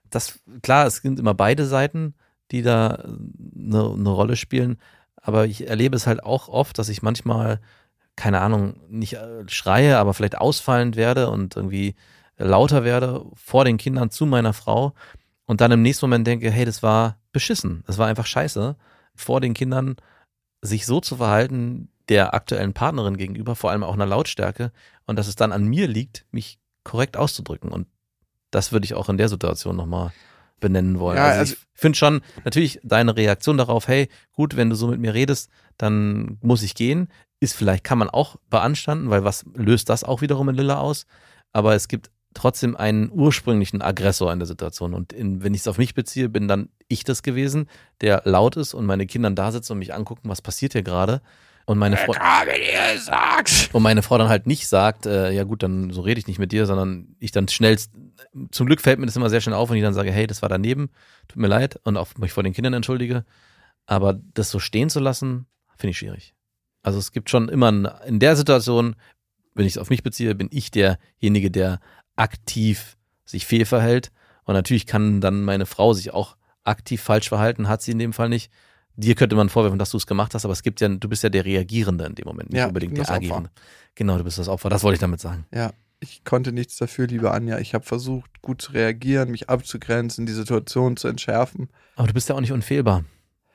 Das, 0.08 0.38
klar, 0.62 0.86
es 0.86 0.96
sind 0.96 1.18
immer 1.18 1.34
beide 1.34 1.66
Seiten, 1.66 2.14
die 2.52 2.62
da 2.62 3.04
eine, 3.56 3.92
eine 3.92 4.08
Rolle 4.08 4.36
spielen. 4.36 4.78
Aber 5.16 5.46
ich 5.46 5.68
erlebe 5.68 5.96
es 5.96 6.06
halt 6.06 6.22
auch 6.22 6.48
oft, 6.48 6.78
dass 6.78 6.88
ich 6.88 7.02
manchmal, 7.02 7.60
keine 8.16 8.40
Ahnung, 8.40 8.74
nicht 8.88 9.14
äh, 9.14 9.48
schreie, 9.48 9.98
aber 9.98 10.14
vielleicht 10.14 10.38
ausfallend 10.38 10.96
werde 10.96 11.30
und 11.30 11.56
irgendwie 11.56 11.94
lauter 12.38 12.84
werde 12.84 13.24
vor 13.34 13.64
den 13.64 13.76
Kindern 13.76 14.10
zu 14.10 14.26
meiner 14.26 14.52
Frau 14.52 14.94
und 15.46 15.60
dann 15.60 15.72
im 15.72 15.82
nächsten 15.82 16.06
Moment 16.06 16.26
denke, 16.26 16.50
hey, 16.50 16.64
das 16.64 16.82
war 16.82 17.18
beschissen, 17.32 17.84
das 17.86 17.98
war 17.98 18.08
einfach 18.08 18.26
scheiße 18.26 18.76
vor 19.14 19.40
den 19.40 19.54
Kindern 19.54 19.96
sich 20.60 20.86
so 20.86 21.00
zu 21.00 21.16
verhalten 21.16 21.88
der 22.08 22.34
aktuellen 22.34 22.72
Partnerin 22.72 23.16
gegenüber, 23.16 23.56
vor 23.56 23.70
allem 23.70 23.82
auch 23.82 23.94
einer 23.94 24.06
Lautstärke, 24.06 24.72
und 25.06 25.16
dass 25.18 25.26
es 25.26 25.36
dann 25.36 25.52
an 25.52 25.64
mir 25.64 25.88
liegt, 25.88 26.26
mich 26.30 26.58
korrekt 26.84 27.16
auszudrücken. 27.16 27.70
Und 27.70 27.88
das 28.50 28.72
würde 28.72 28.84
ich 28.84 28.94
auch 28.94 29.08
in 29.08 29.18
der 29.18 29.28
Situation 29.28 29.76
nochmal 29.76 30.12
benennen 30.60 30.98
wollen. 30.98 31.16
Ja, 31.16 31.24
also, 31.26 31.38
also- 31.40 31.54
ich 31.54 31.80
finde 31.80 31.98
schon, 31.98 32.20
natürlich 32.44 32.80
deine 32.82 33.16
Reaktion 33.16 33.58
darauf, 33.58 33.88
hey, 33.88 34.08
gut, 34.32 34.56
wenn 34.56 34.70
du 34.70 34.76
so 34.76 34.88
mit 34.88 35.00
mir 35.00 35.14
redest, 35.14 35.50
dann 35.76 36.38
muss 36.40 36.62
ich 36.62 36.74
gehen, 36.74 37.08
ist 37.40 37.54
vielleicht, 37.54 37.84
kann 37.84 37.98
man 37.98 38.08
auch 38.08 38.36
beanstanden, 38.48 39.10
weil 39.10 39.24
was 39.24 39.44
löst 39.54 39.90
das 39.90 40.04
auch 40.04 40.22
wiederum 40.22 40.48
in 40.48 40.54
Lilla 40.54 40.78
aus? 40.80 41.06
Aber 41.52 41.74
es 41.74 41.88
gibt 41.88 42.10
trotzdem 42.32 42.76
einen 42.76 43.10
ursprünglichen 43.10 43.82
Aggressor 43.82 44.32
in 44.32 44.38
der 44.38 44.46
Situation. 44.46 44.94
Und 44.94 45.12
in, 45.12 45.42
wenn 45.42 45.54
ich 45.54 45.60
es 45.60 45.68
auf 45.68 45.78
mich 45.78 45.94
beziehe, 45.94 46.28
bin 46.28 46.48
dann 46.48 46.68
ich 46.88 47.04
das 47.04 47.22
gewesen, 47.22 47.68
der 48.00 48.22
laut 48.24 48.56
ist 48.56 48.74
und 48.74 48.86
meine 48.86 49.06
Kinder 49.06 49.30
da 49.30 49.52
sitzen 49.52 49.72
und 49.72 49.78
mich 49.78 49.94
angucken, 49.94 50.28
was 50.28 50.42
passiert 50.42 50.72
hier 50.72 50.82
gerade. 50.82 51.22
Und 51.66 51.78
meine 51.78 51.96
Frau. 51.96 52.12
Und 53.72 53.82
meine 53.82 54.02
Frau 54.02 54.16
dann 54.18 54.28
halt 54.28 54.46
nicht 54.46 54.68
sagt, 54.68 55.04
äh, 55.04 55.32
ja 55.32 55.42
gut, 55.42 55.64
dann 55.64 55.90
so 55.90 56.00
rede 56.00 56.20
ich 56.20 56.28
nicht 56.28 56.38
mit 56.38 56.52
dir, 56.52 56.64
sondern 56.64 57.16
ich 57.18 57.32
dann 57.32 57.48
schnell, 57.48 57.76
zum 58.52 58.66
Glück 58.66 58.80
fällt 58.80 59.00
mir 59.00 59.06
das 59.06 59.16
immer 59.16 59.28
sehr 59.28 59.40
schnell 59.40 59.56
auf 59.56 59.68
und 59.68 59.76
ich 59.76 59.82
dann 59.82 59.92
sage, 59.92 60.12
hey, 60.12 60.28
das 60.28 60.42
war 60.42 60.48
daneben, 60.48 60.90
tut 61.26 61.42
mir 61.42 61.48
leid 61.48 61.80
und 61.82 61.96
auch 61.96 62.08
mich 62.18 62.32
vor 62.32 62.44
den 62.44 62.52
Kindern 62.52 62.72
entschuldige. 62.72 63.24
Aber 63.84 64.18
das 64.34 64.50
so 64.50 64.60
stehen 64.60 64.90
zu 64.90 65.00
lassen, 65.00 65.46
finde 65.76 65.90
ich 65.90 65.98
schwierig. 65.98 66.34
Also 66.82 67.00
es 67.00 67.10
gibt 67.10 67.30
schon 67.30 67.48
immer 67.48 67.72
ein, 67.72 67.88
in 68.06 68.20
der 68.20 68.36
Situation, 68.36 68.94
wenn 69.54 69.66
ich 69.66 69.72
es 69.72 69.78
auf 69.78 69.90
mich 69.90 70.04
beziehe, 70.04 70.36
bin 70.36 70.48
ich 70.52 70.70
derjenige, 70.70 71.50
der 71.50 71.80
aktiv 72.14 72.96
sich 73.24 73.44
fehlverhält. 73.44 74.12
Und 74.44 74.54
natürlich 74.54 74.86
kann 74.86 75.20
dann 75.20 75.42
meine 75.42 75.66
Frau 75.66 75.94
sich 75.94 76.12
auch 76.12 76.36
aktiv 76.62 77.02
falsch 77.02 77.28
verhalten, 77.28 77.68
hat 77.68 77.82
sie 77.82 77.90
in 77.90 77.98
dem 77.98 78.12
Fall 78.12 78.28
nicht. 78.28 78.52
Dir 78.96 79.14
könnte 79.14 79.36
man 79.36 79.48
vorwerfen, 79.48 79.78
dass 79.78 79.90
du 79.90 79.96
es 79.98 80.06
gemacht 80.06 80.34
hast, 80.34 80.44
aber 80.44 80.52
es 80.52 80.62
gibt 80.62 80.80
ja, 80.80 80.88
du 80.88 81.08
bist 81.08 81.22
ja 81.22 81.28
der 81.28 81.44
Reagierende 81.44 82.04
in 82.06 82.14
dem 82.14 82.26
Moment, 82.26 82.50
nicht 82.50 82.58
Ja, 82.58 82.66
unbedingt 82.68 82.96
das 82.98 83.08
der. 83.08 83.16
Agierende. 83.16 83.50
Genau, 83.94 84.16
du 84.18 84.24
bist 84.24 84.38
das 84.38 84.48
Opfer. 84.48 84.68
Das 84.70 84.82
wollte 84.82 84.94
ich 84.94 85.00
damit 85.00 85.20
sagen. 85.20 85.46
Ja, 85.52 85.72
ich 86.00 86.24
konnte 86.24 86.52
nichts 86.52 86.76
dafür, 86.76 87.06
liebe 87.06 87.30
Anja. 87.30 87.58
Ich 87.58 87.74
habe 87.74 87.84
versucht, 87.84 88.42
gut 88.42 88.60
zu 88.62 88.72
reagieren, 88.72 89.30
mich 89.30 89.48
abzugrenzen, 89.48 90.26
die 90.26 90.32
Situation 90.32 90.96
zu 90.96 91.08
entschärfen. 91.08 91.68
Aber 91.96 92.06
du 92.08 92.14
bist 92.14 92.28
ja 92.28 92.34
auch 92.34 92.40
nicht 92.40 92.52
unfehlbar. 92.52 93.04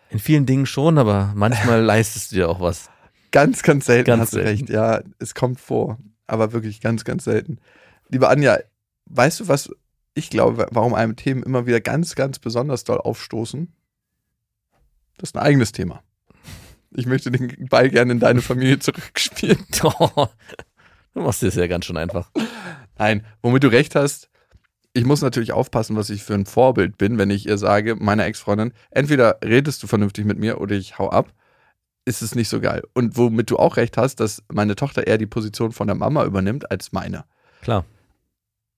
In 0.09 0.19
vielen 0.19 0.45
Dingen 0.45 0.65
schon, 0.65 0.97
aber 0.97 1.31
manchmal 1.35 1.81
leistest 1.83 2.31
du 2.31 2.35
dir 2.35 2.49
auch 2.49 2.59
was. 2.59 2.89
Ganz, 3.31 3.63
ganz 3.63 3.85
selten 3.85 4.07
Ganz 4.07 4.21
hast 4.23 4.33
du 4.33 4.37
selten. 4.37 4.49
recht. 4.65 4.69
Ja, 4.69 5.01
es 5.19 5.33
kommt 5.35 5.59
vor. 5.59 5.97
Aber 6.27 6.51
wirklich 6.53 6.81
ganz, 6.81 7.03
ganz 7.03 7.23
selten. 7.23 7.59
Liebe 8.09 8.27
Anja, 8.29 8.57
weißt 9.05 9.39
du, 9.41 9.47
was 9.47 9.69
ich 10.13 10.29
glaube, 10.29 10.67
warum 10.71 10.93
einem 10.93 11.15
Themen 11.15 11.41
immer 11.43 11.65
wieder 11.65 11.79
ganz, 11.79 12.15
ganz 12.15 12.39
besonders 12.39 12.83
doll 12.83 12.97
aufstoßen? 12.97 13.71
Das 15.21 15.29
ist 15.29 15.37
ein 15.37 15.43
eigenes 15.43 15.71
Thema. 15.71 16.01
Ich 16.89 17.05
möchte 17.05 17.31
den 17.31 17.67
Ball 17.69 17.89
gerne 17.89 18.11
in 18.11 18.19
deine 18.19 18.41
Familie 18.41 18.79
zurückspielen. 18.79 19.65
du 19.71 21.21
machst 21.21 21.41
dir 21.43 21.45
das 21.45 21.55
ja 21.55 21.67
ganz 21.67 21.85
schön 21.85 21.95
einfach. 21.95 22.31
Nein, 22.97 23.23
womit 23.43 23.63
du 23.63 23.67
recht 23.67 23.95
hast, 23.95 24.29
ich 24.93 25.05
muss 25.05 25.21
natürlich 25.21 25.53
aufpassen, 25.53 25.95
was 25.95 26.09
ich 26.09 26.23
für 26.23 26.33
ein 26.33 26.47
Vorbild 26.47 26.97
bin, 26.97 27.19
wenn 27.19 27.29
ich 27.29 27.47
ihr 27.47 27.59
sage, 27.59 27.95
meiner 27.95 28.25
Ex-Freundin, 28.25 28.73
entweder 28.89 29.37
redest 29.45 29.81
du 29.83 29.87
vernünftig 29.87 30.25
mit 30.25 30.39
mir 30.39 30.59
oder 30.59 30.75
ich 30.75 30.97
hau 30.97 31.09
ab, 31.09 31.31
ist 32.03 32.23
es 32.23 32.33
nicht 32.33 32.49
so 32.49 32.59
geil. 32.59 32.81
Und 32.93 33.15
womit 33.15 33.51
du 33.51 33.57
auch 33.57 33.77
recht 33.77 33.97
hast, 33.97 34.19
dass 34.19 34.43
meine 34.51 34.75
Tochter 34.75 35.05
eher 35.05 35.19
die 35.19 35.27
Position 35.27 35.71
von 35.71 35.87
der 35.87 35.95
Mama 35.95 36.25
übernimmt 36.25 36.71
als 36.71 36.91
meine. 36.91 37.25
Klar. 37.61 37.85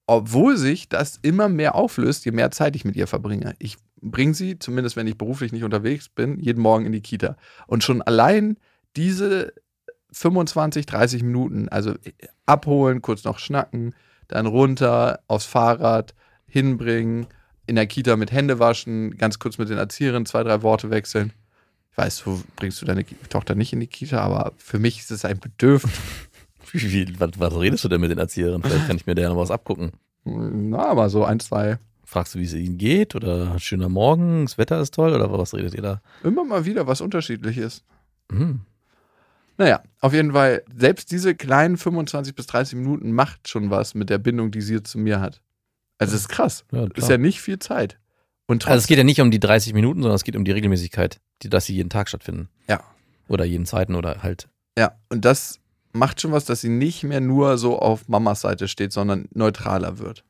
Obwohl 0.08 0.58
sich 0.58 0.90
das 0.90 1.20
immer 1.22 1.48
mehr 1.48 1.76
auflöst, 1.76 2.26
je 2.26 2.32
mehr 2.32 2.52
Zeit 2.52 2.76
ich 2.76 2.84
mit 2.84 2.98
ihr 2.98 3.08
verbringe. 3.08 3.56
Ich 3.60 3.78
bringe 4.04 4.34
sie, 4.34 4.60
zumindest 4.60 4.96
wenn 4.96 5.08
ich 5.08 5.18
beruflich 5.18 5.52
nicht 5.52 5.64
unterwegs 5.64 6.10
bin, 6.10 6.40
jeden 6.40 6.62
Morgen 6.62 6.86
in 6.86 6.92
die 6.92 7.02
Kita. 7.02 7.38
Und 7.68 7.84
schon 7.84 8.02
allein 8.02 8.58
diese 8.96 9.54
25, 10.12 10.86
30 10.86 11.24
Minuten, 11.24 11.70
also 11.70 11.96
abholen, 12.46 13.02
kurz 13.02 13.24
noch 13.24 13.40
schnacken, 13.40 13.96
dann 14.28 14.46
runter 14.46 15.20
aufs 15.28 15.46
Fahrrad, 15.46 16.14
hinbringen, 16.46 17.28
in 17.66 17.76
der 17.76 17.88
Kita 17.88 18.16
mit 18.16 18.32
Hände 18.32 18.60
waschen, 18.60 19.18
ganz 19.18 19.40
kurz 19.40 19.58
mit 19.58 19.70
den 19.70 19.78
Erzieherinnen 19.78 20.26
zwei, 20.26 20.44
drei 20.44 20.62
Worte 20.62 20.90
wechseln. 20.90 21.34
Ich 21.92 21.98
weiß, 21.98 22.24
du 22.24 22.44
bringst 22.56 22.82
du 22.82 22.86
deine 22.86 23.06
Tochter 23.30 23.56
nicht 23.56 23.74
in 23.74 23.80
die 23.80 23.88
Kita, 23.88 24.20
aber 24.20 24.54
für 24.58 24.80
mich 24.80 25.00
ist 25.00 25.12
es 25.12 25.26
ein 25.26 25.40
Bedürfnis. 25.40 25.94
Wie, 26.72 27.20
was, 27.20 27.32
was 27.38 27.60
redest 27.60 27.84
du 27.84 27.90
denn 27.90 28.02
mit 28.02 28.10
den 28.10 28.18
Erzieherinnen? 28.18 28.64
Vielleicht 28.64 28.88
kann 28.88 28.96
ich 28.96 29.06
mir 29.06 29.16
da 29.16 29.22
ja 29.22 29.30
noch 29.30 29.38
was 29.38 29.52
abgucken. 29.52 29.92
Na, 30.24 30.88
aber 30.88 31.10
so 31.10 31.24
ein, 31.24 31.40
zwei. 31.40 31.78
Fragst 32.14 32.36
du, 32.36 32.40
wie 32.40 32.44
es 32.44 32.54
ihnen 32.54 32.78
geht? 32.78 33.16
Oder 33.16 33.58
schöner 33.58 33.90
Morgen, 33.90 34.46
das 34.46 34.60
Wetter 34.60 34.80
ist 34.80 34.94
toll? 34.94 35.16
Oder 35.16 35.36
was 35.36 35.56
redet 35.56 35.74
ihr 35.74 35.82
da? 35.82 36.02
Immer 36.24 36.46
mal 36.46 36.64
wieder 36.64 36.86
was 36.86 37.02
Unterschiedliches. 37.02 37.84
Hm. 38.32 38.62
Naja, 39.58 39.82
auf 40.00 40.14
jeden 40.14 40.34
Fall, 40.34 40.62
selbst 40.76 41.10
diese 41.10 41.34
kleinen 41.34 41.76
25 41.76 42.36
bis 42.36 42.46
30 42.46 42.78
Minuten 42.78 43.14
macht 43.14 43.50
schon 43.50 43.72
was 43.72 43.96
mit 43.96 44.12
der 44.12 44.20
Bindung, 44.20 44.52
die 44.52 44.62
sie 44.62 44.84
zu 44.84 45.00
mir 45.00 45.22
hat. 45.22 45.42
Also, 45.98 46.14
das 46.14 46.22
ist 46.22 46.30
krass. 46.30 46.66
Ja, 46.72 46.86
Ist 46.94 47.10
ja 47.10 47.18
nicht 47.18 47.42
viel 47.42 47.58
Zeit. 47.58 47.98
Und 48.46 48.68
Also 48.68 48.78
es 48.78 48.86
geht 48.86 49.00
ja 49.00 49.04
nicht 49.04 49.20
um 49.20 49.32
die 49.32 49.40
30 49.40 49.74
Minuten, 49.74 50.04
sondern 50.04 50.16
es 50.16 50.24
geht 50.24 50.36
um 50.36 50.46
die 50.46 50.52
Regelmäßigkeit, 50.52 51.20
die, 51.42 51.50
dass 51.50 51.66
sie 51.66 51.74
jeden 51.74 51.90
Tag 51.90 52.10
stattfinden. 52.10 52.48
Ja. 52.70 52.84
Oder 53.28 53.44
jeden 53.44 53.66
zweiten 53.66 53.96
oder 53.96 54.22
halt. 54.22 54.50
Ja, 54.78 55.00
und 55.10 55.26
das 55.26 55.62
macht 55.94 56.22
schon 56.22 56.32
was, 56.32 56.46
dass 56.46 56.62
sie 56.62 56.70
nicht 56.70 57.04
mehr 57.04 57.22
nur 57.22 57.58
so 57.58 57.80
auf 57.80 58.08
Mamas 58.08 58.42
Seite 58.42 58.68
steht, 58.68 58.94
sondern 58.94 59.30
neutraler 59.34 59.98
wird. 59.98 60.24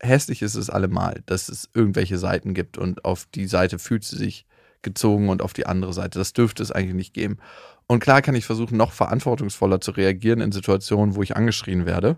Hässlich 0.00 0.42
ist 0.42 0.54
es 0.54 0.70
allemal, 0.70 1.22
dass 1.26 1.48
es 1.48 1.68
irgendwelche 1.74 2.18
Seiten 2.18 2.54
gibt 2.54 2.78
und 2.78 3.04
auf 3.04 3.26
die 3.34 3.46
Seite 3.46 3.78
fühlt 3.78 4.04
sie 4.04 4.16
sich 4.16 4.46
gezogen 4.82 5.28
und 5.28 5.42
auf 5.42 5.52
die 5.52 5.66
andere 5.66 5.92
Seite. 5.92 6.18
Das 6.18 6.32
dürfte 6.32 6.62
es 6.62 6.70
eigentlich 6.70 6.94
nicht 6.94 7.14
geben. 7.14 7.38
Und 7.86 8.00
klar 8.00 8.22
kann 8.22 8.34
ich 8.34 8.44
versuchen, 8.44 8.76
noch 8.76 8.92
verantwortungsvoller 8.92 9.80
zu 9.80 9.92
reagieren 9.92 10.40
in 10.40 10.52
Situationen, 10.52 11.14
wo 11.14 11.22
ich 11.22 11.36
angeschrien 11.36 11.86
werde. 11.86 12.16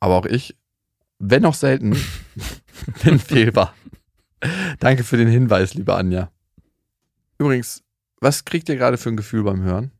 Aber 0.00 0.16
auch 0.16 0.26
ich, 0.26 0.56
wenn 1.18 1.44
auch 1.44 1.54
selten, 1.54 1.96
bin 3.04 3.18
fehlbar. 3.18 3.74
Danke 4.78 5.02
für 5.04 5.16
den 5.16 5.28
Hinweis, 5.28 5.74
liebe 5.74 5.94
Anja. 5.94 6.30
Übrigens, 7.38 7.82
was 8.20 8.44
kriegt 8.44 8.68
ihr 8.68 8.76
gerade 8.76 8.96
für 8.96 9.10
ein 9.10 9.16
Gefühl 9.16 9.42
beim 9.42 9.62
Hören? 9.62 9.90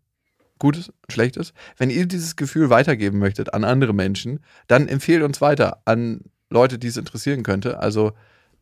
Gutes, 0.59 0.93
schlechtes? 1.11 1.53
Wenn 1.77 1.91
ihr 1.91 2.07
dieses 2.07 2.37
Gefühl 2.37 2.71
weitergeben 2.71 3.19
möchtet 3.19 3.53
an 3.53 3.65
andere 3.65 3.93
Menschen, 3.93 4.41
dann 4.67 4.89
empfehlt 4.89 5.23
uns 5.23 5.41
weiter 5.41 5.83
an 5.85 6.23
Leute, 6.49 6.79
die 6.79 6.89
es 6.89 6.97
interessieren 6.97 7.43
könnte. 7.43 7.81
Also 7.81 8.13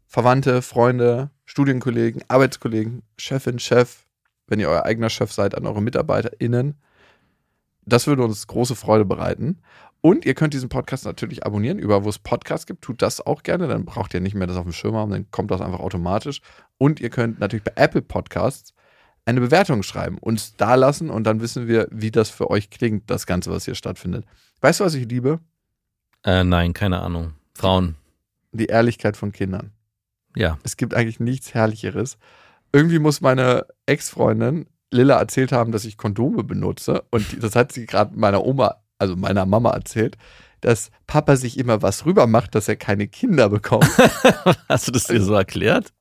Verwandte, 0.06 0.62
Freunde, 0.62 1.30
Studienkollegen, 1.44 2.22
Arbeitskollegen, 2.28 3.02
Chefin, 3.18 3.58
Chef, 3.58 4.06
wenn 4.46 4.60
ihr 4.60 4.68
euer 4.68 4.84
eigener 4.84 5.10
Chef 5.10 5.32
seid, 5.32 5.54
an 5.54 5.66
eure 5.66 5.82
MitarbeiterInnen. 5.82 6.76
Das 7.86 8.06
würde 8.06 8.24
uns 8.24 8.46
große 8.46 8.76
Freude 8.76 9.04
bereiten. 9.04 9.60
Und 10.00 10.26
ihr 10.26 10.34
könnt 10.34 10.52
diesen 10.52 10.68
Podcast 10.68 11.06
natürlich 11.06 11.46
abonnieren, 11.46 11.78
über 11.78 12.04
wo 12.04 12.10
es 12.10 12.18
Podcasts 12.18 12.66
gibt. 12.66 12.82
Tut 12.82 13.00
das 13.00 13.24
auch 13.24 13.42
gerne, 13.42 13.68
dann 13.68 13.86
braucht 13.86 14.12
ihr 14.12 14.20
nicht 14.20 14.34
mehr 14.34 14.46
das 14.46 14.56
auf 14.56 14.64
dem 14.64 14.72
Schirm 14.72 14.94
haben, 14.94 15.10
dann 15.10 15.30
kommt 15.30 15.50
das 15.50 15.62
einfach 15.62 15.80
automatisch. 15.80 16.42
Und 16.76 17.00
ihr 17.00 17.08
könnt 17.08 17.40
natürlich 17.40 17.64
bei 17.64 17.72
Apple 17.76 18.02
Podcasts 18.02 18.74
eine 19.26 19.40
Bewertung 19.40 19.82
schreiben, 19.82 20.18
uns 20.18 20.56
da 20.56 20.74
lassen 20.74 21.10
und 21.10 21.24
dann 21.24 21.40
wissen 21.40 21.66
wir, 21.66 21.88
wie 21.90 22.10
das 22.10 22.30
für 22.30 22.50
euch 22.50 22.70
klingt, 22.70 23.10
das 23.10 23.26
Ganze, 23.26 23.50
was 23.50 23.64
hier 23.64 23.74
stattfindet. 23.74 24.26
Weißt 24.60 24.80
du, 24.80 24.84
was 24.84 24.94
ich 24.94 25.08
liebe? 25.08 25.40
Äh, 26.24 26.44
nein, 26.44 26.72
keine 26.72 27.00
Ahnung. 27.00 27.34
Frauen. 27.54 27.96
Die 28.52 28.66
Ehrlichkeit 28.66 29.16
von 29.16 29.32
Kindern. 29.32 29.72
Ja. 30.36 30.58
Es 30.62 30.76
gibt 30.76 30.94
eigentlich 30.94 31.20
nichts 31.20 31.54
Herrlicheres. 31.54 32.18
Irgendwie 32.72 32.98
muss 32.98 33.20
meine 33.20 33.66
Ex-Freundin 33.86 34.66
Lilla 34.90 35.18
erzählt 35.18 35.52
haben, 35.52 35.72
dass 35.72 35.84
ich 35.84 35.96
Kondome 35.96 36.44
benutze. 36.44 37.04
Und 37.10 37.42
das 37.42 37.56
hat 37.56 37.72
sie 37.72 37.86
gerade 37.86 38.16
meiner 38.16 38.44
Oma, 38.44 38.76
also 38.98 39.16
meiner 39.16 39.44
Mama 39.46 39.70
erzählt, 39.70 40.16
dass 40.60 40.90
Papa 41.06 41.36
sich 41.36 41.58
immer 41.58 41.82
was 41.82 42.06
rüber 42.06 42.26
macht, 42.26 42.54
dass 42.54 42.68
er 42.68 42.76
keine 42.76 43.06
Kinder 43.06 43.48
bekommt. 43.50 43.90
Hast 44.68 44.88
du 44.88 44.92
das 44.92 45.04
dir 45.04 45.20
so 45.20 45.34
erklärt? 45.34 45.92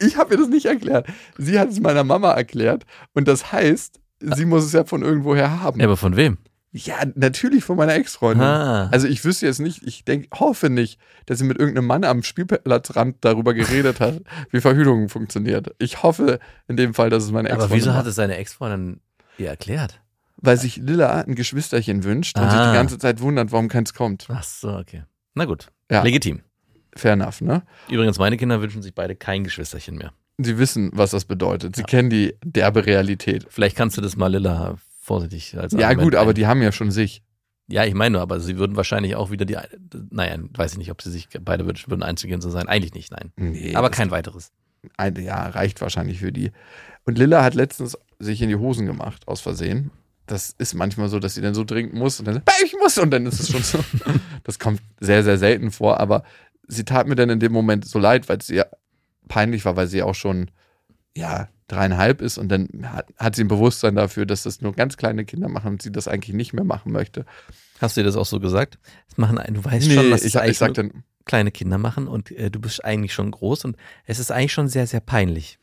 Ich 0.00 0.16
habe 0.16 0.34
ihr 0.34 0.38
das 0.40 0.48
nicht 0.48 0.66
erklärt. 0.66 1.06
Sie 1.38 1.58
hat 1.58 1.68
es 1.70 1.80
meiner 1.80 2.04
Mama 2.04 2.32
erklärt. 2.32 2.84
Und 3.14 3.28
das 3.28 3.52
heißt, 3.52 4.00
sie 4.20 4.44
muss 4.44 4.64
es 4.64 4.72
ja 4.72 4.84
von 4.84 5.02
irgendwoher 5.02 5.60
haben. 5.60 5.80
Ja, 5.80 5.86
aber 5.86 5.96
von 5.96 6.16
wem? 6.16 6.38
Ja, 6.72 6.94
natürlich 7.16 7.64
von 7.64 7.76
meiner 7.76 7.94
Ex-Freundin. 7.94 8.46
Ah. 8.46 8.88
Also 8.92 9.08
ich 9.08 9.24
wüsste 9.24 9.46
jetzt 9.46 9.58
nicht, 9.58 9.82
ich 9.82 10.04
denke, 10.04 10.28
hoffe 10.38 10.70
nicht, 10.70 11.00
dass 11.26 11.38
sie 11.38 11.44
mit 11.44 11.58
irgendeinem 11.58 11.86
Mann 11.86 12.04
am 12.04 12.22
Spielplatzrand 12.22 13.16
darüber 13.22 13.54
geredet 13.54 13.98
hat, 13.98 14.20
wie 14.50 14.60
Verhütung 14.60 15.08
funktioniert. 15.08 15.74
Ich 15.78 16.02
hoffe 16.04 16.38
in 16.68 16.76
dem 16.76 16.94
Fall, 16.94 17.10
dass 17.10 17.24
es 17.24 17.32
meine 17.32 17.48
Ex-Freundin 17.48 17.70
Aber 17.72 17.74
wieso 17.76 17.94
hat 17.94 18.06
es 18.06 18.14
seine 18.14 18.36
Ex-Freundin 18.36 19.00
ihr 19.36 19.48
erklärt? 19.48 20.00
Weil 20.36 20.56
sich 20.58 20.76
Lilla 20.76 21.22
ein 21.22 21.34
Geschwisterchen 21.34 22.04
wünscht 22.04 22.38
und 22.38 22.48
sich 22.48 22.58
Ah. 22.58 22.70
die 22.70 22.76
ganze 22.76 22.98
Zeit 22.98 23.20
wundert, 23.20 23.50
warum 23.50 23.68
keins 23.68 23.92
kommt. 23.92 24.26
Ach 24.30 24.44
so, 24.44 24.70
okay. 24.76 25.02
Na 25.34 25.44
gut. 25.46 25.68
Ja. 25.90 26.02
Legitim. 26.02 26.42
Fair 27.00 27.12
enough, 27.14 27.40
ne? 27.40 27.62
Übrigens, 27.90 28.18
meine 28.18 28.36
Kinder 28.36 28.60
wünschen 28.60 28.82
sich 28.82 28.94
beide 28.94 29.16
kein 29.16 29.44
Geschwisterchen 29.44 29.96
mehr. 29.96 30.12
Sie 30.38 30.58
wissen, 30.58 30.90
was 30.94 31.10
das 31.10 31.24
bedeutet. 31.24 31.76
Sie 31.76 31.82
kennen 31.82 32.08
die 32.10 32.34
derbe 32.44 32.86
Realität. 32.86 33.46
Vielleicht 33.50 33.76
kannst 33.76 33.96
du 33.96 34.00
das 34.00 34.16
mal 34.16 34.28
Lilla 34.28 34.76
vorsichtig 35.00 35.58
als 35.58 35.72
Ja, 35.72 35.88
Argument 35.88 36.02
gut, 36.12 36.14
aber 36.14 36.30
ein- 36.30 36.34
die 36.34 36.46
haben 36.46 36.62
ja 36.62 36.72
schon 36.72 36.90
sich. 36.90 37.22
Ja, 37.68 37.84
ich 37.84 37.94
meine 37.94 38.14
nur, 38.14 38.20
aber 38.22 38.40
sie 38.40 38.58
würden 38.58 38.74
wahrscheinlich 38.74 39.14
auch 39.16 39.30
wieder 39.30 39.44
die, 39.44 39.56
naja, 40.10 40.36
weiß 40.54 40.72
ich 40.72 40.78
nicht, 40.78 40.90
ob 40.90 41.02
sie 41.02 41.10
sich 41.10 41.28
beide 41.40 41.66
wünschen 41.66 41.90
würden, 41.90 42.02
einzugehen 42.02 42.40
zu 42.40 42.50
sein. 42.50 42.66
Eigentlich 42.68 42.94
nicht, 42.94 43.12
nein. 43.12 43.32
Nee, 43.36 43.74
aber 43.76 43.90
kein 43.90 44.10
weiteres. 44.10 44.50
ein 44.96 45.14
Jahr 45.16 45.54
reicht 45.54 45.80
wahrscheinlich 45.80 46.18
für 46.20 46.32
die. 46.32 46.50
Und 47.04 47.16
Lilla 47.18 47.42
hat 47.44 47.54
letztens 47.54 47.96
sich 48.18 48.40
in 48.42 48.48
die 48.48 48.56
Hosen 48.56 48.86
gemacht, 48.86 49.28
aus 49.28 49.40
Versehen. 49.40 49.90
Das 50.26 50.54
ist 50.58 50.74
manchmal 50.74 51.08
so, 51.08 51.18
dass 51.18 51.34
sie 51.34 51.42
dann 51.42 51.54
so 51.54 51.64
dringend 51.64 51.92
muss 51.94 52.18
und 52.18 52.26
dann 52.26 52.34
sagt, 52.36 52.50
ich 52.64 52.74
muss 52.80 52.96
und 52.98 53.10
dann 53.10 53.26
ist 53.26 53.40
es 53.40 53.50
schon 53.50 53.62
so. 53.62 53.78
Das 54.44 54.58
kommt 54.58 54.80
sehr, 55.00 55.22
sehr 55.22 55.38
selten 55.38 55.70
vor, 55.70 56.00
aber 56.00 56.22
sie 56.70 56.84
tat 56.84 57.06
mir 57.06 57.16
dann 57.16 57.30
in 57.30 57.40
dem 57.40 57.52
Moment 57.52 57.84
so 57.84 57.98
leid, 57.98 58.28
weil 58.28 58.38
es 58.38 58.48
ihr 58.50 58.66
peinlich 59.28 59.64
war, 59.64 59.76
weil 59.76 59.86
sie 59.86 60.02
auch 60.02 60.14
schon, 60.14 60.50
ja, 61.16 61.48
dreieinhalb 61.68 62.20
ist 62.20 62.36
und 62.38 62.48
dann 62.48 62.68
hat, 62.92 63.06
hat 63.16 63.36
sie 63.36 63.44
ein 63.44 63.48
Bewusstsein 63.48 63.94
dafür, 63.94 64.26
dass 64.26 64.42
das 64.42 64.60
nur 64.60 64.72
ganz 64.72 64.96
kleine 64.96 65.24
Kinder 65.24 65.48
machen 65.48 65.72
und 65.74 65.82
sie 65.82 65.92
das 65.92 66.08
eigentlich 66.08 66.34
nicht 66.34 66.52
mehr 66.52 66.64
machen 66.64 66.90
möchte. 66.90 67.24
Hast 67.80 67.96
du 67.96 68.00
dir 68.00 68.06
das 68.06 68.16
auch 68.16 68.26
so 68.26 68.40
gesagt? 68.40 68.78
Das 69.08 69.18
machen, 69.18 69.38
ein- 69.38 69.54
du 69.54 69.64
weißt 69.64 69.86
schon, 69.94 70.10
dass 70.10 70.22
ich, 70.24 70.34
ich 70.50 70.58
sag 70.58 70.74
dann, 70.74 71.04
kleine 71.26 71.52
Kinder 71.52 71.78
machen 71.78 72.08
und 72.08 72.30
äh, 72.32 72.50
du 72.50 72.58
bist 72.60 72.84
eigentlich 72.84 73.12
schon 73.12 73.30
groß 73.30 73.64
und 73.66 73.76
es 74.04 74.18
ist 74.18 74.32
eigentlich 74.32 74.52
schon 74.52 74.66
sehr, 74.68 74.86
sehr 74.88 75.00
peinlich. 75.00 75.58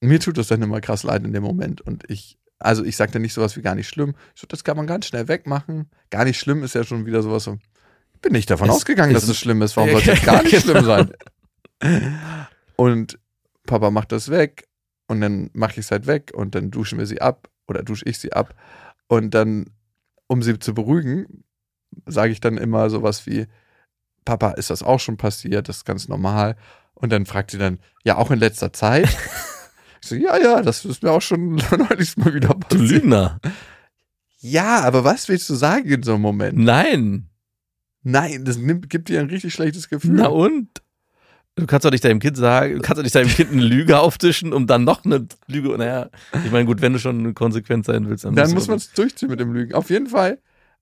mir 0.00 0.18
tut 0.20 0.38
das 0.38 0.46
dann 0.48 0.62
immer 0.62 0.80
krass 0.80 1.02
leid 1.02 1.24
in 1.24 1.32
dem 1.34 1.42
Moment 1.42 1.80
und 1.82 2.04
ich, 2.08 2.38
also 2.58 2.82
ich 2.84 2.96
sag 2.96 3.12
dann 3.12 3.20
nicht 3.22 3.34
sowas 3.34 3.56
wie 3.56 3.62
gar 3.62 3.74
nicht 3.74 3.88
schlimm. 3.88 4.14
So, 4.34 4.46
das 4.46 4.64
kann 4.64 4.76
man 4.78 4.86
ganz 4.86 5.06
schnell 5.06 5.28
wegmachen. 5.28 5.90
Gar 6.10 6.24
nicht 6.24 6.38
schlimm 6.38 6.62
ist 6.62 6.74
ja 6.74 6.84
schon 6.84 7.04
wieder 7.04 7.22
sowas 7.22 7.44
so. 7.44 7.58
Ich 8.24 8.26
bin 8.26 8.32
nicht 8.32 8.48
davon 8.48 8.70
Es 8.70 8.76
ausgegangen, 8.76 9.12
dass 9.12 9.28
es 9.28 9.36
schlimm 9.36 9.60
ist. 9.60 9.76
Warum 9.76 9.90
soll 9.90 10.00
es 10.00 10.22
gar 10.24 10.42
nicht 10.42 10.62
schlimm 10.62 10.82
sein? 10.82 11.12
Und 12.74 13.18
Papa 13.66 13.90
macht 13.90 14.12
das 14.12 14.30
weg 14.30 14.66
und 15.08 15.20
dann 15.20 15.50
mache 15.52 15.72
ich 15.72 15.78
es 15.78 15.90
halt 15.90 16.06
weg 16.06 16.32
und 16.34 16.54
dann 16.54 16.70
duschen 16.70 16.98
wir 16.98 17.04
sie 17.04 17.20
ab 17.20 17.50
oder 17.68 17.82
dusche 17.82 18.06
ich 18.06 18.18
sie 18.18 18.32
ab. 18.32 18.54
Und 19.08 19.34
dann, 19.34 19.66
um 20.26 20.42
sie 20.42 20.58
zu 20.58 20.72
beruhigen, 20.72 21.44
sage 22.06 22.32
ich 22.32 22.40
dann 22.40 22.56
immer 22.56 22.88
sowas 22.88 23.26
wie, 23.26 23.46
Papa, 24.24 24.52
ist 24.52 24.70
das 24.70 24.82
auch 24.82 25.00
schon 25.00 25.18
passiert? 25.18 25.68
Das 25.68 25.78
ist 25.78 25.84
ganz 25.84 26.08
normal. 26.08 26.56
Und 26.94 27.12
dann 27.12 27.26
fragt 27.26 27.50
sie 27.50 27.58
dann, 27.58 27.78
ja, 28.04 28.16
auch 28.16 28.30
in 28.30 28.38
letzter 28.38 28.72
Zeit? 28.72 29.04
ich 30.00 30.08
so, 30.08 30.14
ja, 30.14 30.38
ja, 30.38 30.62
das 30.62 30.86
ist 30.86 31.02
mir 31.02 31.10
auch 31.10 31.20
schon 31.20 31.56
neulich 31.90 32.16
mal 32.16 32.32
wieder 32.32 32.48
Du 32.48 32.78
passiert. 32.78 33.02
Lügner. 33.02 33.38
Ja, 34.40 34.80
aber 34.80 35.04
was 35.04 35.28
willst 35.28 35.50
du 35.50 35.54
sagen 35.54 35.90
in 35.90 36.02
so 36.02 36.14
einem 36.14 36.22
Moment? 36.22 36.56
Nein. 36.56 37.28
Nein, 38.04 38.44
das 38.44 38.58
nimmt, 38.58 38.88
gibt 38.90 39.08
dir 39.08 39.20
ein 39.20 39.30
richtig 39.30 39.52
schlechtes 39.52 39.88
Gefühl. 39.88 40.12
Na 40.12 40.28
und? 40.28 40.68
Du 41.56 41.66
kannst 41.66 41.84
doch 41.84 41.90
nicht 41.90 42.04
deinem 42.04 42.18
Kind 42.18 42.36
sagen, 42.36 42.74
du 42.74 42.80
kannst 42.80 42.98
doch 42.98 43.04
nicht 43.04 43.14
deinem 43.14 43.28
Kind 43.28 43.52
eine 43.52 43.62
Lüge 43.62 43.98
auftischen, 43.98 44.52
um 44.52 44.66
dann 44.66 44.84
noch 44.84 45.04
eine 45.04 45.26
Lüge. 45.46 45.76
Naja, 45.78 46.10
ich 46.44 46.50
meine, 46.50 46.64
gut, 46.64 46.80
wenn 46.80 46.92
du 46.92 46.98
schon 46.98 47.32
konsequent 47.34 47.86
sein 47.86 48.08
willst, 48.08 48.24
dann, 48.24 48.34
Dann 48.34 48.52
muss 48.52 48.66
man 48.66 48.76
es 48.76 48.92
durchziehen 48.92 49.30
mit 49.30 49.40
dem 49.40 49.52
Lügen. 49.52 49.72
Auf 49.72 49.88
jeden 49.88 50.08
Fall 50.08 50.38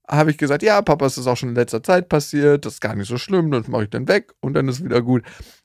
habe 0.08 0.30
ich 0.30 0.38
gesagt, 0.38 0.62
ja, 0.62 0.80
Papa, 0.82 1.06
es 1.06 1.18
ist 1.18 1.26
auch 1.26 1.36
schon 1.36 1.50
in 1.50 1.54
letzter 1.54 1.82
Zeit 1.82 2.08
passiert, 2.08 2.64
das 2.64 2.74
ist 2.74 2.80
gar 2.80 2.94
nicht 2.94 3.06
so 3.06 3.18
schlimm, 3.18 3.50
das 3.50 3.68
mache 3.68 3.84
ich 3.84 3.90
dann 3.90 4.08
weg 4.08 4.32
und 4.40 4.54
dann 4.54 4.66
ist 4.68 4.82
wieder 4.82 5.02
gut. 5.02 5.22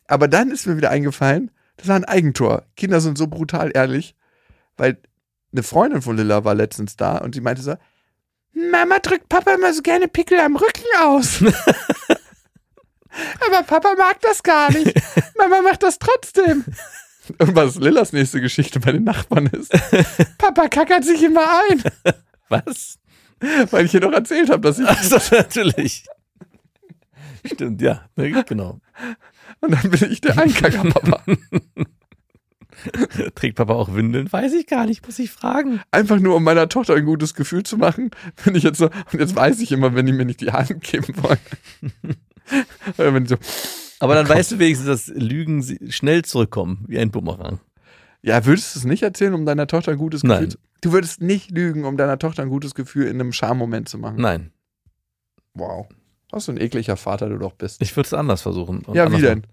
Aber 0.08 0.28
dann 0.28 0.51
ist 0.51 0.68
mir 0.68 0.78
wieder 0.78 0.91
eingefallen, 0.91 1.51
das 1.78 1.88
war 1.88 1.95
ein 1.95 2.05
Eigentor. 2.05 2.66
Kinder 2.76 2.99
sind 3.01 3.18
so 3.18 3.28
brutal 3.28 3.72
ehrlich, 3.74 4.16
weil 4.76 4.97
eine 5.53 5.64
Freundin 5.64 6.01
von 6.01 6.18
Lilla 6.18 6.43
war 6.43 6.53
letztens 6.53 6.97
da 6.97 7.18
und 7.18 7.34
sie 7.34 7.41
meinte 7.41 7.62
so, 7.62 7.76
Mama 8.58 8.99
drückt 8.99 9.30
Papa 9.30 9.53
immer 9.53 9.74
so 9.74 9.84
gerne 9.84 10.08
Pickel 10.08 10.39
am 10.39 10.55
Rücken 10.55 10.86
aus. 10.99 11.41
Aber 13.45 13.64
Papa 13.64 13.95
mag 13.97 14.22
das 14.22 14.43
gar 14.43 14.72
nicht. 14.72 14.93
Mama 15.38 15.62
macht 15.62 15.84
das 15.84 15.99
trotzdem. 15.99 16.66
Und 17.38 17.55
was 17.55 17.76
Lillas 17.76 18.14
nächste 18.14 18.41
Geschichte 18.41 18.80
bei 18.80 18.91
den 18.91 19.03
Nachbarn 19.03 19.45
ist. 19.47 19.72
Papa 20.38 20.70
kackert 20.70 21.03
sich 21.03 21.22
immer 21.24 21.45
ein. 21.70 21.84
Was? 22.49 22.99
Weil 23.72 23.86
ich 23.86 23.93
ihr 23.93 23.99
doch 23.99 24.14
erzählt 24.14 24.49
habe, 24.49 24.62
dass 24.62 24.80
ich. 24.80 24.88
Also 24.88 25.20
natürlich. 25.36 26.05
Stimmt, 27.45 27.82
ja, 27.82 28.08
ne, 28.16 28.43
genau. 28.43 28.80
Und 29.60 29.72
dann 29.72 29.91
bin 29.91 30.12
ich 30.12 30.22
der 30.22 30.38
Einkackerpapa. 30.38 31.24
Trägt 33.36 33.55
Papa 33.55 33.73
auch 33.73 33.93
Windeln? 33.95 34.32
Weiß 34.32 34.53
ich 34.53 34.67
gar 34.67 34.86
nicht, 34.86 35.05
muss 35.05 35.19
ich 35.19 35.32
fragen. 35.32 35.82
Einfach 35.91 36.19
nur, 36.19 36.36
um 36.36 36.43
meiner 36.43 36.69
Tochter 36.69 36.95
ein 36.95 37.05
gutes 37.05 37.34
Gefühl 37.34 37.63
zu 37.63 37.78
machen. 37.78 38.11
Wenn 38.43 38.55
ich 38.55 38.63
jetzt 38.63 38.78
so, 38.78 38.86
und 39.11 39.19
jetzt 39.19 39.36
weiß 39.36 39.59
ich 39.61 39.71
immer, 39.71 39.95
wenn 39.95 40.05
die 40.05 40.13
mir 40.13 40.25
nicht 40.25 40.41
die 40.41 40.51
Hand 40.51 40.82
geben 40.82 41.13
wollen. 41.23 41.39
So, 43.28 43.36
Aber 43.99 44.15
dann 44.15 44.30
weißt 44.30 44.53
du 44.53 44.59
wenigstens, 44.59 44.88
dass 44.88 45.07
Lügen 45.07 45.61
schnell 45.89 46.23
zurückkommen, 46.23 46.86
wie 46.88 46.97
ein 46.97 47.11
Bumerang. 47.11 47.59
ja, 48.21 48.45
würdest 48.45 48.73
du 48.73 48.80
es 48.80 48.86
nicht 48.86 49.03
erzählen, 49.03 49.34
um 49.34 49.45
deiner 49.45 49.67
Tochter 49.67 49.91
ein 49.91 49.97
gutes 49.97 50.21
Gefühl 50.21 50.39
Nein. 50.39 50.51
zu 50.51 50.57
Du 50.80 50.93
würdest 50.93 51.21
nicht 51.21 51.51
lügen, 51.51 51.84
um 51.84 51.97
deiner 51.97 52.17
Tochter 52.19 52.43
ein 52.43 52.49
gutes 52.49 52.73
Gefühl 52.73 53.07
in 53.07 53.19
einem 53.19 53.34
Schammoment 53.34 53.89
zu 53.89 53.97
machen. 53.97 54.21
Nein, 54.21 54.51
Wow. 55.55 55.88
Was 56.32 56.45
für 56.45 56.51
ein 56.53 56.57
ekliger 56.61 56.95
Vater 56.97 57.28
du 57.30 57.38
doch 57.38 57.53
bist. 57.53 57.82
ich 57.82 57.95
würde 57.97 58.07
es 58.07 58.13
anders 58.13 58.41
versuchen. 58.43 58.86
ja, 58.93 59.05
anders 59.05 59.19
wie 59.19 59.25
denn? 59.25 59.43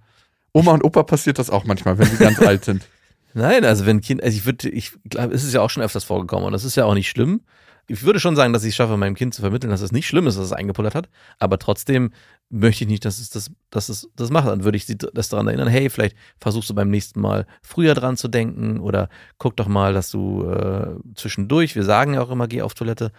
Oma 0.52 0.72
und 0.72 0.84
Opa 0.84 1.02
passiert 1.02 1.38
das 1.40 1.50
auch 1.50 1.64
manchmal, 1.64 1.98
wenn 1.98 2.06
sie 2.06 2.16
ganz 2.18 2.38
alt 2.40 2.64
sind. 2.64 2.86
Nein, 3.34 3.64
also 3.64 3.84
wenn 3.84 4.00
Kind, 4.00 4.22
also 4.22 4.36
ich 4.36 4.46
würde, 4.46 4.68
ich 4.68 4.92
glaube, 5.10 5.34
es 5.34 5.42
ist 5.42 5.52
ja 5.52 5.60
auch 5.60 5.70
schon 5.70 5.82
öfters 5.82 6.04
vorgekommen 6.04 6.46
und 6.46 6.52
das 6.52 6.64
ist 6.64 6.76
ja 6.76 6.84
auch 6.84 6.94
nicht 6.94 7.10
schlimm. 7.10 7.42
Ich 7.86 8.02
würde 8.02 8.18
schon 8.20 8.36
sagen, 8.36 8.54
dass 8.54 8.64
ich 8.64 8.70
es 8.70 8.76
schaffe, 8.76 8.96
meinem 8.96 9.16
Kind 9.16 9.34
zu 9.34 9.42
vermitteln, 9.42 9.70
dass 9.70 9.82
es 9.82 9.92
nicht 9.92 10.06
schlimm 10.06 10.26
ist, 10.26 10.38
dass 10.38 10.46
es 10.46 10.52
eingepullert 10.52 10.94
hat, 10.94 11.10
aber 11.38 11.58
trotzdem 11.58 12.12
möchte 12.48 12.84
ich 12.84 12.88
nicht, 12.88 13.04
dass 13.04 13.18
es 13.18 13.30
das, 13.30 13.50
dass 13.70 13.88
es 13.88 14.08
das 14.16 14.30
macht. 14.30 14.46
Dann 14.46 14.64
würde 14.64 14.76
ich 14.76 14.86
sie 14.86 14.96
das 14.96 15.28
daran 15.28 15.48
erinnern, 15.48 15.68
hey, 15.68 15.90
vielleicht 15.90 16.16
versuchst 16.38 16.70
du 16.70 16.74
beim 16.74 16.88
nächsten 16.88 17.20
Mal 17.20 17.46
früher 17.60 17.94
dran 17.94 18.16
zu 18.16 18.28
denken 18.28 18.78
oder 18.78 19.08
guck 19.38 19.56
doch 19.56 19.66
mal, 19.66 19.92
dass 19.92 20.10
du 20.10 20.48
äh, 20.48 20.94
zwischendurch, 21.14 21.74
wir 21.74 21.84
sagen 21.84 22.14
ja 22.14 22.22
auch 22.22 22.30
immer, 22.30 22.46
geh 22.46 22.62
auf 22.62 22.74
Toilette, 22.74 23.10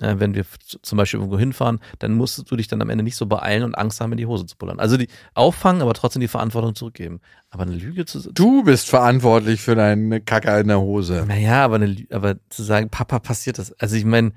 äh, 0.00 0.16
wenn 0.18 0.34
wir 0.34 0.44
zum 0.82 0.98
Beispiel 0.98 1.20
irgendwo 1.20 1.38
hinfahren, 1.38 1.80
dann 1.98 2.14
musst 2.14 2.50
du 2.50 2.56
dich 2.56 2.68
dann 2.68 2.82
am 2.82 2.90
Ende 2.90 3.04
nicht 3.04 3.16
so 3.16 3.26
beeilen 3.26 3.62
und 3.62 3.76
Angst 3.76 4.00
haben, 4.00 4.12
in 4.12 4.18
die 4.18 4.26
Hose 4.26 4.46
zu 4.46 4.56
pullern. 4.56 4.80
Also 4.80 4.96
die 4.96 5.08
auffangen, 5.34 5.82
aber 5.82 5.94
trotzdem 5.94 6.20
die 6.20 6.28
Verantwortung 6.28 6.74
zurückgeben. 6.74 7.20
Aber 7.50 7.62
eine 7.62 7.74
Lüge 7.74 8.04
zu, 8.04 8.32
Du 8.32 8.64
bist 8.64 8.88
verantwortlich 8.88 9.60
für 9.60 9.74
deine 9.74 10.20
Kacker 10.20 10.60
in 10.60 10.68
der 10.68 10.80
Hose. 10.80 11.24
naja, 11.26 11.64
aber, 11.64 11.76
eine, 11.76 11.96
aber 12.10 12.36
zu 12.48 12.62
sagen, 12.62 12.90
Papa 12.90 13.18
passiert 13.18 13.58
das. 13.58 13.72
Also 13.80 13.96
ich 13.96 14.04
meine, 14.04 14.32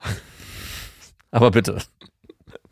aber 1.30 1.50
bitte. 1.50 1.78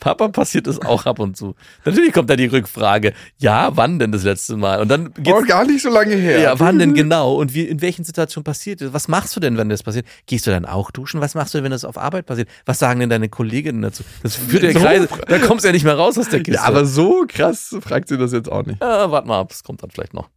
Papa 0.00 0.28
passiert 0.28 0.66
das 0.66 0.80
auch 0.82 1.06
ab 1.06 1.18
und 1.18 1.36
zu. 1.36 1.54
Natürlich 1.84 2.12
kommt 2.12 2.28
da 2.30 2.36
die 2.36 2.46
Rückfrage, 2.46 3.12
ja, 3.38 3.76
wann 3.76 3.98
denn 3.98 4.12
das 4.12 4.24
letzte 4.24 4.56
Mal? 4.56 4.80
Und 4.80 4.88
dann 4.88 5.08
Oh, 5.08 5.20
geht's, 5.22 5.46
gar 5.46 5.64
nicht 5.64 5.82
so 5.82 5.88
lange 5.90 6.14
her. 6.14 6.40
ja, 6.40 6.58
wann 6.60 6.78
denn 6.78 6.94
genau? 6.94 7.34
Und 7.34 7.54
wie, 7.54 7.62
in 7.62 7.80
welchen 7.80 8.04
Situationen 8.04 8.44
passiert 8.44 8.80
das? 8.80 8.92
Was 8.92 9.08
machst 9.08 9.34
du 9.36 9.40
denn, 9.40 9.56
wenn 9.56 9.68
das 9.68 9.82
passiert? 9.82 10.06
Gehst 10.26 10.46
du 10.46 10.50
dann 10.50 10.64
auch 10.66 10.90
duschen? 10.90 11.20
Was 11.20 11.34
machst 11.34 11.54
du 11.54 11.58
denn, 11.58 11.64
wenn 11.64 11.70
das 11.72 11.84
auf 11.84 11.96
Arbeit 11.98 12.26
passiert? 12.26 12.48
Was 12.66 12.78
sagen 12.78 13.00
denn 13.00 13.10
deine 13.10 13.28
Kolleginnen 13.28 13.82
dazu? 13.82 14.02
Das 14.22 14.36
führt 14.36 14.62
ja 14.62 14.72
So- 14.72 14.80
Kreise, 14.80 15.08
da 15.28 15.38
kommst 15.38 15.64
du 15.64 15.68
ja 15.68 15.72
nicht 15.72 15.84
mehr 15.84 15.96
raus 15.96 16.18
aus 16.18 16.28
der 16.28 16.40
Kiste. 16.42 16.60
Ja, 16.60 16.62
aber 16.68 16.84
so 16.84 17.24
krass 17.28 17.74
fragt 17.80 18.08
sie 18.08 18.18
das 18.18 18.32
jetzt 18.32 18.50
auch 18.50 18.64
nicht. 18.66 18.82
Ah, 18.82 19.10
warte 19.10 19.28
mal 19.28 19.40
ab, 19.40 19.50
es 19.52 19.62
kommt 19.62 19.82
dann 19.82 19.90
vielleicht 19.90 20.14
noch. 20.14 20.28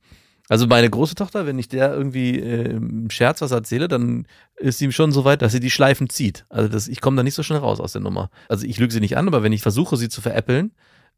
Also 0.49 0.65
meine 0.67 0.89
große 0.89 1.15
Tochter, 1.15 1.45
wenn 1.45 1.59
ich 1.59 1.67
der 1.67 1.93
irgendwie 1.93 2.39
äh, 2.39 2.71
im 2.71 3.09
Scherz 3.09 3.41
was 3.41 3.51
erzähle, 3.51 3.87
dann 3.87 4.27
ist 4.55 4.77
sie 4.77 4.91
schon 4.91 5.11
so 5.11 5.25
weit, 5.25 5.41
dass 5.41 5.51
sie 5.51 5.59
die 5.59 5.69
Schleifen 5.69 6.09
zieht. 6.09 6.45
Also 6.49 6.69
das, 6.69 6.87
ich 6.87 7.01
komme 7.01 7.17
da 7.17 7.23
nicht 7.23 7.33
so 7.33 7.43
schnell 7.43 7.59
raus 7.59 7.79
aus 7.79 7.91
der 7.91 8.01
Nummer. 8.01 8.29
Also 8.47 8.65
ich 8.65 8.79
lüge 8.79 8.93
sie 8.93 9.01
nicht 9.01 9.17
an, 9.17 9.27
aber 9.27 9.43
wenn 9.43 9.51
ich 9.51 9.61
versuche, 9.61 9.97
sie 9.97 10.09
zu 10.09 10.21
veräppeln, 10.21 10.71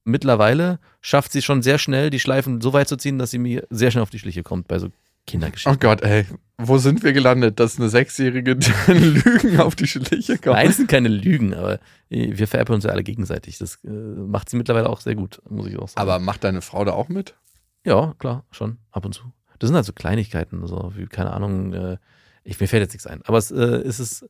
mittlerweile 0.03 0.79
schafft 1.01 1.31
sie 1.31 1.41
schon 1.41 1.61
sehr 1.61 1.77
schnell, 1.77 2.09
die 2.09 2.19
Schleifen 2.19 2.61
so 2.61 2.73
weit 2.73 2.87
zu 2.87 2.97
ziehen, 2.97 3.19
dass 3.19 3.31
sie 3.31 3.39
mir 3.39 3.67
sehr 3.69 3.91
schnell 3.91 4.01
auf 4.03 4.09
die 4.09 4.19
Schliche 4.19 4.43
kommt 4.43 4.67
bei 4.67 4.79
so 4.79 4.89
Oh 5.29 5.31
Kindergeschichten. 5.31 5.79
Gott, 5.79 6.01
ey. 6.01 6.25
Wo 6.57 6.79
sind 6.79 7.03
wir 7.03 7.13
gelandet, 7.13 7.59
dass 7.59 7.77
eine 7.77 7.89
Sechsjährige 7.89 8.55
den 8.55 8.73
Lügen 9.13 9.59
auf 9.59 9.75
die 9.75 9.85
Schliche 9.85 10.39
kommt? 10.39 10.55
Nein, 10.55 10.69
es 10.69 10.77
sind 10.77 10.89
keine 10.89 11.07
Lügen, 11.07 11.53
aber 11.53 11.75
äh, 12.09 12.35
wir 12.35 12.47
veräppeln 12.47 12.75
uns 12.75 12.83
ja 12.83 12.89
alle 12.89 13.03
gegenseitig. 13.03 13.59
Das 13.59 13.75
äh, 13.85 13.89
macht 13.89 14.49
sie 14.49 14.57
mittlerweile 14.57 14.89
auch 14.89 15.01
sehr 15.01 15.13
gut, 15.15 15.39
muss 15.47 15.67
ich 15.67 15.77
auch 15.77 15.87
sagen. 15.87 16.01
Aber 16.01 16.17
macht 16.19 16.43
deine 16.43 16.61
Frau 16.61 16.83
da 16.83 16.93
auch 16.93 17.09
mit? 17.09 17.35
Ja, 17.89 18.13
klar, 18.19 18.45
schon, 18.51 18.77
ab 18.91 19.03
und 19.03 19.13
zu. 19.13 19.23
Das 19.57 19.67
sind 19.67 19.75
halt 19.75 19.85
so 19.85 19.93
Kleinigkeiten, 19.93 20.65
so 20.67 20.93
wie, 20.95 21.07
keine 21.07 21.31
Ahnung, 21.31 21.73
äh, 21.73 21.97
ich, 22.43 22.59
mir 22.59 22.67
fällt 22.67 22.83
jetzt 22.83 22.93
nichts 22.93 23.07
ein. 23.07 23.23
Aber 23.23 23.39
es, 23.39 23.49
äh, 23.49 23.55
es 23.55 23.99
ist, 23.99 24.29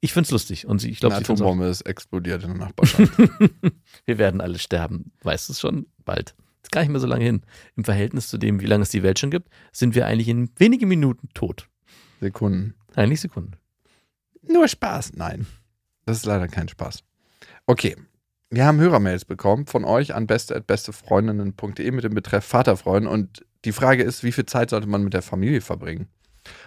ich 0.00 0.14
find's 0.14 0.30
lustig 0.30 0.66
und 0.66 0.78
sie, 0.78 0.88
ich 0.88 0.98
glaube, 0.98 1.14
auch. 1.14 1.20
Atombombe 1.20 1.66
ist 1.66 1.82
explodiert 1.82 2.42
in 2.42 2.48
der 2.48 2.58
Nachbarschaft. 2.58 3.12
Wir 4.06 4.16
werden 4.16 4.40
alle 4.40 4.58
sterben, 4.58 5.12
weißt 5.22 5.48
du 5.48 5.52
es 5.52 5.60
schon? 5.60 5.86
Bald. 6.06 6.34
Ist 6.62 6.72
gar 6.72 6.80
nicht 6.80 6.90
mehr 6.90 7.00
so 7.00 7.06
lange 7.06 7.24
hin. 7.24 7.42
Im 7.76 7.84
Verhältnis 7.84 8.28
zu 8.28 8.38
dem, 8.38 8.60
wie 8.60 8.66
lange 8.66 8.82
es 8.82 8.88
die 8.88 9.02
Welt 9.02 9.18
schon 9.18 9.30
gibt, 9.30 9.50
sind 9.70 9.94
wir 9.94 10.06
eigentlich 10.06 10.28
in 10.28 10.48
wenigen 10.56 10.88
Minuten 10.88 11.28
tot. 11.34 11.68
Sekunden. 12.20 12.74
Eigentlich 12.94 13.20
Sekunden. 13.20 13.52
Nur 14.40 14.68
Spaß, 14.68 15.12
nein. 15.16 15.46
Das 16.06 16.16
ist 16.16 16.24
leider 16.24 16.48
kein 16.48 16.68
Spaß. 16.68 17.04
Okay. 17.66 17.96
Wir 18.54 18.66
haben 18.66 18.78
Hörermails 18.78 19.24
bekommen 19.24 19.66
von 19.66 19.84
euch 19.84 20.14
an 20.14 20.28
beste.bestefreundinnen.de 20.28 21.90
mit 21.90 22.04
dem 22.04 22.14
Betreff 22.14 22.44
Vaterfreund 22.44 23.04
und 23.04 23.44
die 23.64 23.72
Frage 23.72 24.04
ist, 24.04 24.22
wie 24.22 24.30
viel 24.30 24.46
Zeit 24.46 24.70
sollte 24.70 24.86
man 24.86 25.02
mit 25.02 25.12
der 25.12 25.22
Familie 25.22 25.60
verbringen? 25.60 26.06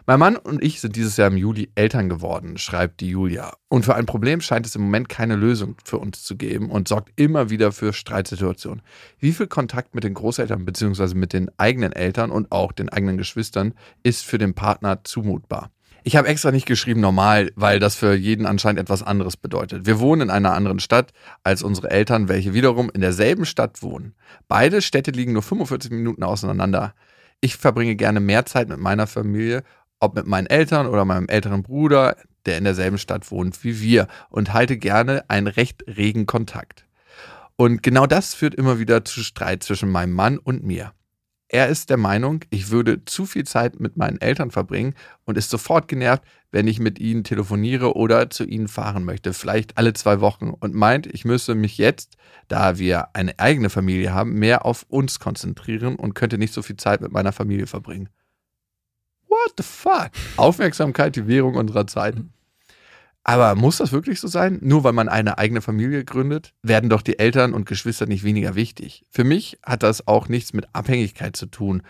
Mein 0.05 0.19
Mann 0.19 0.35
und 0.35 0.61
ich 0.61 0.81
sind 0.81 0.97
dieses 0.97 1.15
Jahr 1.15 1.29
im 1.29 1.37
Juli 1.37 1.71
Eltern 1.75 2.09
geworden, 2.09 2.57
schreibt 2.57 2.99
die 2.99 3.07
Julia. 3.07 3.53
Und 3.69 3.85
für 3.85 3.95
ein 3.95 4.05
Problem 4.05 4.41
scheint 4.41 4.65
es 4.65 4.75
im 4.75 4.81
Moment 4.81 5.07
keine 5.07 5.37
Lösung 5.37 5.77
für 5.85 5.97
uns 5.97 6.25
zu 6.25 6.35
geben 6.35 6.71
und 6.71 6.89
sorgt 6.89 7.13
immer 7.15 7.49
wieder 7.49 7.71
für 7.71 7.93
Streitsituationen. 7.93 8.81
Wie 9.19 9.31
viel 9.31 9.47
Kontakt 9.47 9.95
mit 9.95 10.03
den 10.03 10.13
Großeltern 10.13 10.65
bzw. 10.65 11.15
mit 11.15 11.31
den 11.31 11.49
eigenen 11.57 11.93
Eltern 11.93 12.31
und 12.31 12.51
auch 12.51 12.73
den 12.73 12.89
eigenen 12.89 13.17
Geschwistern 13.17 13.73
ist 14.03 14.25
für 14.25 14.37
den 14.37 14.55
Partner 14.55 15.05
zumutbar? 15.05 15.71
Ich 16.07 16.15
habe 16.15 16.29
extra 16.29 16.51
nicht 16.51 16.65
geschrieben 16.65 17.01
normal, 17.01 17.51
weil 17.55 17.81
das 17.81 17.95
für 17.95 18.13
jeden 18.13 18.45
anscheinend 18.45 18.79
etwas 18.79 19.03
anderes 19.03 19.35
bedeutet. 19.35 19.85
Wir 19.85 19.99
wohnen 19.99 20.21
in 20.21 20.29
einer 20.29 20.53
anderen 20.53 20.79
Stadt 20.79 21.11
als 21.43 21.63
unsere 21.63 21.91
Eltern, 21.91 22.29
welche 22.29 22.53
wiederum 22.53 22.89
in 22.89 23.01
derselben 23.01 23.45
Stadt 23.45 23.83
wohnen. 23.83 24.15
Beide 24.47 24.81
Städte 24.81 25.11
liegen 25.11 25.33
nur 25.33 25.41
45 25.41 25.91
Minuten 25.91 26.23
auseinander. 26.23 26.93
Ich 27.41 27.57
verbringe 27.57 27.97
gerne 27.97 28.21
mehr 28.21 28.45
Zeit 28.45 28.69
mit 28.69 28.79
meiner 28.79 29.05
Familie, 29.05 29.65
ob 29.99 30.15
mit 30.15 30.25
meinen 30.27 30.47
Eltern 30.47 30.87
oder 30.87 31.03
meinem 31.03 31.27
älteren 31.27 31.61
Bruder, 31.61 32.15
der 32.45 32.57
in 32.57 32.63
derselben 32.63 32.99
Stadt 32.99 33.29
wohnt 33.29 33.65
wie 33.65 33.81
wir 33.81 34.07
und 34.29 34.53
halte 34.53 34.77
gerne 34.77 35.29
einen 35.29 35.47
recht 35.47 35.83
regen 35.87 36.25
Kontakt. 36.25 36.85
Und 37.57 37.83
genau 37.83 38.07
das 38.07 38.33
führt 38.33 38.55
immer 38.55 38.79
wieder 38.79 39.03
zu 39.03 39.23
Streit 39.23 39.61
zwischen 39.61 39.89
meinem 39.89 40.13
Mann 40.13 40.37
und 40.37 40.63
mir. 40.63 40.93
Er 41.49 41.69
ist 41.69 41.89
der 41.89 41.97
Meinung, 41.97 42.41
ich 42.49 42.71
würde 42.71 43.05
zu 43.05 43.25
viel 43.25 43.45
Zeit 43.45 43.79
mit 43.79 43.95
meinen 43.95 44.19
Eltern 44.19 44.51
verbringen 44.51 44.95
und 45.23 45.37
ist 45.37 45.49
sofort 45.49 45.87
genervt, 45.87 46.23
wenn 46.51 46.67
ich 46.67 46.79
mit 46.79 46.99
ihnen 46.99 47.23
telefoniere 47.23 47.95
oder 47.95 48.29
zu 48.29 48.43
ihnen 48.43 48.67
fahren 48.67 49.05
möchte, 49.05 49.33
vielleicht 49.33 49.77
alle 49.77 49.93
zwei 49.93 50.19
Wochen 50.19 50.49
und 50.49 50.73
meint, 50.73 51.07
ich 51.07 51.23
müsse 51.23 51.55
mich 51.55 51.77
jetzt, 51.77 52.17
da 52.49 52.77
wir 52.77 53.15
eine 53.15 53.39
eigene 53.39 53.69
Familie 53.69 54.13
haben, 54.13 54.33
mehr 54.33 54.65
auf 54.65 54.85
uns 54.89 55.19
konzentrieren 55.19 55.95
und 55.95 56.15
könnte 56.15 56.37
nicht 56.37 56.53
so 56.53 56.61
viel 56.61 56.77
Zeit 56.77 56.99
mit 56.99 57.11
meiner 57.11 57.31
Familie 57.31 57.67
verbringen. 57.67 58.09
What 59.29 59.53
the 59.57 59.63
fuck? 59.63 60.11
Aufmerksamkeit, 60.35 61.15
die 61.15 61.27
Währung 61.27 61.55
unserer 61.55 61.87
Zeit. 61.87 62.15
Aber 63.29 63.55
muss 63.55 63.77
das 63.77 63.91
wirklich 63.91 64.21
so 64.21 64.29
sein? 64.29 64.57
Nur 64.61 64.85
weil 64.85 64.93
man 64.93 65.09
eine 65.09 65.37
eigene 65.37 65.61
Familie 65.61 66.05
gründet, 66.05 66.53
werden 66.63 66.89
doch 66.89 67.01
die 67.01 67.19
Eltern 67.19 67.53
und 67.53 67.65
Geschwister 67.65 68.05
nicht 68.05 68.23
weniger 68.23 68.55
wichtig. 68.55 69.03
Für 69.09 69.25
mich 69.25 69.59
hat 69.63 69.83
das 69.83 70.07
auch 70.07 70.29
nichts 70.29 70.53
mit 70.53 70.73
Abhängigkeit 70.73 71.35
zu 71.35 71.47
tun, 71.47 71.83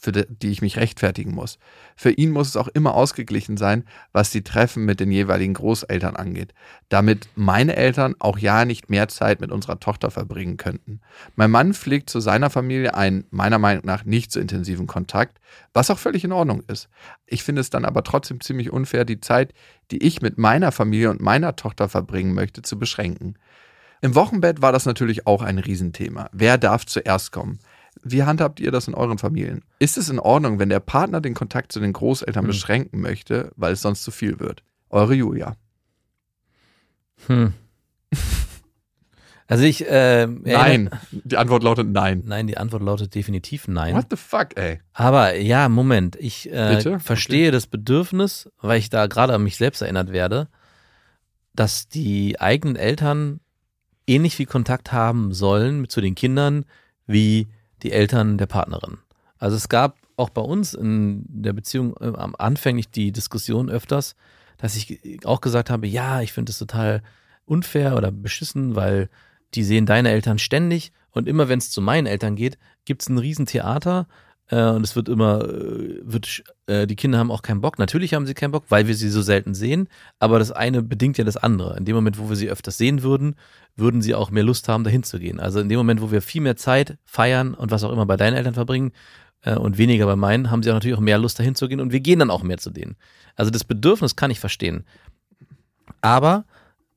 für 0.00 0.12
die 0.12 0.50
ich 0.50 0.62
mich 0.62 0.78
rechtfertigen 0.78 1.34
muss. 1.34 1.58
Für 1.94 2.10
ihn 2.10 2.30
muss 2.30 2.48
es 2.48 2.56
auch 2.56 2.68
immer 2.68 2.94
ausgeglichen 2.94 3.58
sein, 3.58 3.84
was 4.12 4.30
die 4.30 4.42
Treffen 4.42 4.84
mit 4.86 4.98
den 4.98 5.12
jeweiligen 5.12 5.52
Großeltern 5.52 6.16
angeht, 6.16 6.54
damit 6.88 7.28
meine 7.34 7.76
Eltern 7.76 8.14
auch 8.18 8.38
ja 8.38 8.64
nicht 8.64 8.88
mehr 8.88 9.08
Zeit 9.08 9.40
mit 9.40 9.52
unserer 9.52 9.78
Tochter 9.78 10.10
verbringen 10.10 10.56
könnten. 10.56 11.00
Mein 11.36 11.50
Mann 11.50 11.74
pflegt 11.74 12.08
zu 12.08 12.20
seiner 12.20 12.48
Familie 12.48 12.94
einen 12.94 13.24
meiner 13.30 13.58
Meinung 13.58 13.84
nach 13.84 14.04
nicht 14.04 14.32
so 14.32 14.40
intensiven 14.40 14.86
Kontakt, 14.86 15.38
was 15.74 15.90
auch 15.90 15.98
völlig 15.98 16.24
in 16.24 16.32
Ordnung 16.32 16.62
ist. 16.66 16.88
Ich 17.26 17.44
finde 17.44 17.60
es 17.60 17.68
dann 17.68 17.84
aber 17.84 18.02
trotzdem 18.02 18.40
ziemlich 18.40 18.72
unfair, 18.72 19.04
die 19.04 19.20
Zeit, 19.20 19.52
die 19.90 20.02
ich 20.02 20.22
mit 20.22 20.38
meiner 20.38 20.72
Familie 20.72 21.10
und 21.10 21.20
meiner 21.20 21.56
Tochter 21.56 21.88
verbringen 21.90 22.32
möchte, 22.32 22.62
zu 22.62 22.78
beschränken. 22.78 23.34
Im 24.00 24.14
Wochenbett 24.14 24.62
war 24.62 24.72
das 24.72 24.86
natürlich 24.86 25.26
auch 25.26 25.42
ein 25.42 25.58
Riesenthema. 25.58 26.30
Wer 26.32 26.56
darf 26.56 26.86
zuerst 26.86 27.32
kommen? 27.32 27.58
Wie 28.02 28.22
handhabt 28.22 28.60
ihr 28.60 28.70
das 28.70 28.88
in 28.88 28.94
euren 28.94 29.18
Familien? 29.18 29.62
Ist 29.78 29.98
es 29.98 30.08
in 30.08 30.18
Ordnung, 30.18 30.58
wenn 30.58 30.68
der 30.68 30.80
Partner 30.80 31.20
den 31.20 31.34
Kontakt 31.34 31.72
zu 31.72 31.80
den 31.80 31.92
Großeltern 31.92 32.44
hm. 32.44 32.48
beschränken 32.48 33.00
möchte, 33.00 33.52
weil 33.56 33.72
es 33.72 33.82
sonst 33.82 34.02
zu 34.02 34.10
viel 34.10 34.40
wird? 34.40 34.62
Eure 34.88 35.14
Julia. 35.14 35.56
Hm. 37.26 37.52
Also 39.46 39.64
ich, 39.64 39.84
äh, 39.88 40.28
Nein. 40.28 40.90
Die 41.10 41.36
Antwort 41.36 41.64
lautet 41.64 41.88
nein. 41.88 42.22
Nein, 42.24 42.46
die 42.46 42.56
Antwort 42.56 42.84
lautet 42.84 43.16
definitiv 43.16 43.66
nein. 43.66 43.96
What 43.96 44.06
the 44.08 44.16
fuck, 44.16 44.56
ey? 44.56 44.80
Aber 44.92 45.34
ja, 45.34 45.68
Moment. 45.68 46.14
Ich 46.14 46.48
äh, 46.52 47.00
verstehe 47.00 47.48
okay. 47.48 47.50
das 47.50 47.66
Bedürfnis, 47.66 48.48
weil 48.60 48.78
ich 48.78 48.90
da 48.90 49.08
gerade 49.08 49.34
an 49.34 49.42
mich 49.42 49.56
selbst 49.56 49.82
erinnert 49.82 50.12
werde, 50.12 50.46
dass 51.52 51.88
die 51.88 52.40
eigenen 52.40 52.76
Eltern 52.76 53.40
ähnlich 54.06 54.36
viel 54.36 54.46
Kontakt 54.46 54.92
haben 54.92 55.34
sollen 55.34 55.88
zu 55.88 56.00
den 56.00 56.14
Kindern 56.14 56.64
wie 57.08 57.48
die 57.82 57.92
Eltern 57.92 58.38
der 58.38 58.46
Partnerin. 58.46 58.98
Also 59.38 59.56
es 59.56 59.68
gab 59.68 59.96
auch 60.16 60.30
bei 60.30 60.42
uns 60.42 60.74
in 60.74 61.24
der 61.26 61.52
Beziehung 61.52 61.96
äh, 62.00 62.12
am 62.16 62.34
anfänglich 62.38 62.90
die 62.90 63.12
Diskussion 63.12 63.70
öfters, 63.70 64.14
dass 64.58 64.76
ich 64.76 65.24
auch 65.24 65.40
gesagt 65.40 65.70
habe, 65.70 65.86
ja, 65.86 66.20
ich 66.20 66.32
finde 66.32 66.50
es 66.50 66.58
total 66.58 67.02
unfair 67.46 67.96
oder 67.96 68.12
beschissen, 68.12 68.76
weil 68.76 69.08
die 69.54 69.64
sehen 69.64 69.86
deine 69.86 70.10
Eltern 70.10 70.38
ständig 70.38 70.92
und 71.10 71.26
immer 71.26 71.48
wenn 71.48 71.58
es 71.58 71.70
zu 71.70 71.80
meinen 71.80 72.06
Eltern 72.06 72.36
geht, 72.36 72.58
gibt 72.84 73.02
es 73.02 73.08
ein 73.08 73.18
Riesentheater 73.18 74.06
äh, 74.50 74.70
und 74.70 74.82
es 74.82 74.96
wird 74.96 75.08
immer, 75.08 75.44
äh, 75.44 76.00
wird, 76.02 76.42
äh, 76.66 76.86
die 76.86 76.96
Kinder 76.96 77.18
haben 77.18 77.30
auch 77.30 77.42
keinen 77.42 77.60
Bock. 77.60 77.78
Natürlich 77.78 78.14
haben 78.14 78.26
sie 78.26 78.34
keinen 78.34 78.50
Bock, 78.50 78.64
weil 78.68 78.86
wir 78.86 78.94
sie 78.94 79.08
so 79.08 79.22
selten 79.22 79.54
sehen, 79.54 79.88
aber 80.18 80.38
das 80.38 80.50
eine 80.50 80.82
bedingt 80.82 81.18
ja 81.18 81.24
das 81.24 81.36
andere. 81.36 81.76
In 81.76 81.84
dem 81.84 81.94
Moment, 81.94 82.18
wo 82.18 82.28
wir 82.28 82.36
sie 82.36 82.50
öfters 82.50 82.76
sehen 82.76 83.02
würden, 83.02 83.36
würden 83.76 84.02
sie 84.02 84.14
auch 84.14 84.30
mehr 84.30 84.42
Lust 84.42 84.68
haben, 84.68 84.84
dahin 84.84 85.04
zu 85.04 85.18
gehen. 85.18 85.38
Also 85.38 85.60
in 85.60 85.68
dem 85.68 85.78
Moment, 85.78 86.02
wo 86.02 86.10
wir 86.10 86.20
viel 86.20 86.42
mehr 86.42 86.56
Zeit 86.56 86.98
feiern 87.04 87.54
und 87.54 87.70
was 87.70 87.84
auch 87.84 87.92
immer 87.92 88.06
bei 88.06 88.16
deinen 88.16 88.34
Eltern 88.34 88.54
verbringen 88.54 88.92
äh, 89.42 89.54
und 89.54 89.78
weniger 89.78 90.06
bei 90.06 90.16
meinen, 90.16 90.50
haben 90.50 90.62
sie 90.62 90.70
auch 90.70 90.74
natürlich 90.74 90.96
auch 90.96 91.02
mehr 91.02 91.18
Lust, 91.18 91.38
dahin 91.38 91.54
zu 91.54 91.68
gehen 91.68 91.80
und 91.80 91.92
wir 91.92 92.00
gehen 92.00 92.18
dann 92.18 92.30
auch 92.30 92.42
mehr 92.42 92.58
zu 92.58 92.70
denen. 92.70 92.96
Also 93.36 93.50
das 93.52 93.64
Bedürfnis 93.64 94.16
kann 94.16 94.32
ich 94.32 94.40
verstehen. 94.40 94.84
Aber 96.00 96.44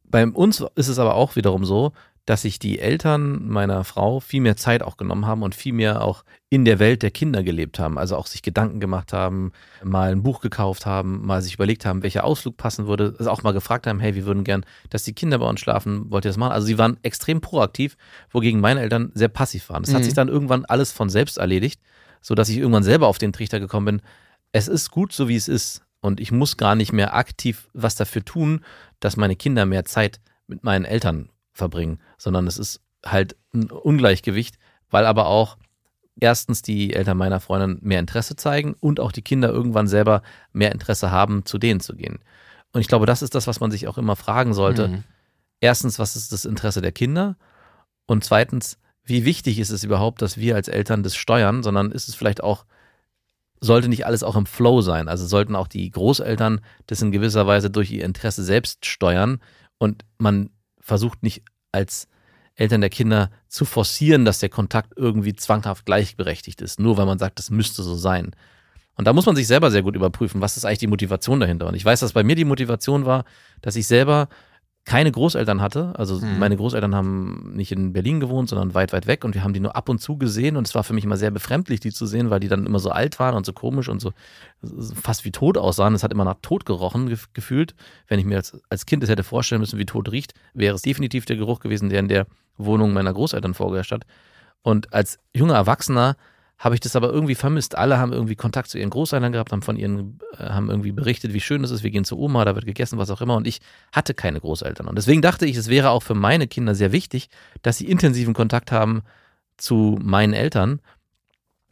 bei 0.05 0.25
uns 0.27 0.63
ist 0.75 0.87
es 0.87 0.99
aber 0.99 1.15
auch 1.15 1.35
wiederum 1.35 1.65
so, 1.65 1.93
dass 2.25 2.43
sich 2.43 2.57
die 2.57 2.79
Eltern 2.79 3.49
meiner 3.49 3.83
Frau 3.83 4.21
viel 4.21 4.39
mehr 4.39 4.55
Zeit 4.55 4.81
auch 4.81 4.95
genommen 4.95 5.25
haben 5.25 5.43
und 5.43 5.55
viel 5.55 5.73
mehr 5.73 6.01
auch 6.01 6.23
in 6.49 6.63
der 6.63 6.79
Welt 6.79 7.03
der 7.03 7.11
Kinder 7.11 7.43
gelebt 7.43 7.79
haben. 7.79 7.97
Also 7.97 8.15
auch 8.15 8.27
sich 8.27 8.41
Gedanken 8.41 8.79
gemacht 8.79 9.11
haben, 9.11 9.51
mal 9.83 10.11
ein 10.11 10.23
Buch 10.23 10.39
gekauft 10.39 10.85
haben, 10.85 11.25
mal 11.25 11.41
sich 11.41 11.55
überlegt 11.55 11.85
haben, 11.85 12.01
welcher 12.01 12.23
Ausflug 12.23 12.55
passen 12.55 12.87
würde. 12.87 13.15
Also 13.19 13.29
auch 13.29 13.43
mal 13.43 13.51
gefragt 13.51 13.87
haben, 13.87 13.99
hey, 13.99 14.15
wir 14.15 14.25
würden 14.25 14.45
gern, 14.45 14.65
dass 14.89 15.03
die 15.03 15.13
Kinder 15.13 15.39
bei 15.39 15.47
uns 15.47 15.59
schlafen, 15.59 16.09
wollt 16.11 16.23
ihr 16.25 16.29
das 16.29 16.37
machen? 16.37 16.53
Also 16.53 16.65
sie 16.65 16.77
waren 16.77 16.97
extrem 17.03 17.41
proaktiv, 17.41 17.97
wogegen 18.31 18.61
meine 18.61 18.79
Eltern 18.79 19.11
sehr 19.13 19.27
passiv 19.27 19.69
waren. 19.69 19.83
Das 19.83 19.91
mhm. 19.91 19.97
hat 19.97 20.03
sich 20.05 20.13
dann 20.13 20.29
irgendwann 20.29 20.63
alles 20.63 20.93
von 20.93 21.09
selbst 21.09 21.37
erledigt, 21.37 21.81
sodass 22.21 22.47
ich 22.47 22.57
irgendwann 22.57 22.83
selber 22.83 23.07
auf 23.07 23.17
den 23.17 23.33
Trichter 23.33 23.59
gekommen 23.59 23.85
bin. 23.85 24.01
Es 24.53 24.69
ist 24.69 24.91
gut, 24.91 25.11
so 25.11 25.27
wie 25.27 25.35
es 25.35 25.49
ist. 25.49 25.81
Und 25.99 26.21
ich 26.21 26.31
muss 26.31 26.55
gar 26.55 26.75
nicht 26.75 26.93
mehr 26.93 27.15
aktiv 27.15 27.69
was 27.73 27.95
dafür 27.95 28.23
tun, 28.23 28.61
dass 29.01 29.17
meine 29.17 29.35
Kinder 29.35 29.65
mehr 29.65 29.83
Zeit 29.83 30.21
mit 30.47 30.63
meinen 30.63 30.85
Eltern 30.85 31.29
verbringen, 31.53 31.99
sondern 32.17 32.47
es 32.47 32.57
ist 32.57 32.81
halt 33.05 33.35
ein 33.53 33.69
Ungleichgewicht, 33.69 34.57
weil 34.89 35.05
aber 35.05 35.27
auch 35.27 35.57
erstens 36.19 36.61
die 36.61 36.93
Eltern 36.93 37.17
meiner 37.17 37.39
Freundin 37.39 37.79
mehr 37.81 37.99
Interesse 37.99 38.35
zeigen 38.35 38.75
und 38.79 38.99
auch 38.99 39.11
die 39.11 39.21
Kinder 39.21 39.49
irgendwann 39.49 39.87
selber 39.87 40.21
mehr 40.51 40.71
Interesse 40.71 41.11
haben, 41.11 41.45
zu 41.45 41.57
denen 41.57 41.79
zu 41.79 41.95
gehen. 41.95 42.19
Und 42.71 42.81
ich 42.81 42.87
glaube, 42.87 43.05
das 43.05 43.21
ist 43.21 43.35
das, 43.35 43.47
was 43.47 43.59
man 43.59 43.71
sich 43.71 43.87
auch 43.87 43.97
immer 43.97 44.15
fragen 44.15 44.53
sollte. 44.53 44.87
Mhm. 44.87 45.03
Erstens, 45.59 45.99
was 45.99 46.15
ist 46.15 46.31
das 46.31 46.45
Interesse 46.45 46.81
der 46.81 46.91
Kinder? 46.91 47.37
Und 48.05 48.23
zweitens, 48.23 48.77
wie 49.03 49.25
wichtig 49.25 49.59
ist 49.59 49.69
es 49.69 49.83
überhaupt, 49.83 50.21
dass 50.21 50.37
wir 50.37 50.55
als 50.55 50.67
Eltern 50.67 51.03
das 51.03 51.15
steuern, 51.15 51.63
sondern 51.63 51.91
ist 51.91 52.07
es 52.07 52.15
vielleicht 52.15 52.43
auch, 52.43 52.65
sollte 53.59 53.89
nicht 53.89 54.05
alles 54.05 54.23
auch 54.23 54.35
im 54.35 54.45
Flow 54.45 54.81
sein? 54.81 55.07
Also 55.07 55.25
sollten 55.25 55.55
auch 55.55 55.67
die 55.67 55.89
Großeltern 55.89 56.61
das 56.87 57.01
in 57.01 57.11
gewisser 57.11 57.47
Weise 57.47 57.69
durch 57.69 57.91
ihr 57.91 58.05
Interesse 58.05 58.43
selbst 58.43 58.85
steuern 58.85 59.39
und 59.77 60.03
man 60.17 60.49
versucht 60.83 61.23
nicht 61.23 61.43
als 61.71 62.07
Eltern 62.55 62.81
der 62.81 62.89
Kinder 62.89 63.31
zu 63.47 63.65
forcieren, 63.65 64.25
dass 64.25 64.39
der 64.39 64.49
Kontakt 64.49 64.93
irgendwie 64.95 65.33
zwanghaft 65.33 65.85
gleichberechtigt 65.85 66.61
ist, 66.61 66.79
nur 66.79 66.97
weil 66.97 67.05
man 67.05 67.17
sagt, 67.17 67.39
das 67.39 67.49
müsste 67.49 67.81
so 67.81 67.95
sein. 67.95 68.35
Und 68.95 69.05
da 69.05 69.13
muss 69.13 69.25
man 69.25 69.35
sich 69.35 69.47
selber 69.47 69.71
sehr 69.71 69.81
gut 69.81 69.95
überprüfen, 69.95 70.39
was 70.41 70.55
ist 70.55 70.65
eigentlich 70.65 70.79
die 70.79 70.87
Motivation 70.87 71.39
dahinter. 71.39 71.67
Und 71.67 71.73
ich 71.73 71.83
weiß, 71.83 72.01
dass 72.01 72.13
bei 72.13 72.23
mir 72.23 72.35
die 72.35 72.45
Motivation 72.45 73.05
war, 73.05 73.23
dass 73.61 73.75
ich 73.75 73.87
selber 73.87 74.27
keine 74.85 75.11
Großeltern 75.11 75.61
hatte. 75.61 75.93
Also 75.97 76.19
mhm. 76.19 76.39
meine 76.39 76.57
Großeltern 76.57 76.93
haben 76.93 77.53
nicht 77.55 77.71
in 77.71 77.93
Berlin 77.93 78.19
gewohnt, 78.19 78.49
sondern 78.49 78.73
weit, 78.73 78.91
weit 78.91 79.07
weg 79.07 79.23
und 79.23 79.33
wir 79.33 79.43
haben 79.43 79.53
die 79.53 79.61
nur 79.61 79.75
ab 79.75 79.87
und 79.87 79.99
zu 79.99 80.17
gesehen 80.17 80.57
und 80.57 80.67
es 80.67 80.75
war 80.75 80.83
für 80.83 80.93
mich 80.93 81.05
immer 81.05 81.15
sehr 81.15 81.31
befremdlich, 81.31 81.79
die 81.79 81.91
zu 81.91 82.05
sehen, 82.05 82.29
weil 82.29 82.41
die 82.41 82.49
dann 82.49 82.65
immer 82.65 82.79
so 82.79 82.89
alt 82.89 83.17
waren 83.17 83.35
und 83.35 83.45
so 83.45 83.53
komisch 83.53 83.87
und 83.87 84.01
so 84.01 84.11
fast 84.93 85.23
wie 85.23 85.31
tot 85.31 85.57
aussahen. 85.57 85.95
Es 85.95 86.03
hat 86.03 86.11
immer 86.11 86.25
nach 86.25 86.35
Tod 86.41 86.65
gerochen 86.65 87.07
ge 87.07 87.17
gefühlt. 87.33 87.75
Wenn 88.07 88.19
ich 88.19 88.25
mir 88.25 88.35
als, 88.37 88.59
als 88.69 88.85
Kind 88.85 89.03
das 89.03 89.09
hätte 89.09 89.23
vorstellen 89.23 89.61
müssen, 89.61 89.79
wie 89.79 89.85
Tod 89.85 90.11
riecht, 90.11 90.33
wäre 90.53 90.75
es 90.75 90.81
definitiv 90.81 91.25
der 91.25 91.37
Geruch 91.37 91.61
gewesen, 91.61 91.89
der 91.89 91.99
in 91.99 92.09
der 92.09 92.27
Wohnung 92.57 92.91
meiner 92.91 93.13
Großeltern 93.13 93.53
vorgeherrscht 93.53 93.91
hat. 93.91 94.05
Und 94.63 94.93
als 94.93 95.19
junger 95.33 95.55
Erwachsener 95.55 96.17
habe 96.63 96.75
ich 96.75 96.81
das 96.81 96.95
aber 96.95 97.09
irgendwie 97.09 97.35
vermisst. 97.35 97.77
Alle 97.77 97.97
haben 97.97 98.13
irgendwie 98.13 98.37
Kontakt 98.37 98.69
zu 98.69 98.77
ihren 98.77 98.89
Großeltern 98.89 99.33
gehabt, 99.33 99.51
haben 99.51 99.63
von 99.63 99.75
ihren, 99.75 100.19
äh, 100.37 100.45
haben 100.45 100.69
irgendwie 100.69 100.93
berichtet, 100.93 101.33
wie 101.33 101.41
schön 101.41 101.61
es 101.61 101.71
ist, 101.71 101.83
wir 101.83 101.91
gehen 101.91 102.05
zu 102.05 102.17
Oma, 102.17 102.45
da 102.45 102.55
wird 102.55 102.65
gegessen, 102.65 102.97
was 102.97 103.09
auch 103.09 103.19
immer. 103.19 103.35
Und 103.35 103.45
ich 103.45 103.59
hatte 103.91 104.13
keine 104.13 104.39
Großeltern. 104.39 104.87
Und 104.87 104.95
deswegen 104.95 105.21
dachte 105.21 105.45
ich, 105.45 105.57
es 105.57 105.67
wäre 105.67 105.89
auch 105.89 106.03
für 106.03 106.13
meine 106.13 106.47
Kinder 106.47 106.73
sehr 106.73 106.93
wichtig, 106.93 107.27
dass 107.63 107.79
sie 107.79 107.85
intensiven 107.89 108.33
Kontakt 108.33 108.71
haben 108.71 109.01
zu 109.57 109.99
meinen 110.01 110.31
Eltern. 110.31 110.79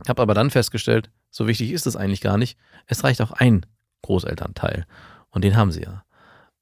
Habe 0.09 0.21
aber 0.21 0.33
dann 0.33 0.49
festgestellt, 0.49 1.09
so 1.29 1.47
wichtig 1.47 1.71
ist 1.71 1.87
es 1.87 1.95
eigentlich 1.95 2.19
gar 2.19 2.37
nicht. 2.37 2.57
Es 2.85 3.05
reicht 3.05 3.21
auch 3.21 3.31
ein 3.31 3.65
Großelternteil. 4.01 4.85
Und 5.29 5.45
den 5.45 5.55
haben 5.55 5.71
sie 5.71 5.83
ja. 5.83 6.03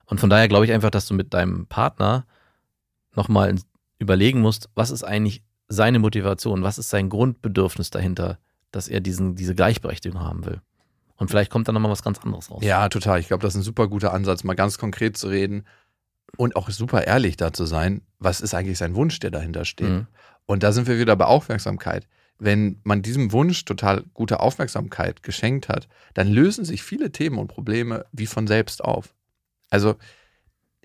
Und 0.05 0.19
von 0.19 0.29
daher 0.29 0.47
glaube 0.47 0.65
ich 0.65 0.71
einfach, 0.71 0.91
dass 0.91 1.07
du 1.07 1.15
mit 1.15 1.33
deinem 1.33 1.65
Partner 1.65 2.27
nochmal 3.15 3.55
überlegen 3.97 4.39
musst, 4.39 4.69
was 4.75 4.91
ist 4.91 5.03
eigentlich 5.03 5.41
seine 5.69 5.99
Motivation, 5.99 6.63
was 6.63 6.77
ist 6.77 6.89
sein 6.89 7.09
Grundbedürfnis 7.09 7.91
dahinter, 7.91 8.39
dass 8.71 8.87
er 8.87 8.99
diesen, 8.99 9.35
diese 9.35 9.55
Gleichberechtigung 9.55 10.19
haben 10.19 10.45
will. 10.45 10.61
Und 11.15 11.29
vielleicht 11.29 11.51
kommt 11.51 11.67
da 11.67 11.71
nochmal 11.71 11.91
was 11.91 12.03
ganz 12.03 12.19
anderes 12.19 12.49
raus. 12.49 12.63
Ja, 12.63 12.89
total. 12.89 13.19
Ich 13.19 13.27
glaube, 13.27 13.41
das 13.41 13.53
ist 13.53 13.61
ein 13.61 13.63
super 13.63 13.87
guter 13.87 14.13
Ansatz, 14.13 14.43
mal 14.43 14.55
ganz 14.55 14.77
konkret 14.77 15.17
zu 15.17 15.27
reden 15.27 15.65
und 16.37 16.55
auch 16.55 16.69
super 16.69 17.05
ehrlich 17.05 17.37
da 17.37 17.53
zu 17.53 17.65
sein, 17.65 18.01
was 18.19 18.41
ist 18.41 18.53
eigentlich 18.53 18.77
sein 18.77 18.95
Wunsch, 18.95 19.19
der 19.19 19.31
dahinter 19.31 19.65
steht. 19.65 19.89
Mhm. 19.89 20.07
Und 20.45 20.63
da 20.63 20.71
sind 20.71 20.87
wir 20.87 20.97
wieder 20.97 21.15
bei 21.15 21.25
Aufmerksamkeit. 21.25 22.07
Wenn 22.39 22.79
man 22.83 23.01
diesem 23.01 23.33
Wunsch 23.33 23.65
total 23.65 24.03
gute 24.13 24.39
Aufmerksamkeit 24.39 25.21
geschenkt 25.21 25.67
hat, 25.67 25.89
dann 26.13 26.27
lösen 26.27 26.63
sich 26.63 26.83
viele 26.83 27.11
Themen 27.11 27.37
und 27.37 27.49
Probleme 27.49 28.05
wie 28.13 28.27
von 28.27 28.47
selbst 28.47 28.83
auf. 28.83 29.13
Also 29.69 29.95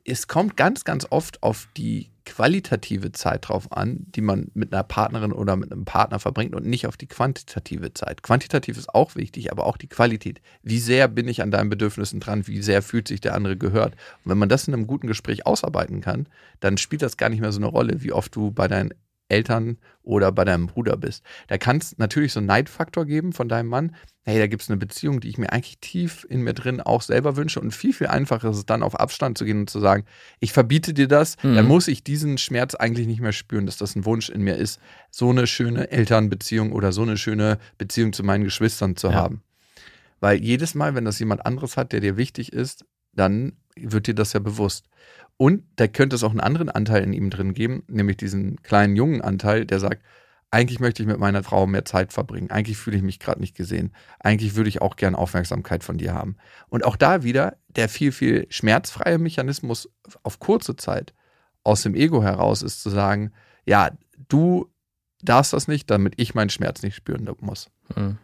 es 0.04 0.28
kommt 0.28 0.56
ganz, 0.56 0.84
ganz 0.84 1.06
oft 1.10 1.42
auf 1.42 1.68
die 1.76 2.10
qualitative 2.26 3.12
Zeit 3.12 3.48
drauf 3.48 3.70
an, 3.72 4.06
die 4.14 4.20
man 4.20 4.50
mit 4.54 4.72
einer 4.72 4.82
Partnerin 4.82 5.32
oder 5.32 5.56
mit 5.56 5.72
einem 5.72 5.84
Partner 5.84 6.18
verbringt 6.18 6.54
und 6.54 6.66
nicht 6.66 6.86
auf 6.86 6.96
die 6.96 7.06
quantitative 7.06 7.92
Zeit. 7.92 8.22
Quantitativ 8.22 8.78
ist 8.78 8.94
auch 8.94 9.14
wichtig, 9.14 9.52
aber 9.52 9.66
auch 9.66 9.76
die 9.76 9.88
Qualität. 9.88 10.40
Wie 10.62 10.78
sehr 10.78 11.08
bin 11.08 11.28
ich 11.28 11.42
an 11.42 11.50
deinen 11.50 11.68
Bedürfnissen 11.68 12.20
dran? 12.20 12.46
Wie 12.46 12.62
sehr 12.62 12.82
fühlt 12.82 13.08
sich 13.08 13.20
der 13.20 13.34
andere 13.34 13.56
gehört? 13.56 13.94
Und 14.24 14.30
wenn 14.30 14.38
man 14.38 14.48
das 14.48 14.66
in 14.68 14.74
einem 14.74 14.86
guten 14.86 15.06
Gespräch 15.06 15.46
ausarbeiten 15.46 16.00
kann, 16.00 16.26
dann 16.60 16.78
spielt 16.78 17.02
das 17.02 17.16
gar 17.16 17.28
nicht 17.28 17.40
mehr 17.40 17.52
so 17.52 17.60
eine 17.60 17.66
Rolle, 17.66 18.02
wie 18.02 18.12
oft 18.12 18.34
du 18.34 18.50
bei 18.50 18.68
deinen 18.68 18.94
Eltern 19.34 19.78
oder 20.02 20.30
bei 20.32 20.44
deinem 20.44 20.66
Bruder 20.68 20.96
bist. 20.96 21.24
Da 21.48 21.58
kann 21.58 21.78
es 21.78 21.98
natürlich 21.98 22.32
so 22.32 22.38
einen 22.40 22.46
Neidfaktor 22.46 23.04
geben 23.04 23.32
von 23.32 23.48
deinem 23.48 23.68
Mann. 23.68 23.96
Hey, 24.22 24.38
da 24.38 24.46
gibt 24.46 24.62
es 24.62 24.70
eine 24.70 24.76
Beziehung, 24.78 25.20
die 25.20 25.28
ich 25.28 25.38
mir 25.38 25.52
eigentlich 25.52 25.78
tief 25.80 26.24
in 26.30 26.42
mir 26.42 26.54
drin 26.54 26.80
auch 26.80 27.02
selber 27.02 27.36
wünsche. 27.36 27.60
Und 27.60 27.72
viel, 27.72 27.92
viel 27.92 28.06
einfacher 28.06 28.50
ist 28.50 28.56
es 28.58 28.66
dann 28.66 28.82
auf 28.82 28.98
Abstand 28.98 29.36
zu 29.36 29.44
gehen 29.44 29.60
und 29.60 29.70
zu 29.70 29.80
sagen, 29.80 30.04
ich 30.40 30.52
verbiete 30.52 30.94
dir 30.94 31.08
das, 31.08 31.36
Mhm. 31.42 31.56
dann 31.56 31.66
muss 31.66 31.88
ich 31.88 32.04
diesen 32.04 32.38
Schmerz 32.38 32.74
eigentlich 32.74 33.06
nicht 33.06 33.20
mehr 33.20 33.32
spüren, 33.32 33.66
dass 33.66 33.76
das 33.76 33.96
ein 33.96 34.04
Wunsch 34.04 34.28
in 34.30 34.42
mir 34.42 34.56
ist, 34.56 34.78
so 35.10 35.30
eine 35.30 35.46
schöne 35.46 35.90
Elternbeziehung 35.90 36.72
oder 36.72 36.92
so 36.92 37.02
eine 37.02 37.16
schöne 37.16 37.58
Beziehung 37.76 38.12
zu 38.12 38.22
meinen 38.22 38.44
Geschwistern 38.44 38.96
zu 38.96 39.08
Ja. 39.08 39.14
haben. 39.14 39.42
Weil 40.20 40.38
jedes 40.42 40.74
Mal, 40.74 40.94
wenn 40.94 41.04
das 41.04 41.18
jemand 41.18 41.44
anderes 41.44 41.76
hat, 41.76 41.92
der 41.92 42.00
dir 42.00 42.16
wichtig 42.16 42.52
ist, 42.52 42.84
dann 43.12 43.52
wird 43.76 44.06
dir 44.06 44.14
das 44.14 44.32
ja 44.32 44.40
bewusst. 44.40 44.86
Und 45.36 45.64
da 45.76 45.86
könnte 45.88 46.16
es 46.16 46.22
auch 46.22 46.30
einen 46.30 46.40
anderen 46.40 46.68
Anteil 46.68 47.02
in 47.02 47.12
ihm 47.12 47.30
drin 47.30 47.54
geben, 47.54 47.82
nämlich 47.88 48.16
diesen 48.16 48.62
kleinen 48.62 48.96
jungen 48.96 49.20
Anteil, 49.20 49.66
der 49.66 49.80
sagt, 49.80 50.02
eigentlich 50.50 50.78
möchte 50.78 51.02
ich 51.02 51.08
mit 51.08 51.18
meiner 51.18 51.42
Frau 51.42 51.66
mehr 51.66 51.84
Zeit 51.84 52.12
verbringen. 52.12 52.50
Eigentlich 52.50 52.76
fühle 52.76 52.96
ich 52.96 53.02
mich 53.02 53.18
gerade 53.18 53.40
nicht 53.40 53.56
gesehen. 53.56 53.92
Eigentlich 54.20 54.54
würde 54.54 54.68
ich 54.68 54.80
auch 54.80 54.94
gern 54.94 55.16
Aufmerksamkeit 55.16 55.82
von 55.82 55.98
dir 55.98 56.14
haben. 56.14 56.36
Und 56.68 56.84
auch 56.84 56.94
da 56.94 57.24
wieder 57.24 57.56
der 57.66 57.88
viel, 57.88 58.12
viel 58.12 58.46
schmerzfreie 58.50 59.18
Mechanismus 59.18 59.90
auf 60.22 60.38
kurze 60.38 60.76
Zeit 60.76 61.12
aus 61.64 61.82
dem 61.82 61.96
Ego 61.96 62.22
heraus 62.22 62.62
ist 62.62 62.82
zu 62.82 62.90
sagen, 62.90 63.32
ja, 63.66 63.90
du 64.28 64.70
darfst 65.22 65.52
das 65.52 65.66
nicht, 65.66 65.90
damit 65.90 66.14
ich 66.18 66.36
meinen 66.36 66.50
Schmerz 66.50 66.82
nicht 66.82 66.94
spüren 66.94 67.28
muss. 67.40 67.70
Mhm. 67.96 68.18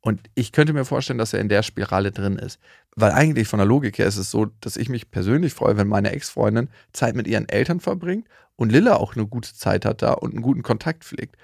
Und 0.00 0.20
ich 0.34 0.52
könnte 0.52 0.72
mir 0.72 0.84
vorstellen, 0.84 1.18
dass 1.18 1.32
er 1.32 1.40
in 1.40 1.48
der 1.48 1.62
Spirale 1.62 2.12
drin 2.12 2.36
ist. 2.36 2.60
Weil 2.96 3.12
eigentlich 3.12 3.48
von 3.48 3.58
der 3.58 3.66
Logik 3.66 3.98
her 3.98 4.06
ist 4.06 4.16
es 4.18 4.30
so, 4.30 4.46
dass 4.60 4.76
ich 4.76 4.88
mich 4.88 5.10
persönlich 5.10 5.52
freue, 5.52 5.76
wenn 5.76 5.88
meine 5.88 6.12
Ex-Freundin 6.12 6.68
Zeit 6.92 7.16
mit 7.16 7.26
ihren 7.26 7.48
Eltern 7.48 7.80
verbringt 7.80 8.28
und 8.56 8.70
Lilla 8.70 8.96
auch 8.96 9.16
eine 9.16 9.26
gute 9.26 9.52
Zeit 9.54 9.84
hat 9.84 10.02
da 10.02 10.12
und 10.12 10.32
einen 10.32 10.42
guten 10.42 10.62
Kontakt 10.62 11.04
pflegt. 11.04 11.36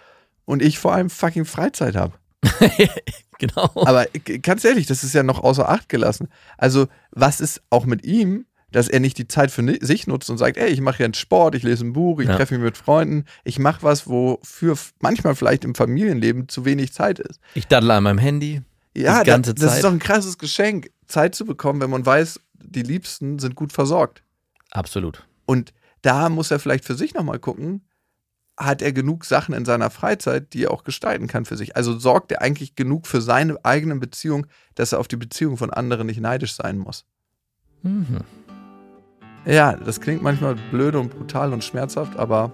Und 0.44 0.62
ich 0.62 0.78
vor 0.78 0.92
allem 0.94 1.11
fucking 1.11 1.44
Freizeit 1.44 1.96
habe. 1.96 2.14
genau. 3.38 3.70
Aber 3.74 4.07
ganz 4.42 4.64
ehrlich, 4.64 4.86
das 4.86 5.05
ist 5.05 5.14
ja 5.14 5.22
noch 5.22 5.42
außer 5.42 5.68
Acht 5.68 5.88
gelassen. 5.88 6.28
Also, 6.59 6.86
was 7.11 7.40
ist 7.40 7.62
auch 7.70 7.86
mit 7.86 8.05
ihm, 8.05 8.46
dass 8.72 8.88
er 8.88 9.01
nicht 9.01 9.18
die 9.18 9.26
Zeit 9.26 9.51
für 9.51 9.64
sich 9.84 10.07
nutzt 10.07 10.30
und 10.30 10.38
sagt, 10.38 10.57
ey, 10.57 10.68
ich 10.70 10.80
mache 10.80 11.03
jetzt 11.03 11.18
Sport, 11.18 11.57
ich 11.57 11.64
lese 11.64 11.84
ein 11.84 11.92
Buch, 11.92 12.20
ich 12.20 12.28
Ja. 12.28 12.36
treffe 12.36 12.55
mich 12.55 12.62
mit 12.62 12.76
Freunden, 12.76 13.24
ich 13.42 13.59
mache 13.59 13.82
was, 13.82 14.07
wofür 14.09 14.76
manchmal 15.01 15.34
vielleicht 15.34 15.64
im 15.64 15.74
Familienleben 15.74 16.48
zu 16.48 16.64
wenig 16.64 16.92
Zeit 16.92 17.18
ist. 17.18 17.40
Ich 17.55 17.66
daddle 17.66 17.94
an 17.94 18.05
meinem 18.05 18.18
Handy. 18.18 18.62
Ja, 18.96 19.22
Die 19.24 19.30
ganze 19.30 19.55
das, 19.55 19.61
das 19.62 19.70
Zeit. 19.70 19.78
ist 19.78 19.84
doch 19.84 19.92
ein 19.92 19.98
krasses 19.98 20.38
Geschenk, 20.38 20.90
Zeit 21.11 21.34
zu 21.34 21.44
bekommen, 21.44 21.80
wenn 21.80 21.90
man 21.90 22.06
weiß, 22.06 22.40
die 22.54 22.82
Liebsten 22.82 23.38
sind 23.38 23.54
gut 23.54 23.72
versorgt. 23.72 24.22
Absolut. 24.70 25.26
Und 25.46 25.72
da 26.02 26.28
muss 26.28 26.50
er 26.50 26.58
vielleicht 26.58 26.84
für 26.84 26.94
sich 26.94 27.14
nochmal 27.14 27.38
gucken, 27.38 27.82
hat 28.56 28.82
er 28.82 28.92
genug 28.92 29.24
Sachen 29.24 29.54
in 29.54 29.64
seiner 29.64 29.90
Freizeit, 29.90 30.52
die 30.52 30.64
er 30.64 30.70
auch 30.70 30.84
gestalten 30.84 31.26
kann 31.26 31.46
für 31.46 31.56
sich? 31.56 31.76
Also 31.76 31.98
sorgt 31.98 32.30
er 32.30 32.42
eigentlich 32.42 32.76
genug 32.76 33.06
für 33.06 33.22
seine 33.22 33.58
eigene 33.64 33.96
Beziehung, 33.96 34.46
dass 34.74 34.92
er 34.92 35.00
auf 35.00 35.08
die 35.08 35.16
Beziehung 35.16 35.56
von 35.56 35.70
anderen 35.70 36.06
nicht 36.06 36.20
neidisch 36.20 36.54
sein 36.54 36.78
muss? 36.78 37.06
Mhm. 37.82 38.20
Ja, 39.46 39.74
das 39.74 40.00
klingt 40.00 40.22
manchmal 40.22 40.56
blöde 40.70 41.00
und 41.00 41.11
brutal 41.11 41.54
und 41.54 41.64
schmerzhaft, 41.64 42.18
aber 42.18 42.52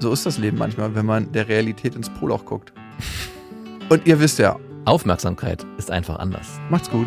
so 0.00 0.12
ist 0.12 0.24
das 0.24 0.38
Leben 0.38 0.56
manchmal, 0.56 0.94
wenn 0.94 1.04
man 1.04 1.30
der 1.32 1.48
Realität 1.48 1.94
ins 1.94 2.08
Poloch 2.08 2.44
guckt. 2.44 2.72
Und 3.90 4.06
ihr 4.06 4.18
wisst 4.18 4.38
ja, 4.38 4.58
Aufmerksamkeit 4.84 5.64
ist 5.78 5.90
einfach 5.90 6.18
anders. 6.18 6.60
macht's 6.70 6.90
gut. 6.90 7.06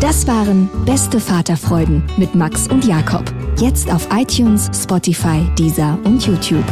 Das 0.00 0.26
waren 0.26 0.68
Beste 0.86 1.20
Vaterfreuden 1.20 2.02
mit 2.16 2.34
Max 2.34 2.68
und 2.68 2.86
Jakob. 2.86 3.24
Jetzt 3.58 3.92
auf 3.92 4.08
iTunes, 4.12 4.70
Spotify, 4.74 5.46
Deezer 5.58 5.98
und 6.04 6.26
YouTube. 6.26 6.64